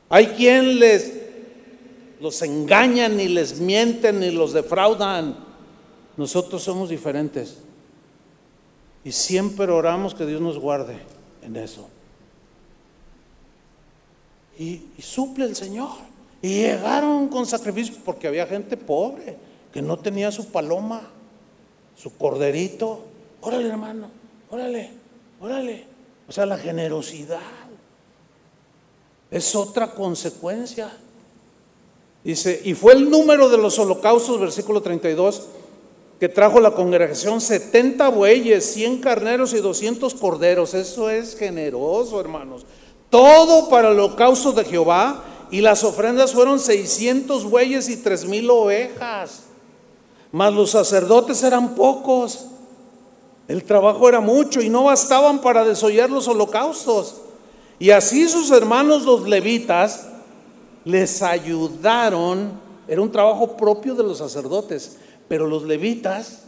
Hay 0.10 0.30
quien 0.30 0.80
les 0.80 1.14
los 2.20 2.42
engañan, 2.42 3.18
ni 3.18 3.28
les 3.28 3.60
mienten, 3.60 4.20
ni 4.20 4.32
los 4.32 4.52
defraudan. 4.52 5.36
Nosotros 6.18 6.64
somos 6.64 6.90
diferentes. 6.90 7.60
Y 9.04 9.12
siempre 9.12 9.72
oramos 9.72 10.16
que 10.16 10.26
Dios 10.26 10.42
nos 10.42 10.58
guarde 10.58 10.98
en 11.44 11.56
eso. 11.56 11.88
Y, 14.58 14.88
suple 14.98 15.46
el 15.46 15.56
Señor. 15.56 16.15
Y 16.46 16.60
llegaron 16.60 17.28
con 17.28 17.48
sacrificios 17.48 17.98
porque 18.06 18.28
había 18.28 18.46
gente 18.46 18.78
pobre 18.78 19.36
que 19.74 19.82
no 19.82 19.98
tenía 19.98 20.32
su 20.32 20.46
paloma, 20.46 21.02
su 21.98 22.16
corderito. 22.16 23.00
Órale, 23.42 23.68
hermano, 23.68 24.10
órale, 24.52 24.92
órale. 25.42 25.86
O 26.28 26.32
sea, 26.32 26.46
la 26.46 26.60
generosidad 26.60 27.40
es 29.32 29.56
otra 29.56 29.90
consecuencia. 29.90 30.96
Dice, 32.24 32.62
y 32.64 32.76
fue 32.76 32.94
el 32.94 33.10
número 33.10 33.50
de 33.50 33.58
los 33.58 33.80
holocaustos, 33.80 34.40
versículo 34.40 34.84
32, 34.84 35.48
que 36.20 36.30
trajo 36.30 36.60
la 36.60 36.76
congregación 36.76 37.42
70 37.42 38.08
bueyes, 38.10 38.64
100 38.72 39.02
carneros 39.02 39.52
y 39.56 39.62
200 39.62 40.14
corderos. 40.14 40.76
Eso 40.76 41.10
es 41.10 41.36
generoso, 41.36 42.22
hermanos. 42.22 42.68
Todo 43.10 43.68
para 43.68 43.90
el 43.90 43.96
holocausto 43.96 44.52
de 44.52 44.64
Jehová. 44.64 45.32
Y 45.56 45.62
las 45.62 45.86
ofrendas 45.86 46.34
fueron 46.34 46.60
600 46.60 47.50
bueyes 47.50 47.88
y 47.88 47.96
3000 47.96 48.50
ovejas. 48.50 49.44
Mas 50.34 50.54
los 50.54 50.72
sacerdotes 50.72 51.42
eran 51.44 51.76
pocos. 51.76 52.48
El 53.48 53.64
trabajo 53.64 54.10
era 54.10 54.20
mucho 54.20 54.60
y 54.62 54.68
no 54.68 54.84
bastaban 54.84 55.40
para 55.40 55.64
desollar 55.64 56.10
los 56.10 56.28
holocaustos. 56.28 57.22
Y 57.80 57.92
así 57.92 58.28
sus 58.28 58.52
hermanos 58.52 59.04
los 59.04 59.30
levitas 59.30 60.08
les 60.84 61.22
ayudaron, 61.22 62.60
era 62.86 63.02
un 63.02 63.14
trabajo 63.14 63.56
propio 63.56 63.96
de 63.96 64.04
los 64.04 64.18
sacerdotes, 64.18 64.98
pero 65.30 65.48
los 65.48 65.64
levitas, 65.64 66.44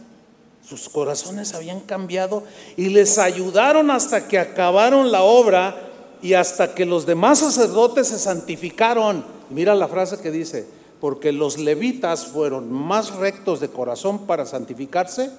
sus 0.62 0.86
corazones 0.90 1.54
habían 1.54 1.80
cambiado 1.80 2.42
y 2.76 2.90
les 2.90 3.16
ayudaron 3.16 3.90
hasta 3.90 4.28
que 4.28 4.38
acabaron 4.38 5.10
la 5.10 5.22
obra 5.22 5.87
y 6.22 6.34
hasta 6.34 6.74
que 6.74 6.84
los 6.84 7.06
demás 7.06 7.40
sacerdotes 7.40 8.08
se 8.08 8.18
santificaron. 8.18 9.24
Mira 9.50 9.74
la 9.74 9.88
frase 9.88 10.18
que 10.18 10.30
dice, 10.30 10.66
porque 11.00 11.32
los 11.32 11.58
levitas 11.58 12.26
fueron 12.26 12.72
más 12.72 13.14
rectos 13.14 13.60
de 13.60 13.68
corazón 13.68 14.26
para 14.26 14.46
santificarse 14.46 15.30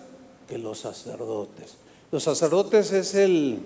que 0.48 0.58
los 0.58 0.80
sacerdotes. 0.80 1.76
Los 2.12 2.24
sacerdotes 2.24 2.92
es 2.92 3.14
el, 3.14 3.60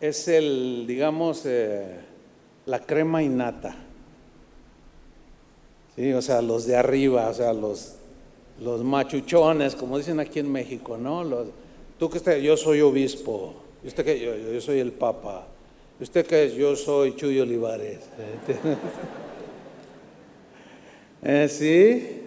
es 0.00 0.28
el, 0.28 0.84
digamos, 0.86 1.42
eh, 1.44 2.00
la 2.64 2.80
crema 2.80 3.22
innata. 3.22 3.76
Sí, 5.96 6.12
o 6.12 6.22
sea, 6.22 6.40
los 6.42 6.66
de 6.66 6.76
arriba, 6.76 7.28
o 7.28 7.34
sea, 7.34 7.52
los, 7.52 7.96
los 8.60 8.82
machuchones, 8.84 9.74
como 9.74 9.98
dicen 9.98 10.20
aquí 10.20 10.38
en 10.38 10.50
México, 10.52 10.96
¿no? 10.96 11.24
Los, 11.24 11.48
tú 11.98 12.08
que 12.08 12.18
estás, 12.18 12.40
yo 12.40 12.56
soy 12.56 12.80
obispo, 12.80 13.54
usted 13.86 14.04
que 14.04 14.20
yo, 14.20 14.36
yo 14.36 14.60
soy 14.60 14.80
el 14.80 14.92
papa, 14.92 15.46
usted 16.00 16.26
que 16.26 16.44
es, 16.44 16.54
yo 16.54 16.74
soy 16.76 17.14
Chuy 17.14 17.40
Olivares. 17.40 18.00
¿Eh, 21.22 21.48
¿sí? 21.48 22.22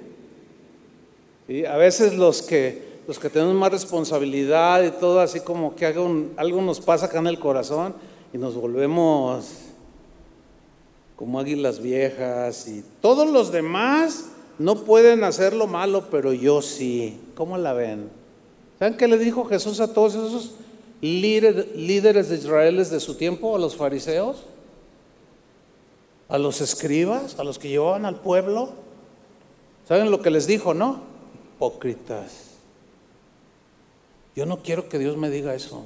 sí, 1.48 1.66
a 1.66 1.78
veces 1.78 2.16
los 2.16 2.42
que 2.42 2.90
los 3.08 3.18
que 3.18 3.30
tenemos 3.30 3.56
más 3.56 3.72
responsabilidad 3.72 4.84
y 4.84 4.92
todo 4.92 5.20
así 5.20 5.40
como 5.40 5.76
que 5.76 5.86
algo 5.88 6.62
nos 6.62 6.80
pasa 6.80 7.08
acá 7.08 7.18
en 7.18 7.26
el 7.26 7.40
corazón 7.40 7.96
y 8.32 8.38
nos 8.38 8.54
volvemos 8.54 9.48
como 11.16 11.40
águilas 11.40 11.82
viejas 11.82 12.68
y 12.68 12.84
todos 13.02 13.28
los 13.28 13.52
demás 13.52 14.26
no 14.60 14.84
pueden 14.84 15.24
hacer 15.24 15.54
lo 15.54 15.66
malo, 15.66 16.06
pero 16.12 16.34
yo 16.34 16.62
sí. 16.62 17.20
¿Cómo 17.34 17.58
la 17.58 17.74
ven? 17.74 18.10
¿Saben 18.78 18.96
qué 18.96 19.08
le 19.08 19.18
dijo 19.18 19.44
Jesús 19.46 19.80
a 19.80 19.92
todos 19.92 20.14
esos 20.14 20.56
líderes 21.02 22.30
de 22.30 22.36
Israel 22.36 22.78
de 22.78 23.00
su 23.00 23.16
tiempo, 23.16 23.56
a 23.56 23.60
los 23.60 23.76
fariseos? 23.76 24.44
A 26.28 26.38
los 26.38 26.62
escribas, 26.62 27.40
a 27.40 27.44
los 27.44 27.58
que 27.58 27.70
llevaban 27.70 28.06
al 28.06 28.20
pueblo. 28.20 28.70
¿Saben 29.88 30.12
lo 30.12 30.22
que 30.22 30.30
les 30.30 30.46
dijo, 30.46 30.74
no? 30.74 31.02
Hipócritas. 31.56 32.50
Yo 34.36 34.46
no 34.46 34.62
quiero 34.62 34.88
que 34.88 35.00
Dios 35.00 35.18
me 35.18 35.30
diga 35.30 35.56
eso. 35.56 35.86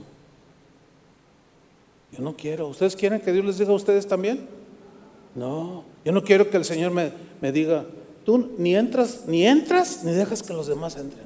Yo 2.11 2.21
no 2.21 2.35
quiero. 2.35 2.67
¿Ustedes 2.67 2.95
quieren 2.95 3.21
que 3.21 3.31
Dios 3.31 3.45
les 3.45 3.57
diga 3.57 3.71
a 3.71 3.75
ustedes 3.75 4.07
también? 4.07 4.47
No, 5.35 5.83
yo 6.05 6.11
no 6.11 6.23
quiero 6.23 6.49
que 6.49 6.57
el 6.57 6.65
Señor 6.65 6.91
me, 6.91 7.51
diga, 7.51 7.85
tú 8.23 8.51
ni 8.57 8.75
entras, 8.75 9.23
ni 9.25 9.45
entras, 9.47 10.03
ni 10.03 10.11
dejas 10.11 10.43
que 10.43 10.53
los 10.53 10.67
demás 10.67 10.95
entren. 10.95 11.25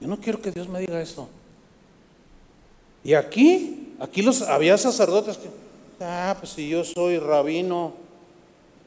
Yo 0.00 0.08
no 0.08 0.18
quiero 0.18 0.42
que 0.42 0.50
Dios 0.50 0.68
me 0.68 0.80
diga 0.80 1.00
eso. 1.00 1.28
Y 3.04 3.12
aquí, 3.14 3.94
aquí 4.00 4.22
los, 4.22 4.42
había 4.42 4.78
sacerdotes 4.78 5.36
que, 5.36 5.48
ah, 6.00 6.34
pues 6.40 6.52
si 6.52 6.68
yo 6.68 6.82
soy 6.82 7.18
rabino, 7.18 7.92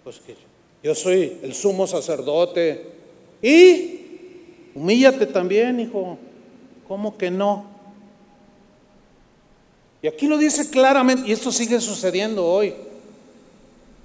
pues 0.03 0.19
que 0.19 0.35
yo 0.83 0.95
soy 0.95 1.37
el 1.43 1.53
sumo 1.53 1.85
sacerdote. 1.85 2.87
Y 3.41 4.71
humíllate 4.73 5.27
también, 5.27 5.79
hijo. 5.79 6.17
¿Cómo 6.87 7.17
que 7.17 7.29
no? 7.29 7.65
Y 10.01 10.07
aquí 10.07 10.27
lo 10.27 10.37
dice 10.37 10.69
claramente, 10.69 11.27
y 11.27 11.31
esto 11.31 11.51
sigue 11.51 11.81
sucediendo 11.81 12.45
hoy. 12.45 12.73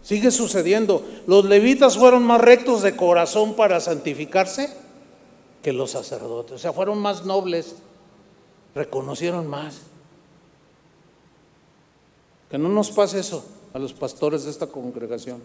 Sigue 0.02 0.30
sucediendo. 0.30 1.04
Los 1.26 1.44
levitas 1.44 1.96
fueron 1.96 2.24
más 2.24 2.40
rectos 2.40 2.82
de 2.82 2.96
corazón 2.96 3.54
para 3.54 3.78
santificarse 3.78 4.68
que 5.62 5.72
los 5.72 5.92
sacerdotes. 5.92 6.52
O 6.56 6.58
sea, 6.58 6.72
fueron 6.72 6.98
más 6.98 7.24
nobles, 7.24 7.76
reconocieron 8.74 9.46
más. 9.46 9.82
Que 12.52 12.58
no 12.58 12.68
nos 12.68 12.90
pase 12.90 13.18
eso 13.18 13.42
a 13.72 13.78
los 13.78 13.94
pastores 13.94 14.44
de 14.44 14.50
esta 14.50 14.66
congregación. 14.66 15.42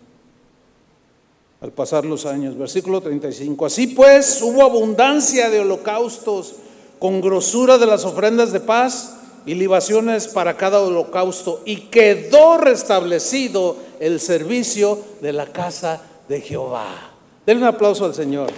Al 1.62 1.72
pasar 1.72 2.04
los 2.04 2.26
años, 2.26 2.58
versículo 2.58 3.00
35. 3.00 3.66
Así 3.66 3.88
pues, 3.88 4.42
hubo 4.42 4.62
abundancia 4.62 5.50
de 5.50 5.62
holocaustos 5.62 6.56
con 7.00 7.22
grosura 7.22 7.78
de 7.78 7.86
las 7.86 8.04
ofrendas 8.04 8.52
de 8.52 8.60
paz 8.60 9.16
y 9.46 9.54
libaciones 9.56 10.28
para 10.28 10.58
cada 10.58 10.82
holocausto 10.82 11.62
y 11.64 11.78
quedó 11.88 12.58
restablecido 12.58 13.78
el 14.02 14.20
servicio 14.20 15.00
de 15.22 15.32
la 15.32 15.46
casa 15.46 16.02
de 16.28 16.42
Jehová. 16.42 17.14
Denle 17.46 17.64
un 17.64 17.70
aplauso 17.70 18.04
al 18.04 18.16
Señor. 18.16 18.50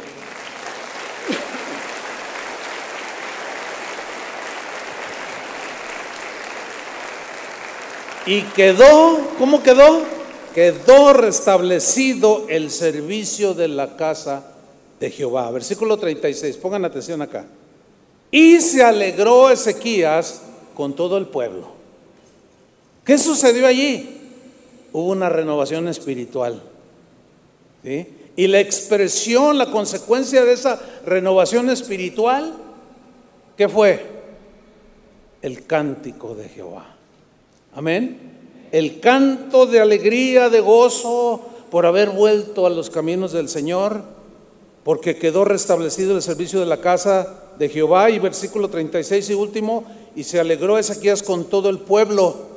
Y 8.30 8.43
quedó, 8.43 9.18
¿cómo 9.39 9.64
quedó? 9.64 10.03
Quedó 10.53 11.14
restablecido 11.14 12.45
el 12.47 12.69
servicio 12.69 13.56
de 13.56 13.68
la 13.68 13.97
casa 13.97 14.43
de 14.99 15.10
Jehová. 15.10 15.49
Versículo 15.49 15.97
36, 15.97 16.57
pongan 16.57 16.85
atención 16.85 17.23
acá. 17.23 17.47
Y 18.30 18.61
se 18.61 18.84
alegró 18.84 19.49
Ezequías 19.49 20.43
con 20.76 20.95
todo 20.95 21.18
el 21.18 21.26
pueblo. 21.26 21.69
¿Qué 23.03 23.18
sucedió 23.18 23.65
allí? 23.65 24.22
Hubo 24.93 25.07
una 25.07 25.30
renovación 25.30 25.88
espiritual. 25.88 26.61
Y 28.35 28.45
la 28.45 28.60
expresión, 28.60 29.57
la 29.57 29.72
consecuencia 29.72 30.45
de 30.45 30.53
esa 30.53 30.80
renovación 31.03 31.72
espiritual, 31.72 32.53
¿qué 33.57 33.68
fue? 33.68 34.19
el 35.41 35.65
cántico 35.65 36.35
de 36.35 36.49
Jehová. 36.49 36.98
Amén. 37.73 38.19
El 38.71 38.99
canto 38.99 39.65
de 39.65 39.79
alegría, 39.79 40.49
de 40.49 40.59
gozo 40.59 41.41
por 41.69 41.85
haber 41.85 42.09
vuelto 42.09 42.65
a 42.65 42.69
los 42.69 42.89
caminos 42.89 43.31
del 43.31 43.49
Señor, 43.49 44.03
porque 44.83 45.17
quedó 45.17 45.45
restablecido 45.45 46.15
el 46.15 46.21
servicio 46.21 46.59
de 46.59 46.65
la 46.65 46.81
casa 46.81 47.43
de 47.59 47.69
Jehová. 47.69 48.09
Y 48.09 48.19
versículo 48.19 48.69
36 48.69 49.29
y 49.29 49.33
último, 49.33 49.83
y 50.15 50.23
se 50.23 50.39
alegró 50.39 50.77
Ezequías 50.77 51.21
con 51.21 51.45
todo 51.45 51.69
el 51.69 51.79
pueblo 51.79 52.49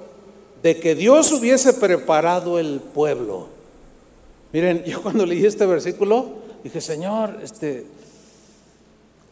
de 0.62 0.78
que 0.78 0.94
Dios 0.94 1.32
hubiese 1.32 1.74
preparado 1.74 2.58
el 2.58 2.80
pueblo. 2.80 3.48
Miren, 4.52 4.84
yo 4.86 5.02
cuando 5.02 5.26
leí 5.26 5.44
este 5.44 5.66
versículo 5.66 6.42
dije, 6.62 6.80
Señor, 6.80 7.38
este, 7.42 7.86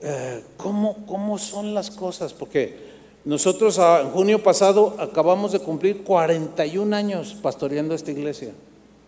eh, 0.01 0.43
¿cómo, 0.57 1.07
¿cómo 1.07 1.39
son 1.39 1.73
las 1.73 1.91
cosas? 1.91 2.33
Porque 2.33 2.90
nosotros 3.25 3.79
ah, 3.79 4.01
en 4.03 4.11
junio 4.11 4.43
pasado 4.43 4.97
acabamos 4.99 5.53
de 5.53 5.61
cumplir 5.61 6.03
41 6.03 6.97
años 6.97 7.37
pastoreando 7.43 7.95
esta 7.95 8.11
iglesia. 8.11 8.53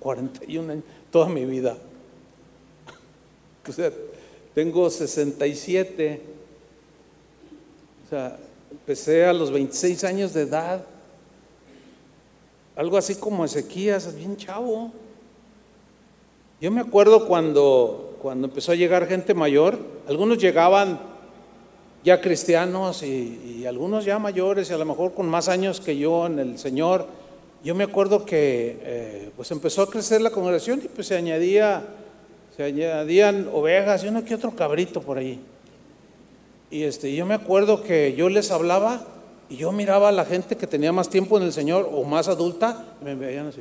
41 0.01 0.73
años, 0.73 0.85
toda 1.11 1.29
mi 1.29 1.45
vida. 1.45 1.77
O 3.69 3.73
sea, 3.73 3.93
tengo 4.55 4.91
67. 4.91 6.21
O 8.05 8.11
sea, 8.11 8.37
empecé 8.73 9.25
a 9.25 9.33
los 9.33 9.53
26 9.53 10.03
años 10.03 10.35
de 10.35 10.43
edad. 10.43 10.85
Algo 12.75 12.97
así 12.97 13.15
como 13.15 13.45
Ezequías, 13.45 14.15
bien 14.17 14.37
chavo. 14.37 14.91
Yo 16.61 16.71
me 16.71 16.81
acuerdo 16.81 17.27
cuando, 17.27 18.17
cuando 18.21 18.49
empezó 18.49 18.73
a 18.73 18.75
llegar 18.75 19.07
gente 19.07 19.33
mayor, 19.33 19.79
algunos 20.09 20.39
llegaban 20.39 21.12
ya 22.05 22.21
cristianos 22.21 23.03
y, 23.03 23.65
algunos 23.67 24.05
ya 24.05 24.19
mayores 24.19 24.71
y 24.71 24.73
a 24.73 24.79
lo 24.79 24.85
mejor 24.85 25.15
con 25.15 25.29
más 25.29 25.49
años 25.49 25.81
que 25.81 25.97
yo 25.97 26.27
en 26.27 26.39
el 26.39 26.59
Señor. 26.59 27.07
Yo 27.63 27.77
me 27.77 27.85
acuerdo 27.85 28.25
que 28.25 28.79
eh, 28.83 29.31
pues 29.37 29.53
empezó 29.53 29.83
a 29.83 29.91
crecer 29.91 30.21
la 30.21 30.31
congregación 30.31 30.81
y 30.85 30.89
pues 30.89 31.07
se 31.07 31.17
añadía, 31.17 31.85
se 32.57 32.65
añadían 32.65 33.49
ovejas 33.53 34.03
y 34.03 34.09
uno 34.09 34.25
que 34.25 34.35
otro 34.35 34.51
cabrito 34.57 35.01
por 35.01 35.19
ahí. 35.19 35.41
Y 36.73 36.83
este, 36.83 37.15
yo 37.15 37.25
me 37.25 37.35
acuerdo 37.35 37.83
que 37.83 38.15
yo 38.15 38.29
les 38.29 38.51
hablaba 38.51 39.07
y 39.49 39.57
yo 39.57 39.71
miraba 39.71 40.09
a 40.09 40.13
la 40.13 40.25
gente 40.25 40.57
que 40.57 40.67
tenía 40.67 40.93
más 40.93 41.09
tiempo 41.09 41.37
en 41.37 41.45
el 41.45 41.53
Señor 41.53 41.89
o 41.93 42.03
más 42.03 42.27
adulta 42.27 42.97
y 43.01 43.05
me 43.05 43.15
veían 43.15 43.47
así. 43.47 43.61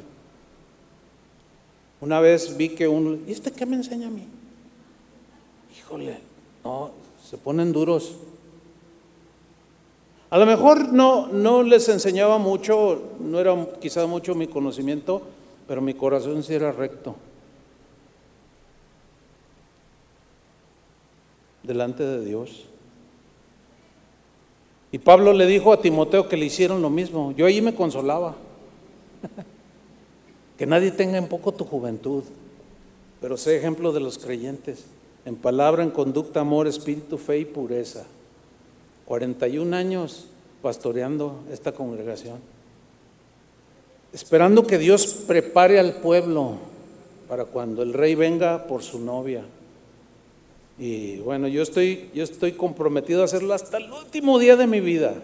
Una 1.99 2.19
vez 2.19 2.57
vi 2.57 2.69
que 2.69 2.87
uno, 2.87 3.19
¿y 3.27 3.31
este 3.31 3.51
qué 3.51 3.67
me 3.67 3.75
enseña 3.75 4.07
a 4.07 4.09
mí? 4.09 4.25
Híjole, 5.77 6.17
no, 6.63 6.91
se 7.29 7.37
ponen 7.37 7.71
duros. 7.71 8.15
A 10.31 10.37
lo 10.37 10.45
mejor 10.45 10.93
no, 10.93 11.27
no 11.27 11.61
les 11.61 11.89
enseñaba 11.89 12.37
mucho, 12.37 13.01
no 13.19 13.37
era 13.37 13.53
quizás 13.81 14.07
mucho 14.07 14.33
mi 14.33 14.47
conocimiento, 14.47 15.21
pero 15.67 15.81
mi 15.81 15.93
corazón 15.93 16.41
sí 16.41 16.53
era 16.53 16.71
recto. 16.71 17.17
Delante 21.63 22.03
de 22.05 22.23
Dios. 22.23 22.63
Y 24.93 24.99
Pablo 24.99 25.33
le 25.33 25.45
dijo 25.45 25.73
a 25.73 25.81
Timoteo 25.81 26.29
que 26.29 26.37
le 26.37 26.45
hicieron 26.45 26.81
lo 26.81 26.89
mismo. 26.89 27.33
Yo 27.33 27.45
allí 27.45 27.61
me 27.61 27.75
consolaba. 27.75 28.35
que 30.57 30.65
nadie 30.65 30.91
tenga 30.91 31.17
en 31.17 31.27
poco 31.27 31.51
tu 31.51 31.65
juventud, 31.65 32.23
pero 33.19 33.35
sé 33.35 33.57
ejemplo 33.57 33.91
de 33.91 33.99
los 33.99 34.17
creyentes, 34.17 34.85
en 35.25 35.35
palabra, 35.35 35.83
en 35.83 35.91
conducta, 35.91 36.39
amor, 36.39 36.67
espíritu, 36.67 37.17
fe 37.17 37.39
y 37.39 37.45
pureza. 37.45 38.05
41 39.11 39.75
años 39.75 40.27
pastoreando 40.61 41.41
esta 41.51 41.73
congregación, 41.73 42.37
esperando 44.13 44.65
que 44.65 44.77
Dios 44.77 45.05
prepare 45.27 45.81
al 45.81 45.95
pueblo 45.95 46.53
para 47.27 47.43
cuando 47.43 47.83
el 47.83 47.91
rey 47.91 48.15
venga 48.15 48.67
por 48.67 48.83
su 48.83 48.99
novia. 48.99 49.43
Y 50.79 51.17
bueno, 51.17 51.49
yo 51.49 51.61
estoy, 51.61 52.09
yo 52.13 52.23
estoy 52.23 52.53
comprometido 52.53 53.21
a 53.21 53.25
hacerlo 53.25 53.53
hasta 53.53 53.79
el 53.79 53.91
último 53.91 54.39
día 54.39 54.55
de 54.55 54.65
mi 54.65 54.79
vida. 54.79 55.15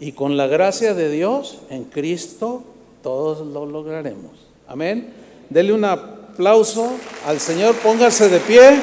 Y 0.00 0.10
con 0.10 0.36
la 0.36 0.48
gracia 0.48 0.92
de 0.92 1.08
Dios, 1.08 1.60
en 1.70 1.84
Cristo, 1.84 2.64
todos 3.04 3.46
lo 3.46 3.66
lograremos. 3.66 4.32
Amén. 4.66 5.12
Dele 5.48 5.72
un 5.72 5.84
aplauso 5.84 6.90
al 7.24 7.38
Señor, 7.38 7.76
póngase 7.76 8.28
de 8.28 8.40
pie 8.40 8.80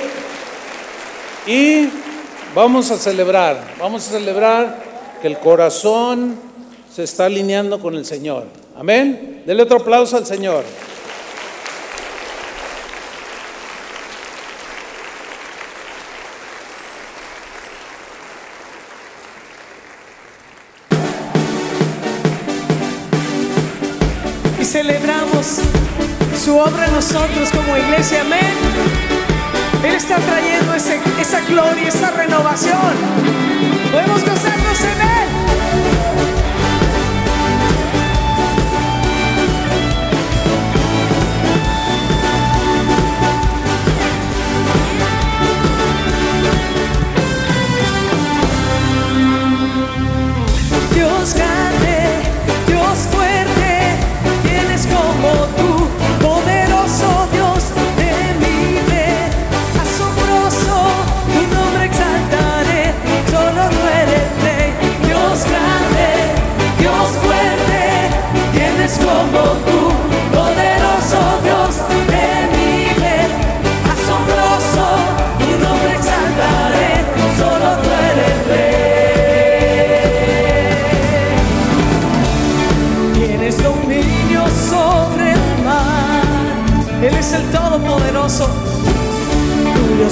y 1.46 2.03
Vamos 2.56 2.92
a 2.92 2.98
celebrar, 2.98 3.58
vamos 3.80 4.08
a 4.08 4.12
celebrar 4.12 4.78
que 5.20 5.28
el 5.28 5.40
corazón 5.40 6.36
se 6.94 7.02
está 7.02 7.26
alineando 7.26 7.80
con 7.80 7.96
el 7.96 8.06
Señor. 8.06 8.46
Amén. 8.78 9.42
Dele 9.44 9.64
otro 9.64 9.78
aplauso 9.78 10.18
al 10.18 10.28
Señor. 10.28 10.64
Y 24.62 24.64
celebramos 24.64 25.58
su 26.40 26.56
obra 26.56 26.86
en 26.86 26.94
nosotros 26.94 27.50
como 27.50 27.76
iglesia. 27.78 28.22
Amén. 28.22 29.03
Él 29.84 29.96
está 29.96 30.18
trayendo 30.18 30.74
esa 30.74 31.42
gloria, 31.42 31.90
esa 31.90 32.12
renovación. 32.12 32.94
Podemos 33.92 34.22
gozarnos 34.24 34.82
en 34.82 35.02
Él. 35.02 35.13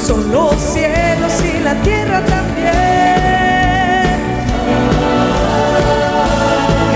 son 0.02 0.32
los 0.32 0.56
cielos 0.56 1.34
y 1.44 1.60
la 1.64 1.76
tierra 1.82 2.24
también. 2.26 2.72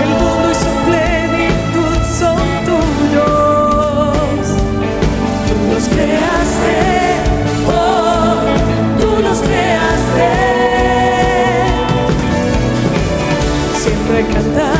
El 0.02 0.08
mundo 0.20 0.50
y 0.50 0.54
su 0.54 0.72
plenitud 0.88 1.98
son 2.18 2.38
tuyos. 2.64 4.46
Tú 5.48 5.54
los 5.72 5.84
creaste, 5.88 6.76
oh, 7.68 8.34
tú 9.00 9.22
los 9.22 9.38
creaste. 9.38 10.28
Siempre 13.82 14.26
cantar. 14.32 14.75